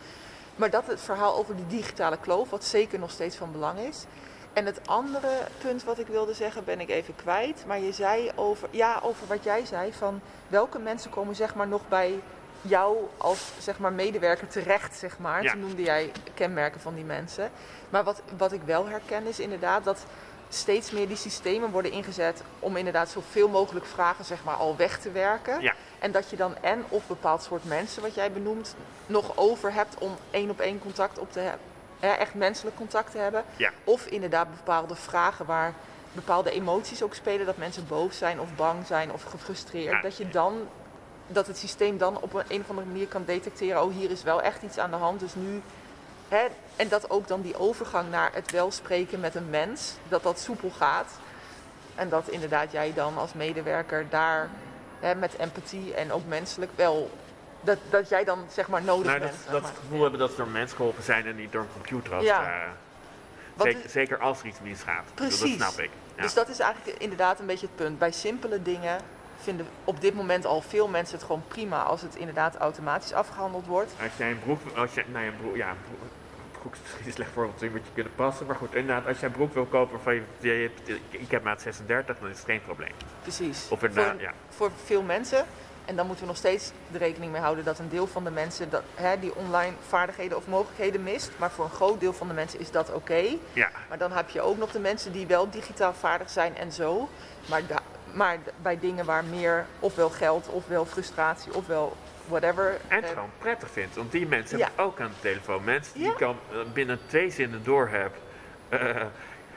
Maar 0.56 0.70
dat 0.70 0.86
het 0.86 1.00
verhaal 1.00 1.36
over 1.36 1.56
die 1.56 1.66
digitale 1.66 2.18
kloof, 2.20 2.50
wat 2.50 2.64
zeker 2.64 2.98
nog 2.98 3.10
steeds 3.10 3.36
van 3.36 3.52
belang 3.52 3.78
is. 3.78 4.04
En 4.52 4.66
het 4.66 4.88
andere 4.88 5.28
punt 5.58 5.84
wat 5.84 5.98
ik 5.98 6.06
wilde 6.06 6.34
zeggen, 6.34 6.64
ben 6.64 6.80
ik 6.80 6.90
even 6.90 7.16
kwijt. 7.16 7.64
Maar 7.66 7.80
je 7.80 7.92
zei 7.92 8.30
over, 8.34 8.68
ja, 8.70 9.00
over 9.02 9.26
wat 9.26 9.44
jij 9.44 9.64
zei, 9.64 9.92
van 9.92 10.20
welke 10.48 10.78
mensen 10.78 11.10
komen 11.10 11.34
zeg 11.34 11.54
maar 11.54 11.68
nog 11.68 11.88
bij 11.88 12.20
jou 12.64 12.96
als 13.16 13.50
zeg 13.59 13.79
maar, 13.79 13.92
medewerker 13.92 14.48
terecht, 14.48 14.96
zeg 14.96 15.18
maar. 15.18 15.42
Ja. 15.42 15.50
Toen 15.50 15.61
noemde 15.61 15.83
jij 15.83 16.12
kenmerken 16.35 16.81
van 16.81 16.94
die 16.94 17.05
mensen. 17.05 17.50
Maar 17.90 18.05
wat, 18.05 18.22
wat 18.37 18.53
ik 18.53 18.62
wel 18.62 18.87
herken 18.87 19.27
is 19.27 19.40
inderdaad 19.40 19.85
dat 19.85 20.07
steeds 20.48 20.90
meer 20.90 21.09
die 21.09 21.16
systemen 21.16 21.70
worden 21.70 21.90
ingezet 21.90 22.42
om 22.59 22.77
inderdaad 22.77 23.11
zoveel 23.11 23.48
mogelijk 23.48 23.87
vragen 23.87 24.24
zeg 24.24 24.44
maar, 24.44 24.55
al 24.55 24.77
weg 24.77 24.98
te 24.98 25.11
werken. 25.11 25.61
Ja. 25.61 25.74
En 25.98 26.12
dat 26.12 26.31
je 26.31 26.37
dan 26.37 26.55
en 26.61 26.85
of 26.88 27.07
bepaald 27.07 27.42
soort 27.42 27.64
mensen, 27.64 28.03
wat 28.03 28.14
jij 28.14 28.33
benoemt, 28.33 28.74
nog 29.07 29.37
over 29.37 29.72
hebt 29.72 29.98
om 29.98 30.16
één 30.31 30.50
op 30.50 30.61
één 30.61 30.79
contact 30.79 31.18
op 31.18 31.33
te 31.33 31.40
hebben. 31.40 31.72
Echt 32.00 32.35
menselijk 32.35 32.77
contact 32.77 33.11
te 33.11 33.18
hebben. 33.18 33.44
Ja. 33.57 33.70
Of 33.85 34.07
inderdaad 34.07 34.48
bepaalde 34.50 34.94
vragen 34.94 35.46
waar 35.46 35.74
bepaalde 36.12 36.50
emoties 36.50 37.03
ook 37.03 37.14
spelen. 37.14 37.46
Dat 37.46 37.57
mensen 37.57 37.87
boos 37.87 38.18
zijn 38.18 38.40
of 38.40 38.55
bang 38.57 38.87
zijn 38.87 39.12
of 39.12 39.22
gefrustreerd. 39.22 40.03
Dat 40.03 40.16
je 40.16 40.29
dan 40.29 40.68
dat 41.26 41.46
het 41.46 41.58
systeem 41.58 41.98
dan 41.98 42.20
op 42.20 42.34
een, 42.34 42.44
een 42.48 42.60
of 42.60 42.68
andere 42.68 42.87
manier 42.87 43.06
kan 43.06 43.24
detecteren, 43.24 43.82
oh 43.82 43.92
hier 43.94 44.10
is 44.10 44.22
wel 44.22 44.42
echt 44.42 44.62
iets 44.62 44.78
aan 44.78 44.90
de 44.90 44.96
hand, 44.96 45.20
dus 45.20 45.34
nu. 45.34 45.62
Hè, 46.28 46.44
en 46.76 46.88
dat 46.88 47.10
ook 47.10 47.28
dan 47.28 47.40
die 47.42 47.58
overgang 47.58 48.10
naar 48.10 48.30
het 48.32 48.50
wel 48.50 48.70
spreken 48.70 49.20
met 49.20 49.34
een 49.34 49.50
mens, 49.50 49.94
dat 50.08 50.22
dat 50.22 50.38
soepel 50.40 50.70
gaat. 50.70 51.10
En 51.94 52.08
dat 52.08 52.28
inderdaad 52.28 52.72
jij 52.72 52.92
dan 52.94 53.18
als 53.18 53.32
medewerker 53.32 54.06
daar 54.10 54.48
hè, 55.00 55.14
met 55.14 55.34
empathie 55.38 55.94
en 55.94 56.12
ook 56.12 56.26
menselijk 56.28 56.70
wel, 56.74 57.10
dat, 57.60 57.78
dat 57.90 58.08
jij 58.08 58.24
dan 58.24 58.44
zeg 58.52 58.68
maar 58.68 58.82
nodig 58.82 59.06
Nou, 59.06 59.18
bent. 59.18 59.30
dat, 59.32 59.40
zeg 59.42 59.52
dat 59.52 59.62
maar. 59.62 59.70
het 59.70 59.80
gevoel 59.80 60.00
hebben 60.02 60.20
dat 60.20 60.30
ze 60.30 60.37
door 60.37 60.46
een 60.46 60.52
mens 60.52 60.72
geholpen 60.72 61.02
zijn 61.02 61.26
en 61.26 61.37
niet 61.37 61.52
door 61.52 61.60
een 61.62 61.72
computer. 61.72 62.14
Als, 62.14 62.24
Ja. 62.24 62.42
eh, 62.44 62.68
zeker, 63.62 63.84
is- 63.84 63.92
zeker 63.92 64.18
als 64.18 64.40
er 64.40 64.46
iets 64.46 64.60
misgaat. 64.60 65.04
Precies. 65.14 65.58
Dat 65.58 65.70
snap 65.72 65.84
ik. 65.84 65.90
Ja. 66.16 66.22
Dus 66.22 66.34
dat 66.34 66.48
is 66.48 66.58
eigenlijk 66.58 66.98
inderdaad 66.98 67.38
een 67.40 67.46
beetje 67.46 67.66
het 67.66 67.76
punt. 67.76 67.98
Bij 67.98 68.12
simpele 68.12 68.62
dingen 68.62 69.00
vinden 69.44 69.66
op 69.85 70.00
dit 70.00 70.14
moment 70.14 70.46
al 70.46 70.61
veel 70.61 70.88
mensen 70.88 71.14
het 71.16 71.24
gewoon 71.26 71.42
prima 71.48 71.83
als 71.83 72.02
het 72.02 72.16
inderdaad 72.16 72.57
automatisch 72.57 73.12
afgehandeld 73.12 73.66
wordt. 73.66 73.92
Als 74.02 74.11
jij 74.16 74.30
een 74.30 74.40
broek, 74.44 74.61
als 74.76 74.94
jij, 74.94 75.04
nou 75.12 75.24
ja, 75.24 75.30
een 75.30 75.37
broek, 75.37 75.57
ja, 75.57 75.68
een 75.70 75.76
broek, 75.87 76.11
broek 76.61 76.72
is 76.74 76.80
misschien 76.83 77.07
een 77.07 77.12
slecht 77.12 77.30
voorbeeld, 77.30 77.61
moet 77.61 77.70
je 77.85 77.92
kunnen 77.94 78.12
passen. 78.14 78.46
Maar 78.46 78.57
goed, 78.57 78.74
inderdaad, 78.74 79.07
als 79.07 79.18
jij 79.20 79.28
een 79.28 79.35
broek 79.35 79.54
wil 79.54 79.64
kopen 79.66 79.92
waarvan 79.94 80.14
je, 80.40 80.70
ik- 81.11 81.30
heb 81.30 81.42
maat 81.42 81.62
36, 81.62 82.18
dan 82.18 82.28
is 82.30 82.37
het 82.37 82.44
geen 82.44 82.62
probleem. 82.62 82.92
Precies. 83.22 83.66
Of 83.70 83.83
inderdaad, 83.83 84.12
voor, 84.12 84.20
ja. 84.22 84.33
voor 84.48 84.70
veel 84.85 85.02
mensen. 85.02 85.44
En 85.85 85.96
dan 85.96 86.07
moeten 86.07 86.24
we 86.24 86.30
nog 86.30 86.38
steeds 86.40 86.72
de 86.92 86.98
rekening 86.98 87.33
mee 87.33 87.40
houden 87.40 87.64
dat 87.64 87.78
een 87.78 87.88
deel 87.88 88.07
van 88.07 88.24
de 88.24 88.30
mensen 88.30 88.70
dat, 88.70 88.83
hè, 88.94 89.18
die 89.18 89.35
online 89.35 89.72
vaardigheden 89.88 90.37
of 90.37 90.46
mogelijkheden 90.46 91.02
mist. 91.02 91.30
Maar 91.37 91.50
voor 91.50 91.64
een 91.64 91.70
groot 91.70 92.00
deel 92.00 92.12
van 92.12 92.28
de 92.28 92.35
mensen 92.35 92.61
is 92.61 92.70
dat 92.70 92.92
oké. 92.92 93.22
Ja, 93.52 93.70
Maar 93.88 93.98
dan 93.98 94.12
heb 94.12 94.28
je 94.30 94.40
ook 94.40 94.57
nog 94.59 94.70
de 94.72 94.78
mensen 94.78 95.12
die 95.12 95.26
wel 95.26 95.50
digitaal 95.50 95.94
vaardig 95.94 96.30
zijn 96.30 96.57
en 96.57 96.72
zo. 96.72 97.09
Maar, 97.48 97.66
da- 97.66 97.83
maar 98.14 98.38
bij 98.62 98.79
dingen 98.79 99.05
waar 99.05 99.24
meer 99.24 99.66
ofwel 99.79 100.11
geld, 100.11 100.48
ofwel 100.48 100.85
frustratie, 100.87 101.55
ofwel 101.55 101.96
whatever. 102.29 102.70
en 102.88 102.96
het 102.96 103.04
eh, 103.04 103.10
gewoon 103.10 103.31
prettig 103.38 103.71
vindt. 103.71 103.96
Want 103.96 104.12
die 104.12 104.27
mensen 104.27 104.58
Ja. 104.58 104.67
hebben 104.67 104.85
ook 104.85 105.00
aan 105.00 105.10
de 105.10 105.21
telefoon. 105.29 105.65
Mensen 105.65 105.94
die 105.94 106.04
Ja. 106.04 106.12
ik 106.12 106.23
al 106.23 106.37
eh, 106.52 106.56
binnen 106.73 106.98
twee 107.06 107.31
zinnen 107.31 107.65
door 107.65 107.88
heb. 107.88 108.12
Eh, 108.69 109.02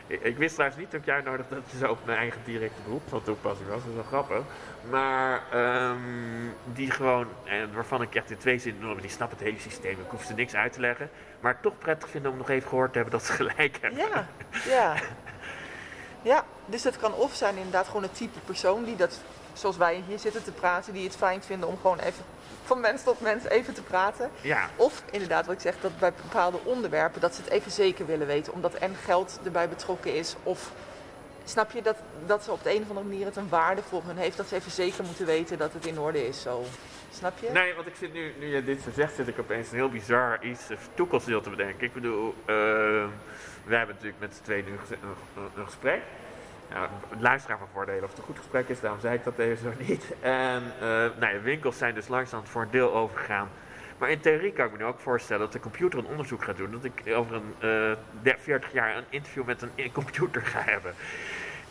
ik, 0.08 0.22
ik 0.22 0.38
wist 0.38 0.54
trouwens 0.54 0.80
niet 0.82 0.92
dat 0.92 1.00
ik 1.00 1.06
jou 1.06 1.24
nodig 1.24 1.46
dat 1.50 1.60
je 1.72 1.78
zo 1.78 1.92
op 1.92 2.06
mijn 2.06 2.18
eigen 2.18 2.42
directe 2.46 2.82
beroep 2.84 3.02
van 3.10 3.24
toepassing 3.24 3.70
was. 3.70 3.78
Dat 3.80 3.88
is 3.90 3.94
wel 3.96 4.04
grappig. 4.04 4.42
Maar 4.90 5.42
ehm, 5.52 5.98
die 6.64 6.92
gewoon, 6.92 7.28
en 7.44 7.74
waarvan 7.74 8.02
ik 8.02 8.16
echt 8.16 8.32
in 8.32 8.38
twee 8.38 8.60
zinnen 8.60 8.82
door, 8.82 9.02
die 9.02 9.10
snappen 9.10 9.38
het 9.38 9.48
hele 9.48 9.60
systeem. 9.60 9.92
Ik 9.92 10.10
hoef 10.10 10.24
ze 10.24 10.34
niks 10.34 10.56
uit 10.56 10.74
te 10.74 10.80
leggen. 10.80 11.10
Maar 11.40 11.62
toch 11.62 11.78
prettig 11.78 12.10
vinden 12.10 12.32
om 12.32 12.38
nog 12.38 12.50
even 12.50 12.70
gehoord 12.70 12.92
te 12.94 13.00
hebben 13.00 13.18
dat 13.20 13.28
ze 13.28 13.32
gelijk 13.34 13.78
hebben. 13.82 14.00
Ja, 14.00 14.28
ja. 14.66 14.94
Ja, 16.22 16.46
dus 16.66 16.84
het 16.84 16.98
kan 16.98 17.14
of 17.14 17.34
zijn 17.36 17.56
inderdaad 17.56 17.88
gewoon 17.88 18.04
een 18.04 18.12
type 18.12 18.40
persoon 18.40 18.84
die 18.84 18.96
dat, 18.96 19.20
zoals 19.54 19.78
wij 19.78 20.04
hier 20.08 20.20
zitten 20.20 20.44
te 20.44 20.52
praten, 20.52 20.94
die 20.94 21.04
het 21.04 21.16
fijn 21.16 21.44
vinden 21.44 21.70
om 21.70 21.78
gewoon 21.82 22.00
even 22.00 22.26
van 22.64 22.80
mens 22.80 23.04
tot 23.04 23.22
mens 23.22 23.44
even 23.44 23.74
te 23.74 23.82
praten. 23.82 24.32
Ja, 24.42 24.70
Of 24.76 25.04
inderdaad, 25.12 25.46
wat 25.46 25.56
ik 25.56 25.62
zeg, 25.62 25.76
dat 25.82 26.00
bij 26.00 26.14
bepaalde 26.14 26.58
onderwerpen 26.64 27.22
dat 27.22 27.36
ze 27.36 27.42
het 27.42 27.52
even 27.52 27.72
zeker 27.72 28.06
willen 28.06 28.28
weten, 28.28 28.54
omdat 28.54 28.74
en 28.74 28.96
geld 28.96 29.40
erbij 29.44 29.70
betrokken 29.70 30.16
is 30.16 30.36
of 30.44 30.72
snap 31.44 31.72
je 31.72 31.82
dat, 31.82 31.98
dat 32.26 32.44
ze 32.44 32.52
op 32.52 32.64
de 32.64 32.76
een 32.76 32.82
of 32.82 32.90
andere 32.90 33.08
manier 33.08 33.26
het 33.26 33.36
een 33.36 33.50
waarde 33.50 33.82
voor 33.82 34.04
hun 34.06 34.18
heeft, 34.18 34.38
dat 34.38 34.48
ze 34.48 34.56
even 34.56 34.72
zeker 34.72 35.04
moeten 35.04 35.26
weten 35.26 35.58
dat 35.58 35.74
het 35.74 35.86
in 35.86 36.00
orde 36.00 36.28
is 36.28 36.42
zo. 36.42 36.64
Snap 37.14 37.34
je? 37.40 37.50
Nee, 37.50 37.74
want 37.74 37.88
ik 37.88 37.96
zit 37.96 38.14
nu, 38.14 38.34
nu 38.40 38.56
je 38.56 38.64
dit 38.64 38.82
zo 38.82 38.90
zegt, 38.96 39.16
zit 39.16 39.28
ik 39.28 39.40
opeens 39.40 39.70
een 39.70 39.76
heel 39.76 39.90
bizar 39.90 40.46
iets 40.46 40.72
uh, 40.72 40.78
toekomstdeel 40.94 41.42
te 41.42 41.50
bedenken. 41.50 41.86
Ik 41.88 41.94
bedoel, 41.94 42.34
uh, 42.50 43.06
wij 43.68 43.78
hebben 43.78 43.96
natuurlijk 43.96 44.22
met 44.22 44.36
z'n 44.36 44.44
tweeën 44.44 44.66
nu 44.66 44.72
een, 44.72 45.52
een, 45.56 45.66
gesprek. 45.66 46.02
Ja, 46.70 46.90
luisteraar 47.20 47.58
van 47.58 47.68
voordelen 47.74 48.04
of 48.04 48.10
het 48.10 48.18
een 48.18 48.24
goed 48.24 48.38
gesprek 48.38 48.70
is, 48.70 48.80
daarom 48.80 49.00
zei 49.00 49.14
ik 49.16 49.24
dat 49.24 49.38
even 49.38 49.58
zo 49.58 49.84
niet. 49.88 50.14
En 50.22 50.64
uh, 50.76 50.88
nou 51.20 51.34
ja, 51.34 51.42
winkels 51.42 51.78
zijn 51.78 51.94
dus 51.94 52.08
langzaam 52.08 52.46
voor 52.46 52.62
een 52.62 52.72
deel 52.72 52.94
overgegaan 52.94 53.50
maar 53.98 54.10
in 54.10 54.20
theorie 54.20 54.52
kan 54.52 54.66
ik 54.66 54.72
me 54.72 54.78
nu 54.78 54.84
ook 54.84 55.00
voorstellen 55.00 55.42
dat 55.42 55.52
de 55.52 55.60
computer 55.60 56.00
een 56.00 56.08
onderzoek 56.08 56.44
gaat 56.44 56.58
doen. 56.58 56.72
Dat 56.72 56.84
ik 56.84 57.04
over 57.16 57.36
een 57.36 57.98
uh, 58.24 58.34
40 58.38 58.74
jaar 58.74 58.98
een 58.98 59.06
interview 59.10 59.46
met 59.46 59.62
een 59.62 59.92
computer 59.92 60.42
ga 60.46 60.62
hebben. 60.62 60.94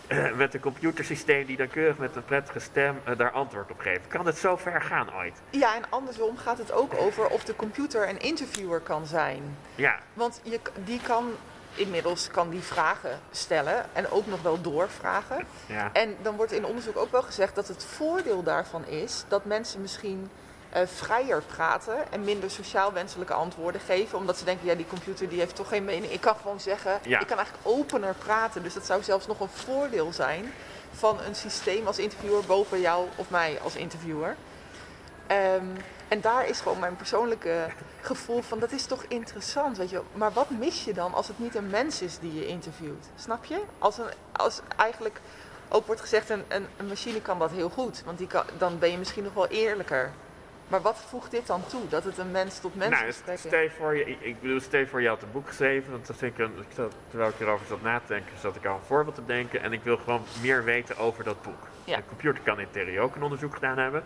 Uh, 0.09 0.32
met 0.36 0.55
een 0.55 0.61
computersysteem 0.61 1.47
die 1.47 1.57
dan 1.57 1.68
keurig 1.68 1.99
met 1.99 2.16
een 2.16 2.24
prettige 2.24 2.59
stem 2.59 3.01
uh, 3.09 3.18
daar 3.18 3.30
antwoord 3.30 3.70
op 3.70 3.78
geeft. 3.78 4.07
Kan 4.07 4.26
het 4.26 4.38
zo 4.38 4.57
ver 4.57 4.82
gaan 4.82 5.14
ooit? 5.14 5.40
Ja, 5.51 5.74
en 5.74 5.82
andersom 5.88 6.36
gaat 6.36 6.59
het 6.59 6.72
ook 6.72 6.94
over 6.94 7.26
of 7.26 7.44
de 7.44 7.57
computer 7.57 8.09
een 8.09 8.18
interviewer 8.18 8.80
kan 8.80 9.07
zijn. 9.07 9.57
Ja. 9.74 9.99
Want 10.14 10.40
je, 10.44 10.61
die 10.84 11.01
kan 11.01 11.30
inmiddels 11.77 12.29
kan 12.29 12.51
die 12.51 12.61
vragen 12.61 13.20
stellen 13.31 13.85
en 13.93 14.11
ook 14.11 14.27
nog 14.27 14.43
wel 14.43 14.61
doorvragen. 14.61 15.47
Ja. 15.66 15.91
En 15.93 16.16
dan 16.22 16.37
wordt 16.37 16.53
in 16.53 16.64
onderzoek 16.64 16.97
ook 16.97 17.11
wel 17.11 17.22
gezegd 17.22 17.55
dat 17.55 17.68
het 17.68 17.85
voordeel 17.85 18.43
daarvan 18.43 18.87
is 18.87 19.24
dat 19.29 19.45
mensen 19.45 19.81
misschien 19.81 20.31
uh, 20.77 20.83
vrijer 20.85 21.43
praten 21.43 22.12
en 22.12 22.24
minder 22.24 22.51
sociaal 22.51 22.93
wenselijke 22.93 23.33
antwoorden 23.33 23.81
geven. 23.81 24.18
Omdat 24.18 24.39
ze 24.39 24.45
denken, 24.45 24.66
ja, 24.66 24.74
die 24.74 24.87
computer 24.87 25.29
die 25.29 25.39
heeft 25.39 25.57
toch 25.57 25.68
geen 25.68 25.85
mening. 25.85 26.12
Ik 26.12 26.20
kan 26.20 26.37
gewoon 26.37 26.61
zeggen, 26.61 26.99
ja. 27.03 27.20
ik 27.20 27.27
kan 27.27 27.37
eigenlijk 27.37 27.66
opener 27.66 28.14
praten. 28.14 28.62
Dus 28.62 28.74
dat 28.74 28.87
zou 28.87 29.03
zelfs 29.03 29.27
nog 29.27 29.41
een 29.41 29.49
voordeel 29.49 30.12
zijn 30.12 30.53
van 30.91 31.18
een 31.27 31.35
systeem 31.35 31.87
als 31.87 31.99
interviewer 31.99 32.45
boven 32.47 32.81
jou 32.81 33.09
of 33.16 33.31
mij 33.31 33.59
als 33.62 33.77
interviewer. 33.77 34.37
Um, 35.31 35.72
en 36.09 36.20
daar 36.20 36.49
is 36.49 36.61
gewoon 36.61 36.79
mijn 36.79 36.97
persoonlijke 36.97 37.66
gevoel 38.01 38.43
van, 38.43 38.59
dat 38.59 38.72
is 38.72 38.87
toch 38.87 39.05
interessant, 39.09 39.77
weet 39.77 39.91
je. 39.91 40.01
Maar 40.12 40.33
wat 40.33 40.51
mis 40.51 40.85
je 40.85 40.93
dan 40.93 41.14
als 41.14 41.29
het 41.29 41.39
niet 41.39 41.55
een 41.55 41.70
mens 41.70 42.03
is 42.03 42.18
die 42.18 42.35
je 42.35 42.47
interviewt? 42.47 43.11
Snap 43.16 43.45
je? 43.45 43.61
Als, 43.79 43.99
een, 43.99 44.11
als 44.33 44.61
eigenlijk 44.77 45.20
ook 45.68 45.87
wordt 45.87 46.01
gezegd, 46.01 46.31
een, 46.31 46.45
een, 46.49 46.66
een 46.77 46.87
machine 46.87 47.22
kan 47.22 47.39
dat 47.39 47.51
heel 47.51 47.68
goed. 47.68 48.03
Want 48.05 48.18
die 48.18 48.27
kan, 48.27 48.45
dan 48.59 48.79
ben 48.79 48.91
je 48.91 48.99
misschien 48.99 49.24
nog 49.24 49.35
wel 49.35 49.47
eerlijker. 49.47 50.11
Maar 50.68 50.83
wat 50.83 50.99
voegt 51.09 51.31
dit 51.31 51.47
dan 51.47 51.66
toe? 51.66 51.89
Dat 51.89 52.05
het 52.05 52.18
een 52.18 52.31
mens 52.31 52.59
tot 52.59 52.74
mens 52.74 52.91
nou, 52.91 53.07
is? 53.07 53.22
Stel 53.41 53.68
voor 53.79 53.97
je, 53.97 54.05
ik, 54.05 54.20
ik 54.20 54.41
bedoel, 54.41 54.61
stel 54.61 54.87
voor 54.87 55.03
je 55.03 55.09
had 55.09 55.22
een 55.22 55.33
boek 55.33 55.49
geschreven. 55.49 55.91
Want 55.91 56.07
dat 56.07 56.16
vind 56.16 56.39
ik, 56.39 56.39
een, 56.39 56.55
terwijl 57.11 57.31
ik 57.31 57.41
erover 57.41 57.66
zat 57.66 57.83
na 57.83 57.99
te 57.99 58.07
denken, 58.07 58.39
zat 58.41 58.57
ik 58.57 58.66
al 58.66 58.74
een 58.74 58.87
voorbeeld 58.87 59.14
te 59.14 59.27
denken. 59.27 59.62
En 59.62 59.72
ik 59.72 59.83
wil 59.83 59.97
gewoon 59.97 60.22
meer 60.43 60.64
weten 60.64 60.97
over 60.97 61.24
dat 61.24 61.43
boek. 61.43 61.68
Ja. 61.85 61.97
De 61.97 62.03
computer 62.09 62.43
kan 62.43 62.61
in 62.61 62.68
theorie 62.70 63.01
ook 63.01 63.16
een 63.16 63.22
onderzoek 63.22 63.55
gedaan 63.55 63.79
hebben. 63.79 64.05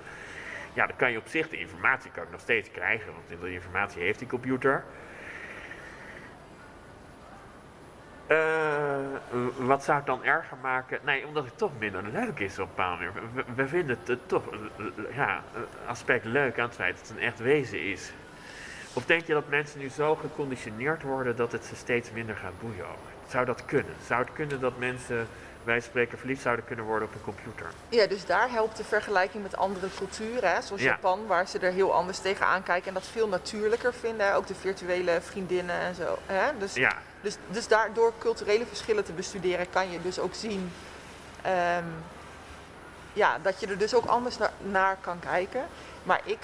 Ja, 0.73 0.87
dan 0.87 0.97
kan 0.97 1.11
je 1.11 1.19
op 1.19 1.27
zich 1.27 1.49
de 1.49 1.59
informatie 1.59 2.11
kan 2.11 2.23
ik 2.23 2.31
nog 2.31 2.41
steeds 2.41 2.71
krijgen. 2.71 3.13
Want 3.13 3.43
die 3.43 3.53
informatie 3.53 4.03
heeft 4.03 4.19
die 4.19 4.29
computer. 4.29 4.85
Uh, 8.29 8.97
wat 9.59 9.85
zou 9.85 9.97
het 9.97 10.07
dan 10.07 10.25
erger 10.25 10.57
maken? 10.63 10.99
Nee, 11.05 11.27
omdat 11.27 11.45
het 11.45 11.59
toch 11.59 11.79
minder 11.79 12.03
leuk 12.13 12.39
is 12.39 12.59
op 12.59 12.69
een 12.69 12.75
bepaalde 12.75 13.05
manier. 13.05 13.45
We, 13.55 13.69
vinden 13.69 13.99
het 14.05 14.29
toch 14.29 14.45
ja, 15.15 15.43
aspect 15.87 16.25
leuk 16.25 16.59
aan 16.59 16.67
het 16.67 16.75
feit 16.75 16.97
dat 16.97 17.09
het 17.09 17.17
een 17.17 17.23
echt 17.23 17.39
wezen 17.39 17.83
is. 17.83 18.13
Of 18.93 19.07
denk 19.07 19.27
je 19.27 19.33
dat 19.33 19.49
mensen 19.49 19.81
nu 19.81 19.89
zo 19.89 20.15
geconditioneerd 20.15 21.03
worden 21.03 21.37
dat 21.37 21.53
het 21.53 21.65
ze 21.65 21.77
steeds 21.77 22.11
minder 22.11 22.37
gaat 22.37 22.61
boeien? 22.61 22.85
Zou 23.29 23.45
dat 23.45 23.65
kunnen? 23.65 23.95
Zou 24.07 24.21
het 24.21 24.33
kunnen 24.33 24.61
dat 24.61 24.79
mensen 24.79 25.27
wij 25.65 25.81
spreken 25.81 26.19
verliefd 26.19 26.43
zouden 26.43 26.65
kunnen 26.65 26.85
worden 26.85 27.09
op 27.09 27.15
een 27.15 27.23
computer. 27.23 27.67
Ja, 27.89 28.07
dus 28.07 28.27
daar 28.27 28.51
helpt 28.51 28.77
de 28.77 28.85
vergelijking 28.85 29.43
met 29.43 29.57
andere 29.57 29.89
culturen, 29.97 30.53
hè, 30.55 30.63
zoals 30.63 30.83
Ja. 30.83 30.89
Japan, 30.91 31.27
waar 31.27 31.47
ze 31.49 31.59
er 31.59 31.73
heel 31.73 31.95
anders 31.95 32.19
tegenaan 32.19 32.63
kijken 32.63 32.89
en 32.89 32.95
dat 32.95 33.07
veel 33.07 33.29
natuurlijker 33.29 33.95
vinden. 33.95 34.35
Ook 34.35 34.47
de 34.47 34.55
virtuele 34.55 35.21
vriendinnen 35.21 35.81
en 35.81 35.95
zo. 35.95 36.19
Hè? 36.27 36.59
Dus, 36.59 36.75
Ja, 36.75 36.97
dus, 37.21 37.37
dus 37.49 37.69
daar, 37.69 37.93
door 37.93 38.13
culturele 38.19 38.67
verschillen 38.67 39.05
te 39.05 39.13
bestuderen 39.13 39.71
kan 39.71 39.91
je 39.91 40.03
dus 40.03 40.19
ook 40.19 40.35
zien 40.35 40.73
ehm, 41.43 41.85
ja, 43.13 43.39
dat 43.43 43.61
je 43.61 43.67
er 43.67 43.79
dus 43.79 43.95
ook 43.95 44.05
anders 44.07 44.39
naar, 44.39 44.53
naar 44.59 44.97
kan 45.01 45.19
kijken. 45.19 45.67
Maar 46.03 46.21
ik 46.25 46.39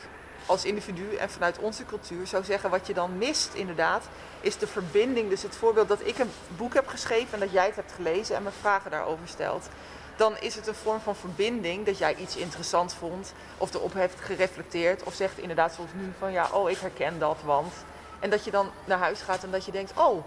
als 0.46 0.64
individu 0.64 1.16
en 1.16 1.30
vanuit 1.30 1.58
onze 1.58 1.84
cultuur 1.84 2.26
zou 2.26 2.44
zeggen 2.44 2.70
wat 2.70 2.86
je 2.86 2.94
dan 2.94 3.18
mist 3.18 3.54
inderdaad, 3.54 4.04
is 4.40 4.58
de 4.58 4.66
verbinding. 4.66 5.28
Dus 5.28 5.42
het 5.42 5.56
voorbeeld 5.56 5.88
dat 5.88 6.06
ik 6.06 6.18
een 6.18 6.30
boek 6.56 6.74
heb 6.74 6.86
geschreven 6.86 7.32
en 7.32 7.40
dat 7.40 7.52
jij 7.52 7.66
het 7.66 7.76
hebt 7.76 7.92
gelezen 7.92 8.36
en 8.36 8.42
me 8.42 8.50
vragen 8.60 8.90
daarover 8.90 9.28
stelt. 9.28 9.68
Dan 10.16 10.38
is 10.40 10.54
het 10.54 10.66
een 10.66 10.74
vorm 10.74 11.00
van 11.00 11.16
verbinding 11.16 11.86
dat 11.86 11.98
jij 11.98 12.14
iets 12.14 12.36
interessant 12.36 12.94
vond 12.94 13.32
of 13.58 13.74
erop 13.74 13.92
heeft 13.92 14.20
gereflecteerd 14.20 15.02
of 15.02 15.14
zegt 15.14 15.38
inderdaad 15.38 15.74
zoals 15.74 15.90
nu 15.94 16.12
van 16.18 16.32
ja, 16.32 16.48
oh 16.52 16.70
ik 16.70 16.78
herken 16.78 17.18
dat, 17.18 17.36
want. 17.44 17.72
En 18.20 18.30
dat 18.30 18.44
je 18.44 18.50
dan 18.50 18.70
naar 18.84 18.98
huis 18.98 19.20
gaat 19.20 19.44
en 19.44 19.50
dat 19.50 19.64
je 19.64 19.72
denkt, 19.72 19.92
oh, 19.96 20.24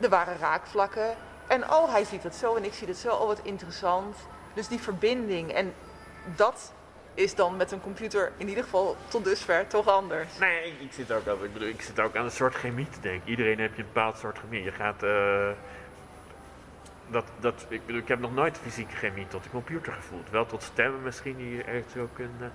er 0.00 0.08
waren 0.08 0.38
raakvlakken. 0.38 1.16
En 1.46 1.70
oh, 1.70 1.90
hij 1.92 2.04
ziet 2.04 2.22
het 2.22 2.34
zo 2.34 2.54
en 2.54 2.64
ik 2.64 2.74
zie 2.74 2.88
het 2.88 2.96
zo. 2.96 3.14
Oh, 3.14 3.26
wat 3.26 3.40
interessant. 3.42 4.16
Dus 4.54 4.68
die 4.68 4.80
verbinding. 4.80 5.52
En 5.52 5.74
dat 6.36 6.72
is 7.20 7.34
dan 7.34 7.56
met 7.56 7.72
een 7.72 7.80
computer 7.80 8.32
in 8.36 8.48
ieder 8.48 8.64
geval 8.64 8.96
tot 9.08 9.24
dusver 9.24 9.66
toch 9.66 9.88
anders. 9.88 10.38
nee, 10.38 10.74
ik, 10.78 10.92
zit 10.92 11.12
ook 11.12 11.26
ik 11.26 11.52
bedoel, 11.52 11.68
ik 11.68 11.82
zit 11.82 12.00
ook 12.00 12.16
aan 12.16 12.24
een 12.24 12.30
soort 12.30 12.54
chemie 12.54 12.88
te 12.88 13.00
denken. 13.00 13.30
Iedereen 13.30 13.56
je 13.56 13.62
een 13.62 13.72
bepaald 13.76 14.18
soort 14.18 14.38
chemie. 14.38 14.62
Je 14.62 14.72
gaat, 14.72 15.02
eh, 15.02 15.50
dat, 17.08 17.24
dat, 17.40 17.66
ik 17.68 17.86
bedoel, 17.86 18.00
ik 18.00 18.08
heb 18.08 18.20
nog 18.20 18.34
nooit 18.34 18.58
fysieke 18.58 18.96
chemie 18.96 19.28
tot 19.28 19.42
de 19.42 19.50
computer 19.50 19.92
gevoeld. 19.92 20.30
Wel 20.30 20.46
tot 20.46 20.62
stemmen 20.62 21.02
misschien 21.02 21.36
die 21.36 21.56
je 21.56 21.68
eventueel 21.68 22.08
kunnen. 22.12 22.52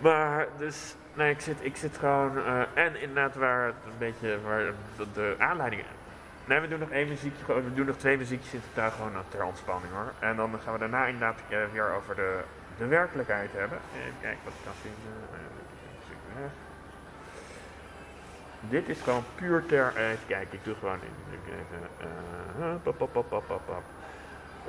Maar 0.00 0.48
dus, 0.58 0.94
nee, 1.14 1.30
ik 1.30 1.40
zit, 1.40 1.56
ik 1.60 1.76
zit 1.76 1.98
gewoon, 1.98 2.38
eh, 2.38 2.60
en 2.74 3.00
inderdaad 3.00 3.34
waar 3.34 3.68
een 3.68 3.98
beetje, 3.98 4.40
waar 4.40 4.72
de, 4.96 5.06
de 5.14 5.34
aanleiding 5.38 5.82
Nee, 6.46 6.60
we 6.60 6.68
doen 6.68 6.78
nog 6.78 6.90
één 6.90 7.08
muziekje, 7.08 7.54
we 7.54 7.74
doen 7.74 7.86
nog 7.86 7.96
twee 7.96 8.16
muziekjes 8.16 8.52
in 8.52 8.60
totaal 8.74 8.90
gewoon 8.90 9.12
ter 9.28 9.44
ontspanning 9.44 9.92
hoor. 9.92 10.12
En 10.18 10.36
dan 10.36 10.60
gaan 10.64 10.72
we 10.72 10.78
daarna 10.78 11.06
inderdaad 11.06 11.40
eh, 11.48 11.58
weer 11.72 11.92
over 11.92 12.14
de, 12.14 12.40
de 12.78 12.86
werkelijkheid 12.86 13.52
hebben. 13.52 13.78
Even 13.96 14.20
kijken 14.20 14.40
wat 14.44 14.52
ik 14.52 14.64
kan 14.64 14.72
vinden. 14.80 15.12
Eh. 15.32 16.50
Dit 18.60 18.88
is 18.88 19.00
gewoon 19.00 19.24
puur 19.34 19.66
ter, 19.66 19.92
eh, 19.96 20.10
even 20.10 20.26
ik 20.50 20.64
doe 20.64 20.74
gewoon 20.74 20.98
Even, 22.82 23.32
pop, 23.48 23.62
pop. 23.66 23.82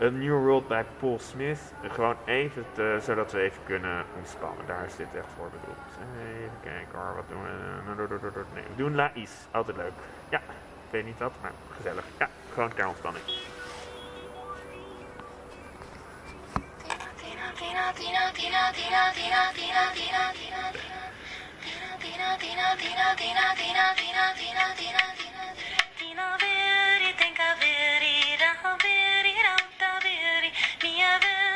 A 0.02 0.10
New 0.10 0.40
World 0.44 0.68
bij 0.68 0.86
Paul 1.00 1.20
Smith. 1.20 1.60
Gewoon 1.82 2.16
even, 2.26 2.66
te- 2.74 3.00
zodat 3.02 3.32
we 3.32 3.40
even 3.42 3.62
kunnen 3.66 4.06
ontspannen. 4.18 4.66
Daar 4.66 4.86
is 4.86 4.96
dit 4.96 5.08
echt 5.16 5.26
voor 5.38 5.50
bedoeld. 5.50 5.78
Even 6.28 6.60
kijken 6.64 7.00
wat 7.16 7.24
doen 7.30 7.44
we? 7.44 7.50
Nee, 8.54 8.64
we 8.70 8.76
doen 8.76 8.96
La 8.96 9.12
Is. 9.14 9.32
Altijd 9.52 9.78
leuk. 9.78 9.92
Ja, 10.30 10.38
ik 10.38 10.90
weet 10.90 11.06
niet 11.06 11.20
wat, 11.20 11.34
maar 11.42 11.52
gezellig. 11.76 12.04
Ja, 12.18 12.30
gewoon 12.54 12.74
ter 12.74 12.88
ontspanning. 12.88 13.24
Minha 30.84 31.20
vida. 31.20 31.47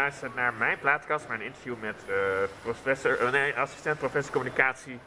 Luistert 0.00 0.34
naar 0.34 0.54
mijn 0.54 0.78
plaatkast, 0.78 1.28
mijn 1.28 1.40
interview 1.40 1.74
met 1.80 1.96
uh, 2.08 2.16
professor, 2.62 3.22
uh, 3.22 3.30
nee, 3.30 3.54
assistent 3.54 3.98
professor 3.98 4.32
communicatie. 4.32 4.98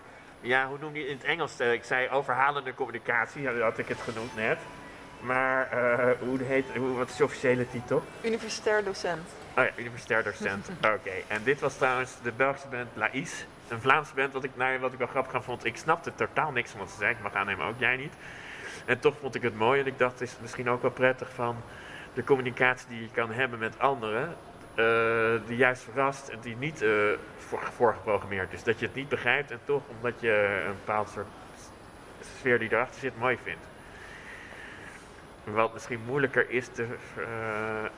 Ja, 0.41 0.67
hoe 0.67 0.77
noem 0.79 0.95
je 0.95 1.01
het 1.01 1.09
in 1.09 1.17
het 1.17 1.25
Engels? 1.25 1.61
Uh, 1.61 1.73
ik 1.73 1.83
zei 1.83 2.09
overhalende 2.09 2.73
communicatie, 2.73 3.61
had 3.61 3.77
ik 3.77 3.87
het 3.87 3.97
genoemd 4.01 4.35
net. 4.35 4.57
Maar 5.21 5.69
hoe 6.19 6.43
heet, 6.43 6.65
hoe, 6.75 6.97
wat 6.97 7.09
is 7.09 7.15
de 7.15 7.23
officiële 7.23 7.69
titel? 7.69 8.03
Universitair 8.21 8.83
docent. 8.83 9.27
Oh 9.57 9.63
ja, 9.63 9.69
universitair 9.75 10.23
docent. 10.23 10.69
Oké, 10.95 11.15
en 11.27 11.43
dit 11.43 11.59
was 11.59 11.75
trouwens 11.77 12.11
de 12.23 12.31
Belgische 12.31 12.67
band 12.67 12.89
Laïs. 12.93 13.45
Een 13.67 13.81
Vlaamse 13.81 14.13
band, 14.13 14.33
wat 14.33 14.43
ik, 14.43 14.51
nou, 14.55 14.79
wat 14.79 14.93
ik 14.93 14.97
wel 14.97 15.07
grappig 15.07 15.33
aan 15.33 15.43
vond. 15.43 15.65
Ik 15.65 15.77
snapte 15.77 16.15
totaal 16.15 16.51
niks 16.51 16.71
van 16.71 16.79
wat 16.79 16.89
ze 16.89 16.97
zei. 16.97 17.11
Ik 17.11 17.21
mag 17.21 17.33
aannemen, 17.33 17.65
ook 17.65 17.79
jij 17.79 17.97
niet. 17.97 18.13
En 18.85 18.99
toch 18.99 19.15
vond 19.19 19.35
ik 19.35 19.41
het 19.41 19.57
mooi 19.57 19.79
en 19.79 19.87
ik 19.87 19.97
dacht, 19.97 20.19
het 20.19 20.29
is 20.29 20.35
misschien 20.41 20.69
ook 20.69 20.81
wel 20.81 20.91
prettig 20.91 21.29
van 21.33 21.55
de 22.13 22.23
communicatie 22.23 22.87
die 22.89 23.01
je 23.01 23.09
kan 23.13 23.31
hebben 23.31 23.59
met 23.59 23.79
anderen, 23.79 24.35
die 25.45 25.57
juist 25.57 25.81
verrast 25.81 26.27
en 26.27 26.39
die 26.41 26.55
niet 26.55 26.81
uh, 26.81 27.11
voor, 27.37 27.61
voorgeprogrammeerd 27.75 28.53
is. 28.53 28.63
Dat 28.63 28.79
je 28.79 28.85
het 28.85 28.95
niet 28.95 29.09
begrijpt 29.09 29.51
en 29.51 29.59
toch 29.65 29.81
omdat 29.95 30.13
je 30.19 30.63
een 30.67 30.75
bepaald 30.85 31.09
soort 31.09 31.27
sfeer 32.37 32.59
die 32.59 32.71
erachter 32.71 32.99
zit 32.99 33.19
mooi 33.19 33.37
vindt. 33.43 33.65
Wat 35.43 35.73
misschien 35.73 35.99
moeilijker 36.05 36.49
is 36.49 36.67
te, 36.67 36.85
uh, 37.17 37.25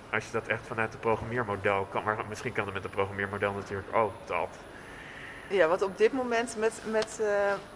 als 0.09 0.26
je 0.26 0.32
dat 0.32 0.47
echt 0.47 0.61
vanuit 0.67 0.91
het 0.91 1.01
programmeermodel 1.01 1.88
kan. 1.91 2.03
Maar 2.03 2.17
misschien 2.30 2.53
kan 2.53 2.65
het 2.65 2.73
met 2.73 2.84
het 2.84 2.91
programmeermodel 2.91 3.53
natuurlijk 3.53 3.95
ook 3.95 4.13
dat. 4.26 4.49
Ja, 5.47 5.67
wat 5.67 5.82
op 5.82 5.97
dit 5.97 6.13
moment 6.13 6.55
met, 6.57 6.82
met 6.91 7.21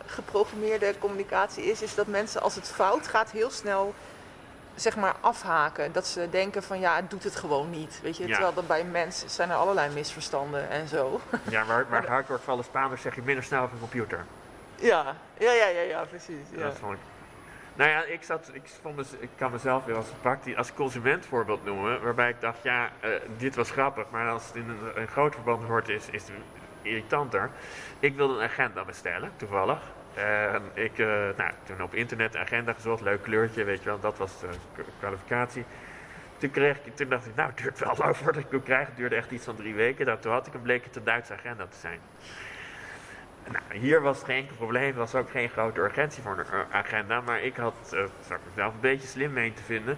geprogrammeerde 0.05 0.93
communicatie 0.99 1.63
is, 1.63 1.81
is 1.81 1.95
dat 1.95 2.07
mensen 2.07 2.41
als 2.41 2.55
het 2.55 2.71
fout 2.71 3.07
gaat 3.07 3.31
heel 3.31 3.49
snel 3.49 3.93
zeg 4.79 4.95
maar 4.95 5.15
afhaken. 5.19 5.91
Dat 5.91 6.07
ze 6.07 6.27
denken 6.29 6.63
van 6.63 6.79
ja, 6.79 6.95
het 6.95 7.09
doet 7.09 7.23
het 7.23 7.35
gewoon 7.35 7.69
niet. 7.69 7.99
Weet 8.03 8.17
je? 8.17 8.25
Terwijl 8.25 8.53
dan 8.53 8.67
bij 8.67 8.83
mensen 8.83 9.29
zijn 9.29 9.49
er 9.49 9.55
allerlei 9.55 9.93
misverstanden 9.93 10.69
en 10.69 10.87
zo. 10.87 11.21
Ja, 11.49 11.65
waar, 11.65 11.89
waar 11.89 12.03
gehakt 12.03 12.27
wordt 12.27 12.43
vallen 12.43 12.63
Spaanders 12.63 13.01
zeg 13.01 13.15
je 13.15 13.21
minder 13.21 13.43
snel 13.43 13.63
op 13.63 13.71
een 13.71 13.79
computer. 13.79 14.25
Ja, 14.75 15.15
ja, 15.37 15.51
ja, 15.51 15.67
ja, 15.67 15.81
ja 15.81 16.03
precies. 16.03 16.47
Ja. 16.51 16.63
Dat 16.63 16.77
vond 16.77 16.93
ik. 16.93 16.99
Nou 17.75 17.89
ja, 17.89 18.03
ik, 18.03 18.23
zat, 18.23 18.49
ik, 18.53 18.61
vond 18.81 18.97
dus, 18.97 19.07
ik 19.19 19.29
kan 19.35 19.51
mezelf 19.51 19.85
weer 19.85 19.95
als, 19.95 20.07
praktisch, 20.21 20.55
als 20.55 20.73
consument 20.73 21.25
voorbeeld 21.25 21.65
noemen. 21.65 22.01
Waarbij 22.03 22.29
ik 22.29 22.41
dacht, 22.41 22.63
ja, 22.63 22.89
uh, 23.03 23.09
dit 23.37 23.55
was 23.55 23.71
grappig. 23.71 24.05
Maar 24.09 24.29
als 24.29 24.45
het 24.45 24.55
in 24.55 24.69
een, 24.69 25.01
een 25.01 25.07
groot 25.07 25.33
verband 25.33 25.63
wordt, 25.63 25.89
is, 25.89 26.09
is 26.11 26.21
het 26.21 26.31
irritanter. 26.81 27.49
Ik 27.99 28.15
wilde 28.15 28.33
een 28.33 28.49
agenda 28.49 28.85
bestellen, 28.85 29.31
toevallig. 29.35 29.79
En 30.13 30.61
ik, 30.73 30.97
uh, 30.97 31.07
nou, 31.37 31.51
toen 31.63 31.81
op 31.81 31.93
internet 31.93 32.35
agenda 32.35 32.73
gezocht, 32.73 33.01
leuk 33.01 33.21
kleurtje, 33.21 33.63
weet 33.63 33.79
je 33.83 33.89
wel, 33.89 33.99
dat 33.99 34.17
was 34.17 34.39
de 34.39 34.47
kwalificatie. 34.99 35.65
Toen, 36.37 36.51
kreeg 36.51 36.77
ik, 36.83 36.95
toen 36.95 37.09
dacht 37.09 37.25
ik, 37.25 37.35
nou, 37.35 37.49
het 37.49 37.57
duurt 37.57 37.79
wel 37.79 37.95
lang 37.97 38.17
voordat 38.17 38.43
ik 38.43 38.51
hem 38.51 38.63
krijg. 38.63 38.87
Het 38.87 38.97
duurde 38.97 39.15
echt 39.15 39.31
iets 39.31 39.45
van 39.45 39.55
drie 39.55 39.73
weken. 39.73 40.05
Nou, 40.05 40.19
toen 40.19 40.31
had 40.31 40.47
ik 40.47 40.53
hem, 40.53 40.61
bleek 40.61 40.85
een 40.85 41.03
Duitse 41.03 41.33
agenda 41.33 41.65
te 41.67 41.77
zijn. 41.77 41.99
Nou, 43.51 43.79
hier 43.79 44.01
was 44.01 44.23
geen 44.23 44.37
enkel 44.37 44.55
probleem, 44.55 44.93
was 44.93 45.15
ook 45.15 45.29
geen 45.29 45.49
grote 45.49 45.81
urgentie 45.81 46.23
voor 46.23 46.37
een 46.37 46.65
agenda. 46.71 47.21
Maar 47.21 47.41
ik 47.41 47.55
had, 47.55 47.73
uh, 47.83 47.89
zou 48.27 48.39
ik 48.39 48.45
mezelf 48.49 48.73
een 48.73 48.79
beetje 48.79 49.07
slim 49.07 49.33
mee 49.33 49.53
te 49.53 49.63
vinden, 49.63 49.97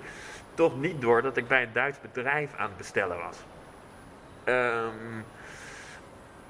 toch 0.53 0.79
niet 0.79 1.01
door 1.01 1.21
dat 1.21 1.37
ik 1.37 1.47
bij 1.47 1.63
een 1.63 1.73
Duits 1.73 2.01
bedrijf 2.01 2.55
aan 2.55 2.67
het 2.67 2.77
bestellen 2.77 3.17
was. 3.17 3.37
Um, 4.45 5.25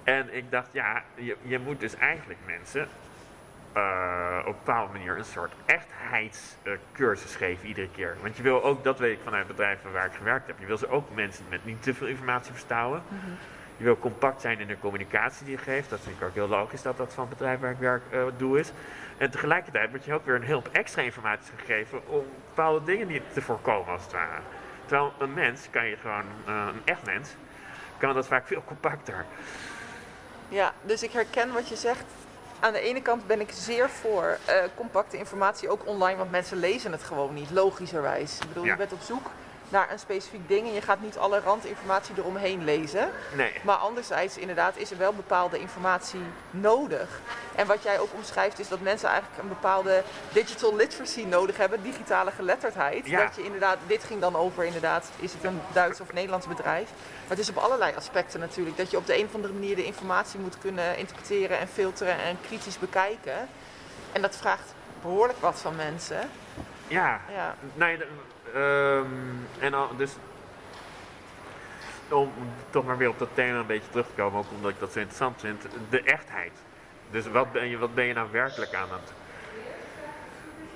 en 0.03 0.35
ik 0.35 0.51
dacht, 0.51 0.69
ja, 0.71 1.03
je, 1.15 1.35
je 1.41 1.59
moet 1.59 1.79
dus 1.79 1.95
eigenlijk 1.95 2.39
mensen 2.45 2.87
uh, 3.77 4.37
op 4.39 4.45
een 4.45 4.59
bepaalde 4.65 4.93
manier 4.93 5.17
een 5.17 5.25
soort 5.25 5.53
echtheidscursus 5.65 7.35
geven 7.35 7.67
iedere 7.67 7.89
keer. 7.89 8.17
Want 8.21 8.37
je 8.37 8.43
wil 8.43 8.63
ook, 8.63 8.83
dat 8.83 8.99
weet 8.99 9.17
ik 9.17 9.23
vanuit 9.23 9.47
bedrijven 9.47 9.91
waar 9.91 10.05
ik 10.05 10.13
gewerkt 10.13 10.47
heb, 10.47 10.59
je 10.59 10.65
wil 10.65 10.77
ze 10.77 10.89
ook 10.89 11.15
mensen 11.15 11.45
met 11.49 11.65
niet 11.65 11.83
te 11.83 11.93
veel 11.93 12.07
informatie 12.07 12.51
verstouwen. 12.51 13.03
Mm 13.07 13.19
-hmm. 13.19 13.37
Je 13.77 13.83
wil 13.87 13.97
compact 13.97 14.41
zijn 14.41 14.59
in 14.59 14.67
de 14.67 14.79
communicatie 14.79 15.45
die 15.45 15.55
je 15.55 15.61
geeft. 15.61 15.89
Dat 15.89 15.99
vind 15.99 16.15
ik 16.17 16.23
ook 16.23 16.33
heel 16.33 16.47
logisch 16.47 16.81
dat 16.81 16.97
dat 16.97 17.13
van 17.13 17.27
het 17.27 17.37
bedrijf 17.37 17.59
waar 17.59 17.71
ik 17.71 17.77
werk 17.77 18.01
uh, 18.13 18.23
doe 18.37 18.59
is. 18.59 18.71
En 19.17 19.31
tegelijkertijd 19.31 19.89
word 19.89 20.05
je 20.05 20.13
ook 20.13 20.25
weer 20.25 20.35
een 20.35 20.43
heel 20.43 20.63
extra 20.71 21.01
informatie 21.01 21.53
gegeven 21.57 22.07
om 22.07 22.25
bepaalde 22.47 22.85
dingen 22.85 23.07
niet 23.07 23.21
te 23.33 23.41
voorkomen 23.41 23.91
als 23.91 24.03
het 24.03 24.11
ware. 24.11 24.41
Terwijl 24.85 25.13
een 25.19 25.33
mens 25.33 25.67
kan 25.69 25.85
je 25.85 25.95
gewoon, 25.95 26.23
een 26.45 26.81
echt 26.83 27.05
mens, 27.05 27.35
kan 27.97 28.13
dat 28.13 28.27
vaak 28.27 28.47
veel 28.47 28.63
compacter. 28.65 29.25
Ja, 30.49 30.73
dus 30.81 31.03
ik 31.03 31.11
herken 31.11 31.53
wat 31.53 31.69
je 31.69 31.75
zegt. 31.75 32.05
Aan 32.61 32.73
de 32.73 32.79
ene 32.79 33.01
kant 33.01 33.27
ben 33.27 33.39
ik 33.39 33.51
zeer 33.51 33.89
voor 33.89 34.37
uh, 34.49 34.55
compacte 34.75 35.17
informatie, 35.17 35.69
ook 35.69 35.87
online, 35.87 36.17
want 36.17 36.31
mensen 36.31 36.57
lezen 36.57 36.91
het 36.91 37.03
gewoon 37.03 37.33
niet, 37.33 37.51
logischerwijs. 37.51 38.37
Ik 38.39 38.47
bedoel, 38.47 38.63
ja. 38.63 38.71
je 38.71 38.77
bent 38.77 38.93
op 38.93 39.01
zoek 39.01 39.29
naar 39.71 39.91
een 39.91 39.99
specifiek 39.99 40.47
ding 40.47 40.67
en 40.67 40.73
je 40.73 40.81
gaat 40.81 41.01
niet 41.01 41.17
alle 41.17 41.39
randinformatie 41.39 42.15
eromheen 42.17 42.63
lezen. 42.63 43.11
Nee. 43.35 43.53
Maar 43.63 43.75
anderzijds, 43.75 44.37
inderdaad, 44.37 44.77
is 44.77 44.91
er 44.91 44.97
wel 44.97 45.13
bepaalde 45.13 45.59
informatie 45.59 46.21
nodig. 46.51 47.19
En 47.55 47.67
wat 47.67 47.83
jij 47.83 47.99
ook 47.99 48.13
omschrijft, 48.13 48.59
is 48.59 48.67
dat 48.67 48.79
mensen 48.79 49.09
eigenlijk 49.09 49.41
een 49.41 49.47
bepaalde 49.47 50.03
digital 50.33 50.75
literacy 50.75 51.23
nodig 51.23 51.57
hebben, 51.57 51.83
digitale 51.83 52.31
geletterdheid. 52.31 53.05
Ja. 53.05 53.23
Dat 53.23 53.35
je 53.35 53.43
inderdaad, 53.43 53.77
dit 53.87 54.03
ging 54.03 54.21
dan 54.21 54.35
over 54.35 54.63
inderdaad, 54.63 55.09
is 55.19 55.33
het 55.33 55.43
een 55.43 55.61
Duits 55.73 56.01
of 56.01 56.13
Nederlands 56.13 56.47
bedrijf. 56.47 56.89
Maar 57.21 57.37
het 57.37 57.39
is 57.39 57.49
op 57.49 57.57
allerlei 57.57 57.95
aspecten 57.95 58.39
natuurlijk. 58.39 58.77
Dat 58.77 58.91
je 58.91 58.97
op 58.97 59.05
de 59.05 59.17
een 59.17 59.25
of 59.25 59.35
andere 59.35 59.53
manier 59.53 59.75
de 59.75 59.85
informatie 59.85 60.39
moet 60.39 60.57
kunnen 60.57 60.97
interpreteren 60.97 61.59
en 61.59 61.67
filteren 61.67 62.19
en 62.19 62.37
kritisch 62.41 62.79
bekijken. 62.79 63.49
En 64.11 64.21
dat 64.21 64.35
vraagt 64.35 64.73
behoorlijk 65.01 65.39
wat 65.39 65.59
van 65.59 65.75
mensen. 65.75 66.29
Ja, 66.87 67.21
ja. 67.33 67.55
Nee, 67.73 67.97
um, 68.55 69.47
en 69.59 69.73
al, 69.73 69.95
dus 69.97 70.15
om 72.09 72.31
toch 72.69 72.85
maar 72.85 72.97
weer 72.97 73.09
op 73.09 73.19
dat 73.19 73.29
thema 73.33 73.59
een 73.59 73.65
beetje 73.65 73.89
terug 73.89 74.07
te 74.07 74.21
komen, 74.21 74.39
ook 74.39 74.51
omdat 74.55 74.71
ik 74.71 74.79
dat 74.79 74.91
zo 74.91 74.99
interessant 74.99 75.39
vind, 75.39 75.65
de 75.89 76.03
echtheid. 76.03 76.51
Dus 77.11 77.27
wat 77.27 77.51
ben 77.51 77.69
je, 77.69 77.77
wat 77.77 77.93
ben 77.93 78.05
je 78.05 78.13
nou 78.13 78.27
werkelijk 78.31 78.73
aan 78.73 78.87
het 78.91 79.13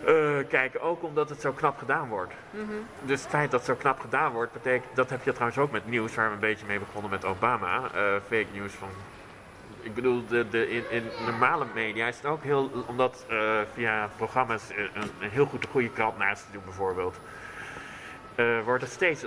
uh, 0.08 0.50
kijken? 0.50 0.82
Ook 0.82 1.04
omdat 1.04 1.30
het 1.30 1.42
zo 1.42 1.52
knap 1.52 1.78
gedaan 1.78 2.10
wordt. 2.10 2.34
Mm 2.50 2.68
-hmm. 2.68 2.88
Dus 3.02 3.22
het 3.22 3.30
feit 3.30 3.52
dat 3.52 3.60
het 3.60 3.70
zo 3.70 3.76
knap 3.76 4.00
gedaan 4.00 4.32
wordt, 4.32 4.54
betekent, 4.54 4.96
dat 4.96 5.10
heb 5.10 5.24
je 5.24 5.32
trouwens 5.32 5.60
ook 5.60 5.72
met 5.72 5.88
nieuws, 5.88 6.16
waar 6.16 6.28
we 6.28 6.34
een 6.34 6.40
beetje 6.40 6.66
mee 6.66 6.80
begonnen 6.80 7.12
met 7.12 7.26
Obama. 7.26 7.78
Uh, 7.78 8.16
fake 8.28 8.48
news 8.54 8.74
van 8.74 8.90
ik 9.86 9.94
bedoel, 9.94 10.26
de, 10.28 10.50
de, 10.50 10.70
in, 10.70 10.84
in, 10.90 11.04
normale 11.26 11.66
media 11.74 12.08
is 12.08 12.16
het 12.16 12.26
ook 12.26 12.44
heel, 12.44 12.86
omdat 12.88 13.26
uh, 13.32 13.60
via 13.74 14.10
programma's 14.16 14.70
een, 14.70 14.90
een, 15.20 15.30
heel 15.30 15.46
goed 15.46 15.62
de 15.62 15.68
goede 15.68 15.90
krant 15.90 16.18
naast 16.18 16.46
te 16.46 16.52
doen 16.52 16.62
bijvoorbeeld. 16.66 17.20
Uh, 18.36 18.64
wordt 18.64 18.84
het 18.84 18.92
steeds, 18.92 19.26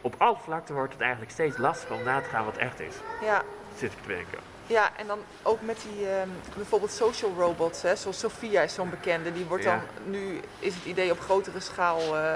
op 0.00 0.14
alle 0.18 0.36
vlakten 0.44 0.74
wordt 0.74 0.92
het 0.92 1.02
eigenlijk 1.02 1.32
steeds 1.32 1.56
lastiger 1.56 1.96
om 1.96 2.02
na 2.02 2.20
te 2.20 2.28
gaan 2.28 2.44
wat 2.44 2.56
echt 2.56 2.80
is. 2.80 2.94
Ja. 3.22 3.42
Zit 3.76 3.92
ik 3.92 3.98
te 4.02 4.08
denken. 4.08 4.38
Ja, 4.66 4.90
en 4.96 5.06
dan 5.06 5.18
ook 5.42 5.60
met 5.60 5.86
die 5.92 6.04
uh, 6.04 6.10
bijvoorbeeld 6.56 6.90
social 6.92 7.32
robots, 7.36 7.82
hè, 7.82 7.96
zoals 7.96 8.18
Sophia 8.18 8.62
is 8.62 8.74
zo'n 8.74 8.90
bekende. 8.90 9.32
Die 9.32 9.44
wordt 9.44 9.64
Ja. 9.64 9.70
dan, 9.70 10.10
nu 10.10 10.40
is 10.58 10.74
het 10.74 10.84
idee 10.84 11.10
op 11.10 11.20
grotere 11.20 11.60
schaal 11.60 12.00
uh, 12.00 12.34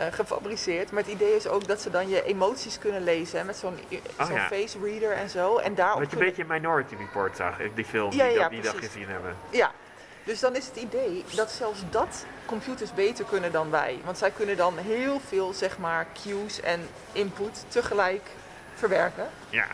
uh, 0.00 0.06
gefabriceerd. 0.10 0.90
Maar 0.92 1.02
het 1.02 1.12
idee 1.12 1.36
is 1.36 1.46
ook 1.48 1.66
dat 1.66 1.80
ze 1.80 1.90
dan 1.90 2.08
je 2.08 2.24
emoties 2.24 2.78
kunnen 2.78 3.02
lezen 3.04 3.38
hè, 3.38 3.44
met 3.44 3.56
zo'n 3.56 3.78
Oh, 4.20 4.26
zo'n 4.26 4.34
ja. 4.34 4.46
face 4.46 4.78
reader 4.82 5.12
en 5.12 5.28
zo. 5.30 5.56
En 5.56 5.74
daarop 5.74 5.98
Wat 6.00 6.10
je 6.10 6.16
een 6.16 6.24
beetje 6.24 6.44
Minority 6.48 6.94
Report 6.96 7.36
zag, 7.36 7.60
eh, 7.60 7.68
die 7.74 7.84
film 7.84 8.12
Ja, 8.12 8.28
die, 8.28 8.38
dat- 8.38 8.50
die 8.50 8.60
dat 8.62 8.76
gezien 8.76 9.08
hebben. 9.08 9.36
Ja, 9.50 9.70
dus 10.24 10.40
dan 10.40 10.56
is 10.56 10.66
het 10.66 10.76
idee 10.76 11.24
dat 11.34 11.50
zelfs 11.50 11.80
dat 11.90 12.24
computers 12.46 12.94
beter 12.94 13.24
kunnen 13.24 13.52
dan 13.52 13.70
wij. 13.70 13.98
Want 14.04 14.18
zij 14.18 14.30
kunnen 14.30 14.56
dan 14.56 14.78
heel 14.78 15.20
veel, 15.28 15.52
zeg 15.52 15.78
maar, 15.78 16.06
cues 16.22 16.60
en 16.60 16.88
input 17.12 17.64
tegelijk 17.68 18.22
verwerken. 18.74 19.28
Ja, 19.48 19.66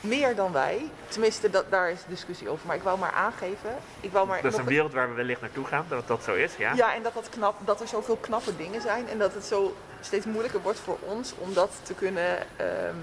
Meer 0.00 0.34
dan 0.34 0.52
wij. 0.52 0.90
Tenminste, 1.08 1.50
dat, 1.50 1.70
daar 1.70 1.90
is 1.90 1.98
discussie 2.08 2.48
over. 2.48 2.66
Maar 2.66 2.76
ik 2.76 2.82
wou 2.82 2.98
maar 2.98 3.12
aangeven. 3.12 3.76
Ik 4.00 4.12
wou 4.12 4.26
maar 4.26 4.42
dat 4.42 4.52
is 4.52 4.58
een 4.58 4.64
wereld 4.64 4.92
waar 4.92 5.08
we 5.08 5.14
wellicht 5.14 5.40
naartoe 5.40 5.64
gaan, 5.64 5.84
dat 5.88 6.08
dat 6.08 6.24
zo 6.24 6.34
is, 6.34 6.56
ja? 6.56 6.72
Ja, 6.74 6.94
en 6.94 7.02
dat, 7.02 7.14
dat, 7.14 7.28
knap, 7.28 7.56
dat 7.64 7.80
er 7.80 7.88
zoveel 7.88 8.16
knappe 8.16 8.56
dingen 8.56 8.80
zijn. 8.80 9.08
En 9.08 9.18
dat 9.18 9.34
het 9.34 9.44
zo 9.44 9.76
steeds 10.00 10.26
moeilijker 10.26 10.60
wordt 10.62 10.78
voor 10.78 10.98
ons 11.00 11.34
om 11.38 11.54
dat 11.54 11.70
te 11.82 11.94
kunnen... 11.94 12.38
ehm, 12.56 12.94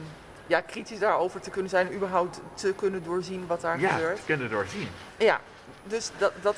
ja, 0.47 0.61
kritisch 0.61 0.99
daarover 0.99 1.41
te 1.41 1.49
kunnen 1.49 1.69
zijn. 1.69 1.93
Überhaupt 1.93 2.39
te 2.53 2.73
kunnen 2.73 3.03
doorzien 3.03 3.47
wat 3.47 3.61
daar 3.61 3.79
Ja, 3.79 3.89
gebeurt. 3.89 4.15
te 4.15 4.21
kunnen 4.25 4.49
doorzien. 4.49 4.89
Ja, 5.17 5.39
dus 5.83 6.11
dat, 6.17 6.31
dat 6.41 6.55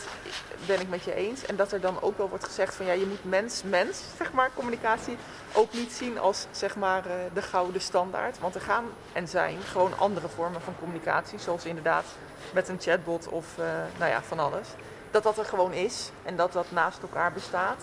ben 0.65 0.79
ik 0.79 0.89
met 0.89 1.03
je 1.03 1.13
eens. 1.13 1.45
En 1.45 1.55
dat 1.55 1.71
er 1.71 1.81
dan 1.81 2.01
ook 2.01 2.17
wel 2.17 2.29
wordt 2.29 2.43
gezegd 2.43 2.75
van 2.75 2.85
ja, 2.85 2.91
je 2.91 3.05
moet 3.05 3.23
mens-mens, 3.23 4.01
zeg 4.17 4.31
maar, 4.31 4.49
communicatie 4.53 5.17
ook 5.53 5.73
niet 5.73 5.91
zien 5.91 6.19
als 6.19 6.45
zeg 6.51 6.75
maar 6.75 7.05
eh, 7.05 7.13
de 7.33 7.41
gouden 7.41 7.81
standaard. 7.81 8.39
Want 8.39 8.55
er 8.55 8.61
gaan 8.61 8.85
en 9.13 9.27
zijn 9.27 9.61
gewoon 9.61 9.97
andere 9.97 10.27
vormen 10.27 10.61
van 10.61 10.75
communicatie, 10.79 11.39
zoals 11.39 11.65
inderdaad 11.65 12.05
met 12.53 12.67
een 12.67 12.81
chatbot 12.81 13.27
of 13.27 13.57
eh, 13.57 13.65
nou 13.97 14.11
ja, 14.11 14.23
van 14.23 14.39
alles. 14.39 14.67
Dat 15.11 15.23
dat 15.23 15.37
er 15.37 15.45
gewoon 15.45 15.73
is 15.73 16.11
en 16.23 16.35
dat 16.35 16.53
dat 16.53 16.71
naast 16.71 17.01
elkaar 17.01 17.33
bestaat. 17.33 17.81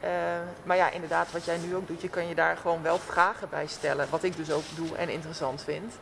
Eh, 0.00 0.10
maar 0.62 0.76
ja, 0.76 0.90
inderdaad, 0.90 1.32
wat 1.32 1.44
jij 1.44 1.58
nu 1.58 1.76
ook 1.76 1.86
doet, 1.86 2.02
je 2.02 2.08
kan 2.08 2.28
je 2.28 2.34
daar 2.34 2.56
gewoon 2.56 2.82
wel 2.82 2.98
vragen 2.98 3.48
bij 3.48 3.66
stellen. 3.66 4.06
Wat 4.10 4.22
ik 4.22 4.36
dus 4.36 4.50
ook 4.50 4.64
doe 4.74 4.96
en 4.96 5.08
interessant 5.08 5.62
vind. 5.62 5.94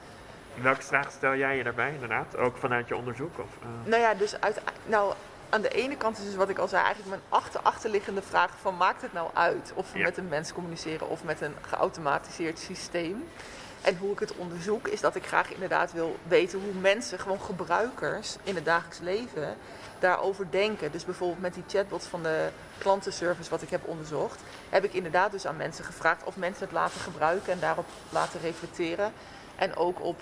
Welke 0.55 0.82
vraag 0.82 1.11
stel 1.11 1.34
jij 1.36 1.57
je 1.57 1.62
daarbij, 1.62 1.92
inderdaad? 1.92 2.36
Ook 2.36 2.57
vanuit 2.57 2.88
je 2.88 2.96
onderzoek? 2.96 3.38
Of, 3.38 3.48
eh? 3.62 3.88
Nou 3.90 4.03
ja, 4.03 4.14
dus 4.14 4.40
uit, 4.40 4.61
nou, 4.86 5.14
aan 5.48 5.61
de 5.61 5.68
ene 5.68 5.96
kant 5.96 6.18
is 6.18 6.24
dus 6.24 6.34
wat 6.34 6.48
ik 6.48 6.59
al 6.59 6.68
zei, 6.68 6.84
eigenlijk 6.84 7.09
mijn 7.11 7.22
achter, 7.28 7.61
achterliggende 7.61 8.22
vraag 8.22 8.51
van 8.61 8.76
maakt 8.76 9.03
het 9.03 9.12
nou 9.12 9.30
uit 9.34 9.72
of 9.74 9.92
we 9.92 9.98
Ja. 9.98 10.05
met 10.05 10.16
een 10.16 10.28
mens 10.28 10.53
communiceren 10.53 11.09
of 11.09 11.24
met 11.24 11.40
een 11.40 11.55
geautomatiseerd 11.61 12.59
systeem. 12.59 13.24
En 13.80 13.96
hoe 13.96 14.12
ik 14.12 14.18
het 14.18 14.36
onderzoek 14.36 14.88
is 14.88 15.01
dat 15.01 15.14
ik 15.14 15.26
graag 15.26 15.53
inderdaad 15.53 15.92
wil 15.92 16.16
weten 16.28 16.61
hoe 16.61 16.80
mensen, 16.80 17.18
gewoon 17.18 17.40
gebruikers 17.40 18.36
in 18.42 18.55
het 18.55 18.64
dagelijks 18.64 18.98
leven, 18.98 19.57
daarover 19.98 20.46
denken. 20.51 20.92
Dus 20.92 21.05
bijvoorbeeld 21.05 21.40
met 21.40 21.55
die 21.55 21.64
chatbots 21.68 22.07
van 22.07 22.22
de 22.22 22.48
klantenservice 22.78 23.51
wat 23.51 23.62
ik 23.62 23.70
heb 23.70 23.80
onderzocht, 23.84 24.40
heb 24.68 24.84
ik 24.84 24.92
inderdaad 24.92 25.30
dus 25.32 25.46
aan 25.46 25.57
mensen 25.57 25.84
gevraagd 25.84 26.24
of 26.24 26.36
mensen 26.36 26.62
het 26.64 26.72
laten 26.72 27.01
gebruiken 27.01 27.53
en 27.53 27.61
daarop 27.61 27.86
laten 28.09 28.40
reflecteren. 28.40 29.12
En 29.57 29.76
ook 29.76 30.01
op 30.05 30.20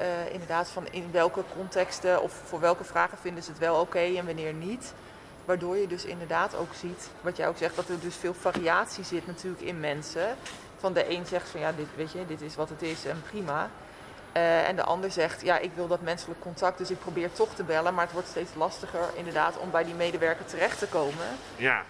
uh, 0.00 0.32
inderdaad 0.32 0.68
van 0.68 0.86
in 0.90 1.08
welke 1.12 1.42
contexten 1.56 2.22
of 2.22 2.32
voor 2.44 2.60
welke 2.60 2.84
vragen 2.84 3.18
vinden 3.18 3.42
ze 3.42 3.50
het 3.50 3.58
wel 3.58 3.80
oké 3.80 3.98
en 3.98 4.26
wanneer 4.26 4.52
niet. 4.52 4.92
Waardoor 5.44 5.76
je 5.76 5.86
dus 5.86 6.04
inderdaad 6.04 6.54
ook 6.54 6.74
ziet, 6.74 7.08
wat 7.20 7.36
jij 7.36 7.48
ook 7.48 7.56
zegt, 7.56 7.76
dat 7.76 7.88
er 7.88 8.00
dus 8.00 8.16
veel 8.16 8.34
variatie 8.34 9.04
zit 9.04 9.26
natuurlijk 9.26 9.62
in 9.62 9.80
mensen. 9.80 10.36
Van 10.76 10.92
de 10.92 11.10
een 11.10 11.26
zegt 11.26 11.48
van 11.48 11.60
ja, 11.60 11.72
dit, 11.72 11.86
weet 11.96 12.12
je, 12.12 12.26
dit 12.26 12.40
is 12.40 12.56
wat 12.56 12.68
het 12.68 12.82
is 12.82 13.04
en 13.04 13.22
prima. 13.22 13.70
Uh, 14.36 14.68
en 14.68 14.76
de 14.76 14.82
ander 14.82 15.10
zegt, 15.10 15.42
ja, 15.42 15.58
ik 15.58 15.70
wil 15.74 15.86
dat 15.86 16.00
menselijk 16.00 16.40
contact, 16.40 16.78
dus 16.78 16.90
ik 16.90 16.98
probeer 16.98 17.32
toch 17.32 17.54
te 17.54 17.62
bellen. 17.62 17.94
Maar 17.94 18.04
het 18.04 18.12
wordt 18.12 18.28
steeds 18.28 18.54
lastiger 18.54 19.08
inderdaad 19.14 19.58
om 19.58 19.70
bij 19.70 19.84
die 19.84 19.94
medewerker 19.94 20.44
terecht 20.44 20.78
te 20.78 20.86
komen. 20.86 21.26
Ja. 21.56 21.82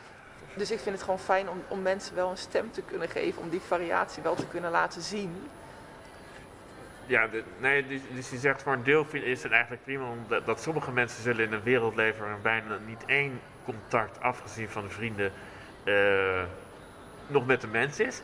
Dus 0.57 0.71
ik 0.71 0.81
vind 0.81 0.95
het 0.95 1.05
gewoon 1.05 1.19
fijn 1.19 1.49
om, 1.49 1.63
om 1.69 1.83
mensen 1.83 2.15
wel 2.15 2.31
een 2.31 2.37
stem 2.37 2.73
te 2.73 2.83
kunnen 2.83 3.09
geven, 3.09 3.43
om 3.43 3.49
die 3.49 3.61
variatie 3.61 4.23
wel 4.23 4.35
te 4.35 4.47
kunnen 4.47 4.71
laten 4.71 5.03
zien 5.03 5.49
ja, 7.07 7.29
nee, 7.59 7.87
dus, 7.87 8.01
dus 8.15 8.31
je 8.31 8.39
zegt 8.39 8.63
voor 8.63 8.73
een 8.73 8.83
deel 8.83 9.07
is 9.13 9.43
het 9.43 9.53
eigenlijk 9.53 9.85
prima 9.85 10.11
omdat, 10.11 10.47
dat 10.47 10.61
sommige 10.61 10.93
mensen 10.93 11.23
zullen 11.23 11.45
in 11.45 11.53
een 11.53 11.63
wereld 11.63 11.97
leven 11.97 12.25
waar 12.25 12.39
bijna 12.43 12.79
niet 12.87 13.05
één 13.07 13.41
contact, 13.65 14.21
afgezien 14.21 14.69
van 14.69 14.83
de 14.83 14.91
vrienden, 14.91 15.33
uh, 15.85 16.43
nog 17.27 17.47
met 17.47 17.61
de 17.61 17.67
mens 17.67 18.01
is. 18.01 18.23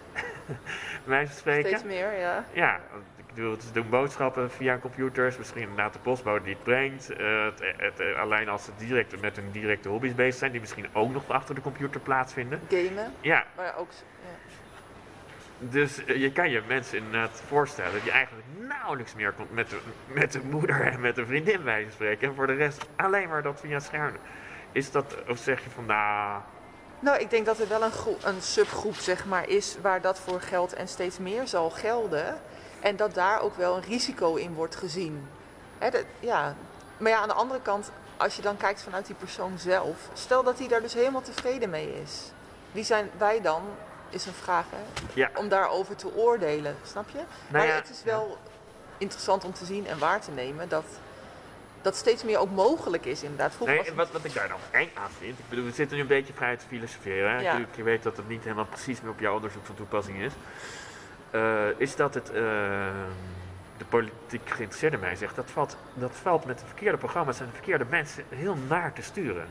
Spreken. 1.30 1.68
Steeds 1.68 1.84
meer, 1.84 2.18
ja. 2.18 2.44
Ja, 2.52 2.80
ik 3.16 3.26
bedoel, 3.34 3.60
ze 3.60 3.72
doen 3.72 3.88
boodschappen 3.88 4.50
via 4.50 4.78
computers, 4.78 5.38
misschien 5.38 5.60
inderdaad 5.60 5.92
de 5.92 5.98
postbode 5.98 6.44
die 6.44 6.54
het 6.54 6.62
brengt. 6.62 7.10
Uh, 7.10 7.44
het, 7.44 7.62
het, 7.76 8.14
alleen 8.16 8.48
als 8.48 8.64
ze 8.64 8.70
direct 8.78 9.20
met 9.20 9.36
hun 9.36 9.50
directe 9.50 9.88
hobby's 9.88 10.14
bezig 10.14 10.38
zijn, 10.38 10.50
die 10.50 10.60
misschien 10.60 10.86
ook 10.92 11.12
nog 11.12 11.28
achter 11.28 11.54
de 11.54 11.60
computer 11.60 12.00
plaatsvinden. 12.00 12.60
Gamen. 12.68 13.12
Ja. 13.20 13.44
Maar 13.56 13.76
ook 13.76 13.88
dus 15.60 16.04
eh, 16.04 16.20
je 16.20 16.32
kan 16.32 16.50
je 16.50 16.62
mensen 16.66 16.98
inderdaad 16.98 17.42
voorstellen 17.46 17.92
dat 17.92 18.02
je 18.02 18.10
eigenlijk 18.10 18.46
nauwelijks 18.58 19.14
meer 19.14 19.32
komt 19.32 19.52
met 19.52 19.70
de, 19.70 19.78
met 20.06 20.32
de 20.32 20.40
moeder 20.44 20.80
en 20.80 21.00
met 21.00 21.14
de 21.14 21.26
vriendin 21.26 21.64
bij 21.64 21.86
spreken. 21.92 22.28
En 22.28 22.34
voor 22.34 22.46
de 22.46 22.54
rest 22.54 22.86
alleen 22.96 23.28
maar 23.28 23.42
dat 23.42 23.60
via 23.60 23.80
scherm. 23.80 24.16
Is 24.72 24.90
dat, 24.90 25.16
of 25.28 25.38
zeg 25.38 25.64
je 25.64 25.70
van 25.70 25.86
nou... 25.86 26.40
Nou, 27.00 27.18
ik 27.18 27.30
denk 27.30 27.46
dat 27.46 27.58
er 27.58 27.68
wel 27.68 27.82
een, 27.82 27.92
een 28.24 28.42
subgroep 28.42 28.94
zeg 28.94 29.26
maar, 29.26 29.48
is 29.48 29.76
waar 29.82 30.00
dat 30.00 30.20
voor 30.20 30.40
geldt 30.40 30.72
en 30.72 30.88
steeds 30.88 31.18
meer 31.18 31.46
zal 31.46 31.70
gelden. 31.70 32.40
En 32.80 32.96
dat 32.96 33.14
daar 33.14 33.40
ook 33.40 33.56
wel 33.56 33.76
een 33.76 33.82
risico 33.82 34.34
in 34.34 34.54
wordt 34.54 34.76
gezien. 34.76 35.28
Dat, 35.78 36.04
ja. 36.20 36.54
Maar 36.96 37.10
ja, 37.10 37.18
aan 37.18 37.28
de 37.28 37.34
andere 37.34 37.60
kant, 37.60 37.92
als 38.16 38.36
je 38.36 38.42
dan 38.42 38.56
kijkt 38.56 38.82
vanuit 38.82 39.06
die 39.06 39.14
persoon 39.14 39.58
zelf, 39.58 40.08
stel 40.12 40.42
dat 40.42 40.58
hij 40.58 40.68
daar 40.68 40.80
dus 40.80 40.94
helemaal 40.94 41.22
tevreden 41.22 41.70
mee 41.70 42.00
is. 42.02 42.32
Wie 42.72 42.84
zijn 42.84 43.10
wij 43.18 43.40
dan 43.40 43.62
is 44.10 44.26
een 44.26 44.32
vraag, 44.32 44.64
hè? 44.70 45.02
Ja. 45.14 45.30
Om 45.34 45.48
daarover 45.48 45.96
te 45.96 46.14
oordelen, 46.14 46.76
snap 46.84 47.08
je? 47.08 47.20
Nou 47.48 47.66
maar 47.66 47.76
het 47.76 47.90
is 47.90 48.02
wel 48.02 48.38
interessant 48.98 49.44
om 49.44 49.52
te 49.52 49.64
zien 49.64 49.86
en 49.86 49.98
waar 49.98 50.20
te 50.20 50.30
nemen 50.30 50.68
dat 50.68 50.84
dat 51.82 51.96
steeds 51.96 52.24
meer 52.24 52.38
ook 52.38 52.50
mogelijk 52.50 53.06
is 53.06 53.22
inderdaad. 53.22 53.52
nee, 53.64 53.92
wat, 53.94 54.10
wat 54.10 54.24
ik 54.24 54.34
daar 54.34 54.48
dan 54.48 54.58
eng 54.70 54.88
aan 54.94 55.10
vind, 55.18 55.38
ik 55.38 55.44
bedoel, 55.48 55.64
we 55.64 55.70
zitten 55.70 55.96
nu 55.96 56.02
een 56.02 56.08
beetje 56.08 56.32
vrij 56.32 56.56
te 56.56 56.66
filosoferen. 56.66 57.30
Hè? 57.30 57.40
Ja. 57.40 57.56
Je, 57.56 57.66
je 57.76 57.82
weet 57.82 58.02
dat 58.02 58.16
het 58.16 58.28
niet 58.28 58.42
helemaal 58.42 58.64
precies 58.64 59.00
meer 59.00 59.10
op 59.10 59.20
jouw 59.20 59.34
onderzoek 59.34 59.66
van 59.66 59.74
toepassing 59.74 60.18
is. 60.18 60.32
Uh, 61.34 61.64
is 61.76 61.96
dat 61.96 62.14
het, 62.14 62.28
uh, 62.28 62.34
de 63.76 63.84
politiek 63.88 64.50
geïnteresseerde 64.50 64.96
mij 64.96 65.16
zegt, 65.16 65.36
dat 65.36 65.50
valt, 65.50 65.76
dat 65.94 66.12
valt 66.22 66.44
met 66.44 66.58
de 66.58 66.66
verkeerde 66.66 66.98
programma's 66.98 67.40
en 67.40 67.46
de 67.46 67.52
verkeerde 67.52 67.84
mensen 67.88 68.24
heel 68.28 68.56
naar 68.68 68.92
te 68.92 69.02
sturen. 69.02 69.48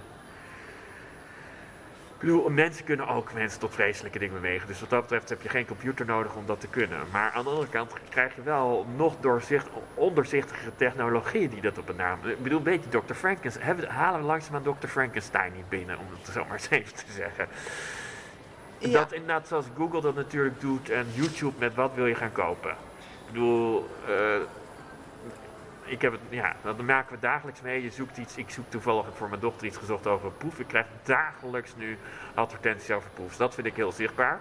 Ik 2.20 2.26
bedoel, 2.26 2.50
mensen 2.50 2.86
kunnen 2.86 3.08
ook 3.08 3.34
mensen 3.34 3.60
tot 3.60 3.74
vreselijke 3.74 4.20
dingen 4.20 4.42
bewegen. 4.42 4.68
Dus 4.68 4.80
wat 4.80 4.90
dat 4.90 5.02
betreft 5.02 5.30
heb 5.30 5.42
je 5.42 5.50
geen 5.50 5.66
computer 5.66 6.06
nodig 6.06 6.36
om 6.36 6.46
dat 6.46 6.60
te 6.60 6.68
kunnen. 6.68 7.00
Maar 7.12 7.32
aan 7.32 7.44
de 7.44 7.50
andere 7.50 7.70
kant 7.70 7.94
krijg 8.10 8.36
je 8.36 8.42
wel 8.42 8.86
nog 8.96 9.16
doorzicht, 9.20 9.68
onderzichtige 9.94 10.72
technologie 10.76 11.50
die 11.50 11.62
dat 11.62 11.78
op 11.78 11.90
een 11.90 11.96
naam. 11.96 12.20
Ik 12.24 12.44
bedoel, 12.44 12.58
een 12.58 12.64
beetje 12.64 12.90
Dr. 12.90 13.14
Frankenstein. 13.14 13.86
Halen 13.88 14.20
we 14.20 14.26
langzaamaan 14.26 14.64
Dr. 14.64 14.88
Frankenstein 14.88 15.52
niet 15.54 15.70
binnen, 15.70 15.98
om 15.98 16.06
het 16.12 16.34
zo 16.34 16.46
maar 16.46 16.54
eens 16.54 16.70
even 16.70 16.94
te 16.94 17.12
zeggen. 17.12 17.48
Dat 18.80 19.12
inderdaad, 19.12 19.48
zoals 19.48 19.66
Google 19.78 20.02
dat 20.02 20.16
natuurlijk 20.16 20.62
doet 20.62 20.90
en 20.90 21.06
YouTube 21.14 21.56
met 21.58 21.76
wat 21.76 21.92
wil 21.96 22.06
je 22.06 22.16
gaan 22.16 22.32
kopen. 22.32 22.72
Ik 22.72 23.34
bedoel, 23.34 23.90
uh, 24.10 24.16
ik 25.90 26.02
heb 26.02 26.12
het, 26.12 26.22
ja, 26.30 26.56
dat 26.64 26.82
maken 26.82 27.16
we 27.16 27.20
dagelijks 27.20 27.62
mee. 27.62 27.84
Je 27.84 27.92
zoekt 27.92 28.18
iets, 28.18 28.36
ik 28.36 28.50
zoek 28.50 28.66
toevallig 28.70 29.06
voor 29.14 29.30
mijn 29.30 29.42
dochter 29.42 29.68
iets 29.68 29.78
gezocht 29.78 30.08
over 30.08 30.26
een 30.26 30.38
proef. 30.38 30.60
Ik 30.60 30.68
krijg 30.68 30.86
dagelijks 31.04 31.76
nu 31.76 31.98
advertenties 32.34 32.92
over 32.92 33.10
proefs. 33.10 33.38
Dat 33.38 33.54
vind 33.54 33.68
ik 33.68 33.76
heel 33.76 33.92
zichtbaar. 33.92 34.40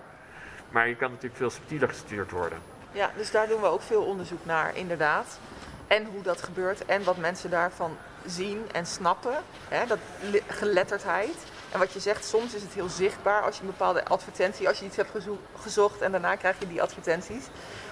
Maar 0.70 0.88
je 0.88 0.96
kan 0.96 1.11
natuurlijk 1.11 1.36
veel 1.36 1.51
subtieler 1.51 1.88
gestuurd 1.88 2.30
worden. 2.30 2.59
Ja, 2.92 3.11
dus 3.16 3.30
daar 3.30 3.49
doen 3.49 3.61
we 3.61 3.66
ook 3.66 3.82
veel 3.82 4.03
onderzoek 4.03 4.44
naar, 4.44 4.76
inderdaad. 4.76 5.38
En 5.86 6.05
hoe 6.05 6.22
dat 6.22 6.42
gebeurt 6.42 6.84
en 6.84 7.05
wat 7.05 7.16
mensen 7.16 7.51
daarvan 7.51 7.96
zien 8.26 8.66
en 8.72 8.86
snappen. 8.86 9.34
Hè, 9.68 9.86
dat 9.86 9.99
geletterdheid. 10.46 11.36
En 11.72 11.78
wat 11.78 11.92
je 11.92 12.01
zegt, 12.01 12.24
soms 12.24 12.55
is 12.55 12.62
het 12.62 12.72
heel 12.72 12.88
zichtbaar 12.88 13.42
als 13.42 13.57
je 13.57 13.61
een 13.61 13.66
bepaalde 13.66 14.05
advertentie, 14.05 14.68
als 14.68 14.78
je 14.78 14.84
iets 14.84 14.96
hebt 14.96 15.11
gezocht 15.61 16.01
en 16.01 16.11
daarna 16.11 16.36
krijg 16.36 16.59
je 16.59 16.68
die 16.68 16.82
advertenties. 16.82 17.44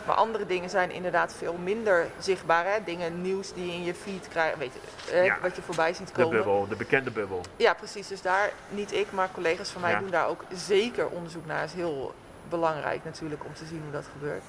Maar 0.06 0.16
andere 0.16 0.46
dingen 0.46 0.70
zijn 0.70 0.90
inderdaad 0.90 1.32
veel 1.32 1.54
minder 1.54 2.06
zichtbaar. 2.18 2.64
Hè? 2.64 2.84
Dingen, 2.84 3.22
nieuws 3.22 3.52
die 3.52 3.66
je 3.66 3.72
in 3.72 3.84
je 3.84 3.94
feed 3.94 4.28
krijgt, 4.28 4.58
weet 4.58 4.72
je, 4.72 5.32
wat 5.42 5.56
je 5.56 5.62
voorbij 5.62 5.94
ziet 5.94 6.12
komen. 6.12 6.30
De 6.30 6.36
bubbel, 6.36 6.66
de 6.68 6.76
bekende 6.76 7.10
bubbel. 7.10 7.40
Ja, 7.56 7.74
precies. 7.74 8.08
Dus 8.08 8.22
daar, 8.22 8.50
niet 8.68 8.92
ik, 8.92 9.12
maar 9.12 9.28
collega's 9.32 9.70
van 9.70 9.80
mij 9.80 9.98
doen 9.98 10.10
daar 10.10 10.28
ook 10.28 10.44
zeker 10.52 11.08
onderzoek 11.08 11.46
naar. 11.46 11.64
Is 11.64 11.72
heel 11.72 12.14
belangrijk 12.48 13.04
natuurlijk 13.04 13.44
om 13.44 13.54
te 13.54 13.64
zien 13.64 13.82
hoe 13.82 13.92
dat 13.92 14.06
gebeurt. 14.12 14.42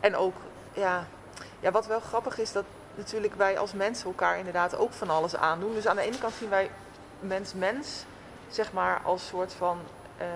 En 0.00 0.16
ook, 0.16 0.34
ja, 0.72 1.06
ja, 1.60 1.70
wat 1.70 1.86
wel 1.86 2.00
grappig 2.00 2.38
is, 2.38 2.52
dat 2.52 2.64
natuurlijk 2.94 3.34
wij 3.34 3.58
als 3.58 3.72
mensen 3.72 4.06
elkaar 4.06 4.38
inderdaad 4.38 4.76
ook 4.76 4.92
van 4.92 5.10
alles 5.10 5.36
aandoen. 5.36 5.74
Dus 5.74 5.86
aan 5.86 5.96
de 5.96 6.02
ene 6.02 6.18
kant 6.18 6.34
zien 6.38 6.48
wij 6.48 6.70
mens-mens, 7.20 8.04
zeg 8.48 8.72
maar, 8.72 9.00
als 9.04 9.26
soort 9.26 9.52
van 9.52 9.78
uh, 10.20 10.26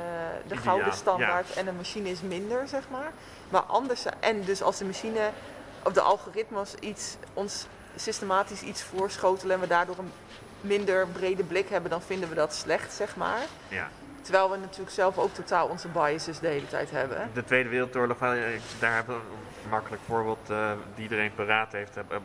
de 0.47 0.57
gouden 0.57 0.93
standaard 0.93 1.53
en 1.53 1.65
de 1.65 1.73
machine 1.73 2.11
is 2.11 2.21
minder, 2.21 2.69
zeg 2.69 2.83
maar. 2.91 3.13
Maar 3.49 3.63
anders, 3.63 4.05
en 4.21 4.45
dus 4.45 4.63
als 4.63 4.79
de 4.79 4.85
machine 4.85 5.31
of 5.83 5.93
de 5.93 6.01
algoritmes 6.01 6.75
iets, 6.75 7.17
ons 7.35 7.67
systematisch 7.97 8.63
iets 8.63 8.83
voorschotelen 8.83 9.55
en 9.55 9.61
we 9.61 9.67
daardoor 9.67 9.99
een 9.99 10.13
minder 10.61 11.07
brede 11.07 11.45
blik 11.45 11.69
hebben, 11.69 11.91
dan 11.91 12.03
vinden 12.03 12.29
we 12.29 12.35
dat 12.35 12.55
slecht, 12.55 12.93
zeg 12.93 13.17
maar. 13.17 13.41
Ja. 13.69 13.89
Terwijl 14.23 14.51
we 14.51 14.57
natuurlijk 14.57 14.91
zelf 14.91 15.19
ook 15.19 15.35
totaal 15.35 15.69
onze 15.69 15.89
biases 15.89 16.39
de 16.39 16.47
hele 16.47 16.69
tijd 16.69 16.91
hebben. 16.91 17.31
De 17.35 17.45
Tweede 17.45 17.69
Wereldoorlog, 17.69 18.19
daar 18.79 18.95
hebben 18.95 19.17
we 19.17 19.23
makkelijk 19.71 20.03
voorbeeld 20.07 20.51
uh, 20.51 20.71
die 20.95 21.03
iedereen 21.03 21.35
paraat 21.35 21.73
heeft. 21.73 21.97
Uh, 21.97 22.17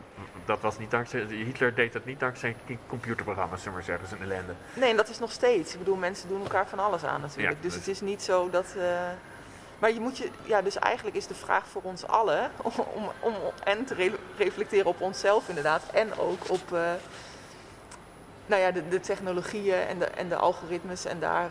dat 0.44 0.60
was 0.60 0.78
niet 0.78 0.90
dankzij, 0.90 1.20
Hitler 1.20 1.74
deed 1.74 1.92
dat 1.92 2.04
niet 2.04 2.20
dankzij 2.20 2.56
computerprogramma's, 2.86 3.62
zullen 3.62 3.78
we 3.78 3.84
maar 3.84 3.98
zeggen, 3.98 4.18
zijn 4.18 4.30
ellende. 4.30 4.52
Nee, 4.74 4.90
en 4.90 4.96
dat 4.96 5.08
is 5.08 5.18
nog 5.18 5.32
steeds. 5.32 5.72
Ik 5.72 5.78
bedoel, 5.78 5.96
mensen 5.96 6.28
doen 6.28 6.42
elkaar 6.42 6.66
van 6.66 6.78
alles 6.78 7.04
aan 7.04 7.20
natuurlijk. 7.20 7.56
Ja, 7.56 7.62
dus, 7.62 7.72
dus, 7.72 7.74
het 7.74 7.88
is 7.88 8.00
niet 8.00 8.22
zo 8.22 8.50
dat... 8.50 8.74
Uh, 8.76 8.82
maar 9.78 9.92
je 9.92 10.00
moet 10.00 10.18
je, 10.18 10.30
ja, 10.42 10.62
dus 10.62 10.78
eigenlijk 10.78 11.16
is 11.16 11.26
de 11.26 11.34
vraag 11.34 11.66
voor 11.66 11.82
ons 11.82 12.06
allen 12.06 12.50
om, 12.62 12.72
om, 12.94 13.10
om 13.20 13.34
en 13.64 13.84
te 13.84 14.12
reflecteren 14.36 14.86
op 14.86 15.00
onszelf 15.00 15.48
inderdaad 15.48 15.82
en 15.92 16.18
ook 16.18 16.50
op 16.50 16.70
nou 18.46 18.62
ja, 18.62 18.70
de, 18.70 18.88
de, 18.88 19.00
technologieën 19.00 19.80
en 19.80 19.98
de, 19.98 20.04
en 20.04 20.28
de 20.28 20.36
algoritmes 20.36 21.04
en 21.04 21.20
daar. 21.20 21.50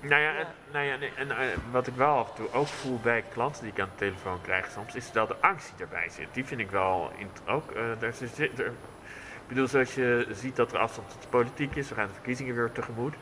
Nou 0.00 0.22
ja, 0.22 0.34
En, 0.34 0.46
nou 0.72 0.84
ja 0.84 0.96
en, 1.16 1.30
en, 1.30 1.50
wat 1.70 1.86
ik 1.86 1.94
wel 1.94 2.16
af 2.16 2.28
en 2.28 2.34
toe 2.34 2.52
ook 2.52 2.66
voel 2.66 2.98
bij 3.02 3.24
klanten 3.32 3.62
die 3.62 3.72
ik 3.72 3.80
aan 3.80 3.88
de 3.96 3.98
telefoon 3.98 4.40
krijg 4.40 4.70
soms, 4.70 4.94
is 4.94 5.12
dat 5.12 5.28
de 5.28 5.36
angst 5.40 5.72
die 5.76 5.84
erbij 5.84 6.08
zit. 6.08 6.28
Die 6.32 6.44
vind 6.44 6.60
ik 6.60 6.70
wel 6.70 7.12
ook. 7.46 7.70
Uh, 7.70 7.82
daar 7.98 8.12
zit, 8.12 8.38
er, 8.38 8.66
ik 8.66 9.48
bedoel, 9.48 9.68
zoals 9.68 9.94
je 9.94 10.26
ziet 10.32 10.56
dat 10.56 10.72
er 10.72 10.78
afstand 10.78 11.10
tot 11.10 11.22
de 11.22 11.28
politiek 11.28 11.74
is, 11.74 11.88
we 11.88 11.94
gaan 11.94 12.06
de 12.06 12.12
verkiezingen 12.12 12.54
weer 12.54 12.72
tegemoet, 12.72 13.14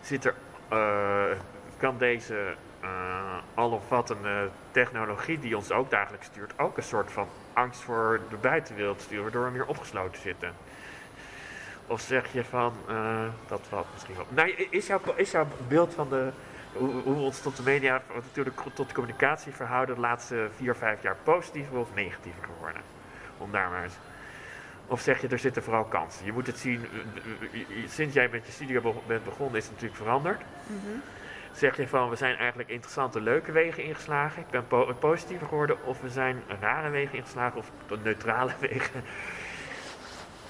zit 0.00 0.24
er, 0.24 0.34
kan 1.76 1.98
deze 1.98 2.54
alomvattende 3.54 4.48
technologie 4.70 5.38
die 5.38 5.56
ons 5.56 5.70
ook 5.70 5.90
dagelijks 5.90 6.26
stuurt, 6.26 6.58
ook 6.58 6.76
een 6.76 6.82
soort 6.82 7.12
van 7.12 7.28
angst 7.52 7.80
voor 7.80 8.20
de 8.30 8.36
buitenwereld 8.36 9.00
sturen, 9.00 9.22
waardoor 9.22 9.44
we 9.44 9.50
meer 9.50 9.66
opgesloten 9.66 10.20
zitten. 10.20 10.52
Of 11.90 12.00
zeg 12.00 12.32
je 12.32 12.44
van, 12.44 12.72
uh, 12.90 13.22
dat 13.48 13.60
valt 13.68 13.86
misschien 13.92 14.14
wel. 14.16 14.26
Nou, 14.28 14.50
is 14.70 14.86
jouw, 14.86 15.00
is 15.16 15.30
jouw 15.30 15.46
beeld 15.68 15.94
van 15.94 16.08
de, 16.08 16.30
hoe, 16.72 16.90
hoe, 16.90 17.14
we 17.14 17.20
ons 17.20 17.40
tot 17.40 17.56
de 17.56 17.62
media, 17.62 18.02
natuurlijk 18.14 18.60
tot 18.74 18.88
de 18.88 18.94
communicatie 18.94 19.52
verhouden 19.52 19.94
de 19.94 20.00
laatste 20.00 20.48
vier, 20.56 20.76
vijf 20.76 21.02
jaar 21.02 21.16
positiever 21.22 21.78
of 21.78 21.88
negatiever 21.94 22.44
geworden? 22.44 22.82
Om 23.38 23.52
daar 23.52 23.70
maar 23.70 23.82
eens. 23.82 23.94
Of 24.86 25.00
zeg 25.00 25.20
je, 25.20 25.28
er 25.28 25.38
zitten 25.38 25.62
vooral 25.62 25.84
kansen? 25.84 26.24
Je 26.24 26.32
moet 26.32 26.46
het 26.46 26.58
zien, 26.58 26.86
sinds 27.88 28.14
jij 28.14 28.28
met 28.28 28.46
je 28.46 28.52
studio 28.52 29.02
bent 29.06 29.24
begonnen, 29.24 29.56
is 29.56 29.64
het 29.64 29.72
natuurlijk 29.72 30.00
veranderd. 30.00 30.40
Mm 30.66 31.02
Zeg 31.52 31.76
je 31.76 31.88
van 31.88 32.10
we 32.10 32.16
zijn 32.16 32.36
eigenlijk 32.36 32.68
interessante, 32.68 33.20
leuke 33.20 33.52
wegen 33.52 33.84
ingeslagen, 33.84 34.42
ik 34.42 34.50
ben 34.50 34.66
po 34.66 34.94
positiever 34.98 35.46
geworden, 35.46 35.84
of 35.84 36.00
we 36.00 36.08
zijn 36.08 36.42
rare 36.60 36.90
wegen 36.90 37.16
ingeslagen 37.16 37.58
of 37.58 37.70
neutrale 38.02 38.52
wegen? 38.68 39.04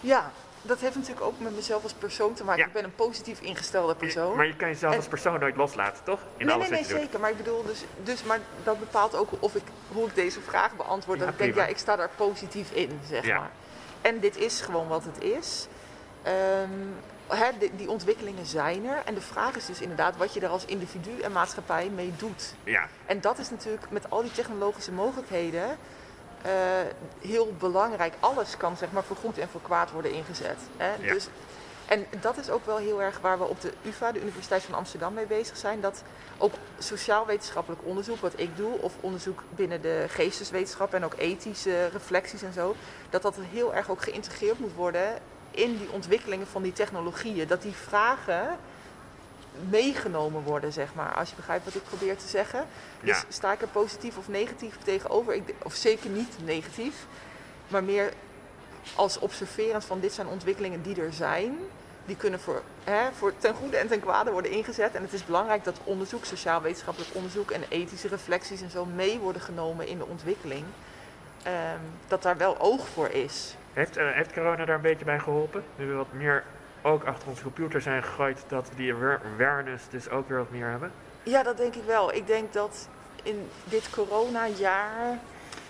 Ja, 0.01 0.31
dat 0.63 0.81
heeft 0.81 0.95
natuurlijk 0.95 1.27
ook 1.27 1.41
met 1.41 1.55
mezelf 1.55 1.83
als 1.83 1.93
persoon 1.93 2.35
te 2.35 2.45
maken. 2.45 2.67
Ik 2.67 2.73
ben 2.73 2.85
een 2.85 2.95
positief 2.95 3.41
ingestelde 3.41 3.95
persoon. 3.95 4.37
Maar 4.37 4.47
je 4.47 4.57
kan 4.57 4.69
jezelf 4.69 4.97
als 4.97 5.09
persoon 5.09 5.41
nooit 5.41 5.57
loslaten, 5.57 6.05
toch? 6.05 6.21
In 6.37 6.47
nee, 6.47 6.57
nee, 6.57 6.71
nee, 6.71 6.85
zeker. 6.85 7.21
Maar 7.21 7.31
ik 7.31 7.37
bedoel, 7.37 7.65
dus, 7.65 7.85
dus, 8.03 8.25
maar 8.25 8.39
dat 8.65 8.79
bepaalt 8.79 9.15
ook 9.15 9.31
of 9.39 9.55
ik, 9.55 9.63
hoe 9.93 10.07
ik 10.07 10.15
deze 10.15 10.41
vraag 10.41 10.77
beantwoord. 10.77 11.19
dat 11.19 11.29
ik 11.29 11.39
denk, 11.39 11.55
ja, 11.55 11.67
ik 11.67 11.79
sta 11.79 11.97
daar 11.97 12.11
positief 12.17 12.71
in, 12.71 13.01
zeg 13.09 13.27
maar. 13.27 13.51
En 14.01 14.21
dit 14.21 14.37
is 14.37 14.61
gewoon 14.61 14.89
wat 14.89 15.05
het 15.05 15.23
is. 15.23 15.69
Um, 16.27 16.95
die, 17.59 17.71
die, 17.77 17.91
ontwikkelingen 17.91 18.47
zijn 18.47 18.87
er. 18.87 19.03
En 19.05 19.15
de 19.15 19.21
vraag 19.21 19.57
is 19.57 19.67
dus 19.67 19.81
inderdaad 19.81 20.17
wat 20.17 20.35
je 20.35 20.41
er 20.41 20.49
als 20.49 20.65
individu 20.65 21.21
en 21.21 21.33
maatschappij 21.33 21.91
mee 21.95 22.13
doet. 22.17 22.55
Ja. 22.65 22.89
En 23.07 23.21
dat 23.21 23.39
is 23.39 23.51
natuurlijk 23.51 23.91
met 23.91 24.11
al 24.11 24.23
die 24.23 24.33
technologische 24.33 24.93
mogelijkheden 24.93 25.79
uh, 26.47 26.53
heel 27.21 27.53
belangrijk. 27.59 28.15
Alles 28.21 28.57
kan 28.57 28.77
zeg 28.77 28.93
maar 28.93 29.05
voor 29.05 29.17
goed 29.17 29.39
en 29.39 29.49
voor 29.49 29.61
kwaad 29.61 29.91
worden 29.91 30.13
ingezet. 30.13 30.59
Hè? 30.77 31.13
Dus, 31.13 31.29
en 31.87 32.07
dat 32.21 32.37
is 32.37 32.51
ook 32.51 32.67
wel 32.67 32.77
heel 32.77 33.03
erg 33.03 33.21
waar 33.21 33.39
we 33.39 33.45
op 33.45 33.61
de 33.61 33.73
UvA, 33.83 34.13
de 34.13 34.21
Universiteit 34.21 34.63
van 34.63 34.75
Amsterdam, 34.75 35.15
mee 35.15 35.27
bezig 35.27 35.57
zijn. 35.57 35.81
Dat 35.81 36.03
ook 36.39 36.53
sociaal-wetenschappelijk 36.79 37.83
onderzoek, 37.85 38.21
wat 38.21 38.33
ik 38.37 38.57
doe, 38.57 38.79
of 38.81 38.93
onderzoek 39.01 39.43
binnen 39.55 39.83
de 39.83 40.05
geesteswetenschap 40.09 40.95
en 40.95 41.05
ook 41.05 41.15
ethische 41.19 41.87
reflecties 41.87 42.43
en 42.43 42.53
zo, 42.53 42.75
dat 43.11 43.23
dat 43.23 43.37
heel 43.51 43.75
erg 43.75 43.91
ook 43.91 44.03
geïntegreerd 44.03 44.59
moet 44.59 44.75
worden 44.75 45.19
in 45.51 45.77
die 45.79 45.91
ontwikkelingen 45.91 46.47
van 46.47 46.63
die 46.63 46.73
technologieën. 46.73 47.47
Dat 47.47 47.63
die 47.63 47.75
vragen 47.75 48.59
meegenomen 49.69 50.43
worden, 50.43 50.73
zeg 50.73 50.95
maar. 50.95 51.15
Als 51.15 51.31
je 51.31 51.37
begrijpt 51.37 51.65
wat 51.65 51.75
ik 51.75 51.85
probeer 51.85 52.17
te 52.17 52.29
zeggen. 52.29 52.67
Dus 53.03 53.25
sta 53.29 53.53
ik 53.53 53.63
er 53.63 53.69
positief 53.69 54.17
of 54.17 54.29
negatief 54.29 54.77
tegenover? 54.85 55.35
Ik, 55.35 55.55
of 55.63 55.75
zeker 55.75 56.11
niet 56.11 56.37
negatief, 56.45 57.07
maar 57.69 57.85
meer 57.85 58.13
als 58.95 59.19
observerend 59.19 59.85
van 59.85 60.01
dit 60.01 60.13
zijn 60.13 60.27
ontwikkelingen 60.27 60.83
die 60.83 61.01
er 61.01 61.13
zijn. 61.13 61.59
Die 62.07 62.17
kunnen 62.17 62.41
voor, 62.41 62.63
hè, 62.85 63.13
voor 63.13 63.33
ten 63.39 63.55
goede 63.55 63.77
en 63.77 63.89
ten 63.89 64.01
kwade 64.01 64.31
worden 64.31 64.51
ingezet. 64.51 64.95
En 64.95 65.03
het 65.03 65.13
is 65.13 65.25
belangrijk 65.25 65.65
dat 65.65 65.81
onderzoek, 65.85 66.25
sociaal-wetenschappelijk 66.25 67.15
onderzoek 67.15 67.51
en 67.51 67.63
ethische 67.69 68.09
reflecties 68.09 68.63
en 68.63 68.71
zo 68.71 68.85
mee 68.85 69.19
worden 69.19 69.43
genomen 69.43 69.87
in 69.87 69.99
de 69.99 70.07
ontwikkeling. 70.07 70.65
Um, 71.47 71.81
dat 72.09 72.23
daar 72.23 72.37
wel 72.37 72.59
oog 72.59 72.89
voor 72.89 73.09
is. 73.09 73.55
Heeft, 73.73 73.99
uh, 73.99 74.11
heeft 74.13 74.33
corona 74.33 74.65
daar 74.65 74.75
een 74.75 74.81
beetje 74.81 75.05
bij 75.05 75.19
geholpen? 75.19 75.65
Nu 75.77 75.87
we 75.87 75.95
wat 75.95 76.13
meer 76.13 76.45
ook 76.83 77.05
achter 77.05 77.29
onze 77.29 77.43
computer 77.43 77.81
zijn 77.81 78.03
gegooid, 78.03 78.45
dat 78.49 78.71
die 78.77 78.95
awareness 79.35 79.85
dus 79.91 80.11
ook 80.11 80.29
weer 80.29 80.39
wat 80.39 80.51
meer 80.51 80.67
hebben? 80.67 80.93
Ja, 81.23 81.43
dat 81.43 81.57
denk 81.57 81.75
ik 81.75 81.85
wel. 81.85 82.15
Ik 82.15 82.27
denk 82.27 82.53
dat 82.53 82.89
in 83.23 83.49
dit 83.65 83.91
coronajaar 83.91 85.19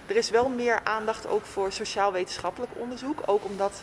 er 0.06 0.16
is 0.16 0.30
wel 0.30 0.48
meer 0.48 0.80
aandacht 0.84 1.26
ook 1.26 1.44
voor 1.44 1.72
sociaal-wetenschappelijk 1.72 2.72
onderzoek. 2.74 3.22
Ook 3.26 3.44
omdat 3.44 3.82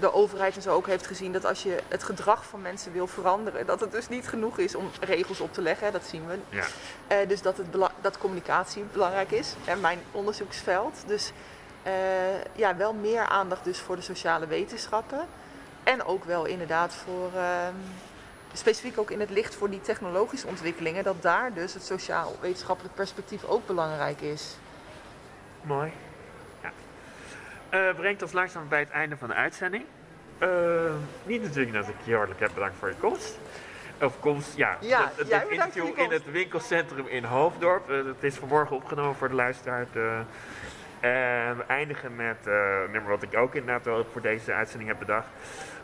de 0.00 0.12
overheid 0.12 0.56
en 0.56 0.62
zo 0.62 0.74
ook 0.74 0.86
heeft 0.86 1.06
gezien 1.06 1.32
dat 1.32 1.44
als 1.44 1.62
je 1.62 1.78
het 1.88 2.02
gedrag 2.02 2.44
van 2.44 2.62
mensen 2.62 2.92
wil 2.92 3.06
veranderen, 3.06 3.66
dat 3.66 3.80
het 3.80 3.92
dus 3.92 4.08
niet 4.08 4.28
genoeg 4.28 4.58
is 4.58 4.74
om 4.74 4.90
regels 5.00 5.40
op 5.40 5.52
te 5.52 5.62
leggen. 5.62 5.92
Dat 5.92 6.04
zien 6.04 6.26
we. 6.26 6.38
Ja. 6.48 6.64
Uh, 7.22 7.28
dus 7.28 7.42
dat, 7.42 7.56
het 7.56 7.66
dat 8.00 8.18
communicatie 8.18 8.84
belangrijk 8.92 9.30
is. 9.30 9.54
En 9.64 9.80
mijn 9.80 9.98
onderzoeksveld. 10.10 11.02
Dus 11.06 11.32
uh, 11.86 11.92
ja, 12.52 12.76
wel 12.76 12.92
meer 12.92 13.22
aandacht 13.22 13.64
dus 13.64 13.78
voor 13.78 13.96
de 13.96 14.02
sociale 14.02 14.46
wetenschappen. 14.46 15.26
En 15.84 16.04
ook 16.04 16.24
wel 16.24 16.44
inderdaad 16.44 16.94
voor, 16.94 17.30
ehm, 17.34 17.74
specifiek 18.52 18.98
ook 18.98 19.10
in 19.10 19.20
het 19.20 19.30
licht 19.30 19.54
voor 19.54 19.70
die 19.70 19.80
technologische 19.80 20.46
ontwikkelingen, 20.46 21.04
dat 21.04 21.22
daar 21.22 21.52
dus 21.52 21.74
het 21.74 21.84
sociaal-wetenschappelijk 21.84 22.94
perspectief 22.94 23.44
ook 23.44 23.66
belangrijk 23.66 24.20
is. 24.20 24.56
Mooi. 25.62 25.92
Ja. 26.62 26.70
Uh, 27.70 27.94
brengt 27.94 28.22
ons 28.22 28.32
langzaam 28.32 28.68
bij 28.68 28.78
het 28.78 28.90
einde 28.90 29.16
van 29.16 29.28
de 29.28 29.34
uitzending. 29.34 29.84
Uh, 30.38 30.48
niet 31.24 31.42
natuurlijk 31.42 31.72
dat 31.72 31.88
ik 31.88 31.94
je 32.04 32.14
hartelijk 32.14 32.40
heb 32.40 32.50
bedankt 32.54 32.76
voor 32.78 32.88
je 32.88 32.94
komst. 32.94 33.38
Of 34.00 34.20
komst, 34.20 34.56
ja. 34.56 34.76
ja 34.80 35.10
het, 35.16 35.32
het 35.32 35.48
interview 35.48 35.98
in 35.98 36.10
het 36.10 36.30
winkelcentrum 36.30 37.06
in 37.06 37.24
Hoofddorp. 37.24 37.90
Uh, 37.90 38.04
het 38.04 38.22
is 38.24 38.34
vanmorgen 38.34 38.76
opgenomen 38.76 39.14
voor 39.14 39.28
de 39.28 39.34
luisteraar. 39.34 39.86
En 41.00 41.56
we 41.56 41.64
eindigen 41.66 42.16
met 42.16 42.36
een 42.44 42.90
nummer 42.90 43.10
wat 43.10 43.22
ik 43.22 43.36
ook 43.36 43.54
inderdaad 43.54 44.06
voor 44.12 44.20
deze 44.20 44.52
uitzending 44.52 44.90
heb 44.90 44.98
bedacht. 44.98 45.26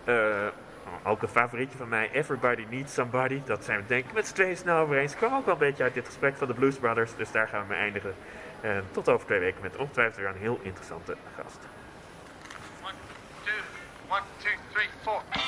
Uh, 0.09 0.47
ook 1.03 1.23
een 1.23 1.29
favorietje 1.29 1.79
van 1.79 1.89
mij, 1.89 2.11
Everybody 2.13 2.67
Needs 2.71 2.95
Somebody. 2.95 3.41
Dat 3.45 3.65
zijn 3.65 3.81
we 3.81 3.87
denk 3.87 4.05
ik 4.05 4.13
met 4.13 4.27
z'n 4.27 4.35
tweeën 4.35 4.57
snel 4.57 4.77
overeen. 4.77 5.09
Ze 5.09 5.17
kwam 5.17 5.35
ook 5.35 5.45
wel 5.45 5.55
een 5.55 5.61
beetje 5.61 5.83
uit 5.83 5.95
dit 5.95 6.07
gesprek 6.07 6.37
van 6.37 6.47
de 6.47 6.55
Blues 6.55 6.77
Brothers. 6.77 7.17
Dus 7.17 7.31
daar 7.31 7.49
gaan 7.49 7.61
we 7.61 7.67
mee 7.69 7.79
eindigen. 7.79 8.15
En 8.61 8.85
tot 8.93 9.09
over 9.09 9.27
twee 9.27 9.39
weken 9.39 9.63
met 9.63 9.77
ongetwijfeld 9.77 10.17
weer 10.17 10.29
een 10.29 10.41
heel 10.41 10.61
interessante 10.63 11.17
gast. 11.37 11.59
1, 12.85 12.95
2, 13.43 13.55
1, 14.11 14.23
2, 14.39 14.55
3, 14.73 14.89
4. 15.31 15.48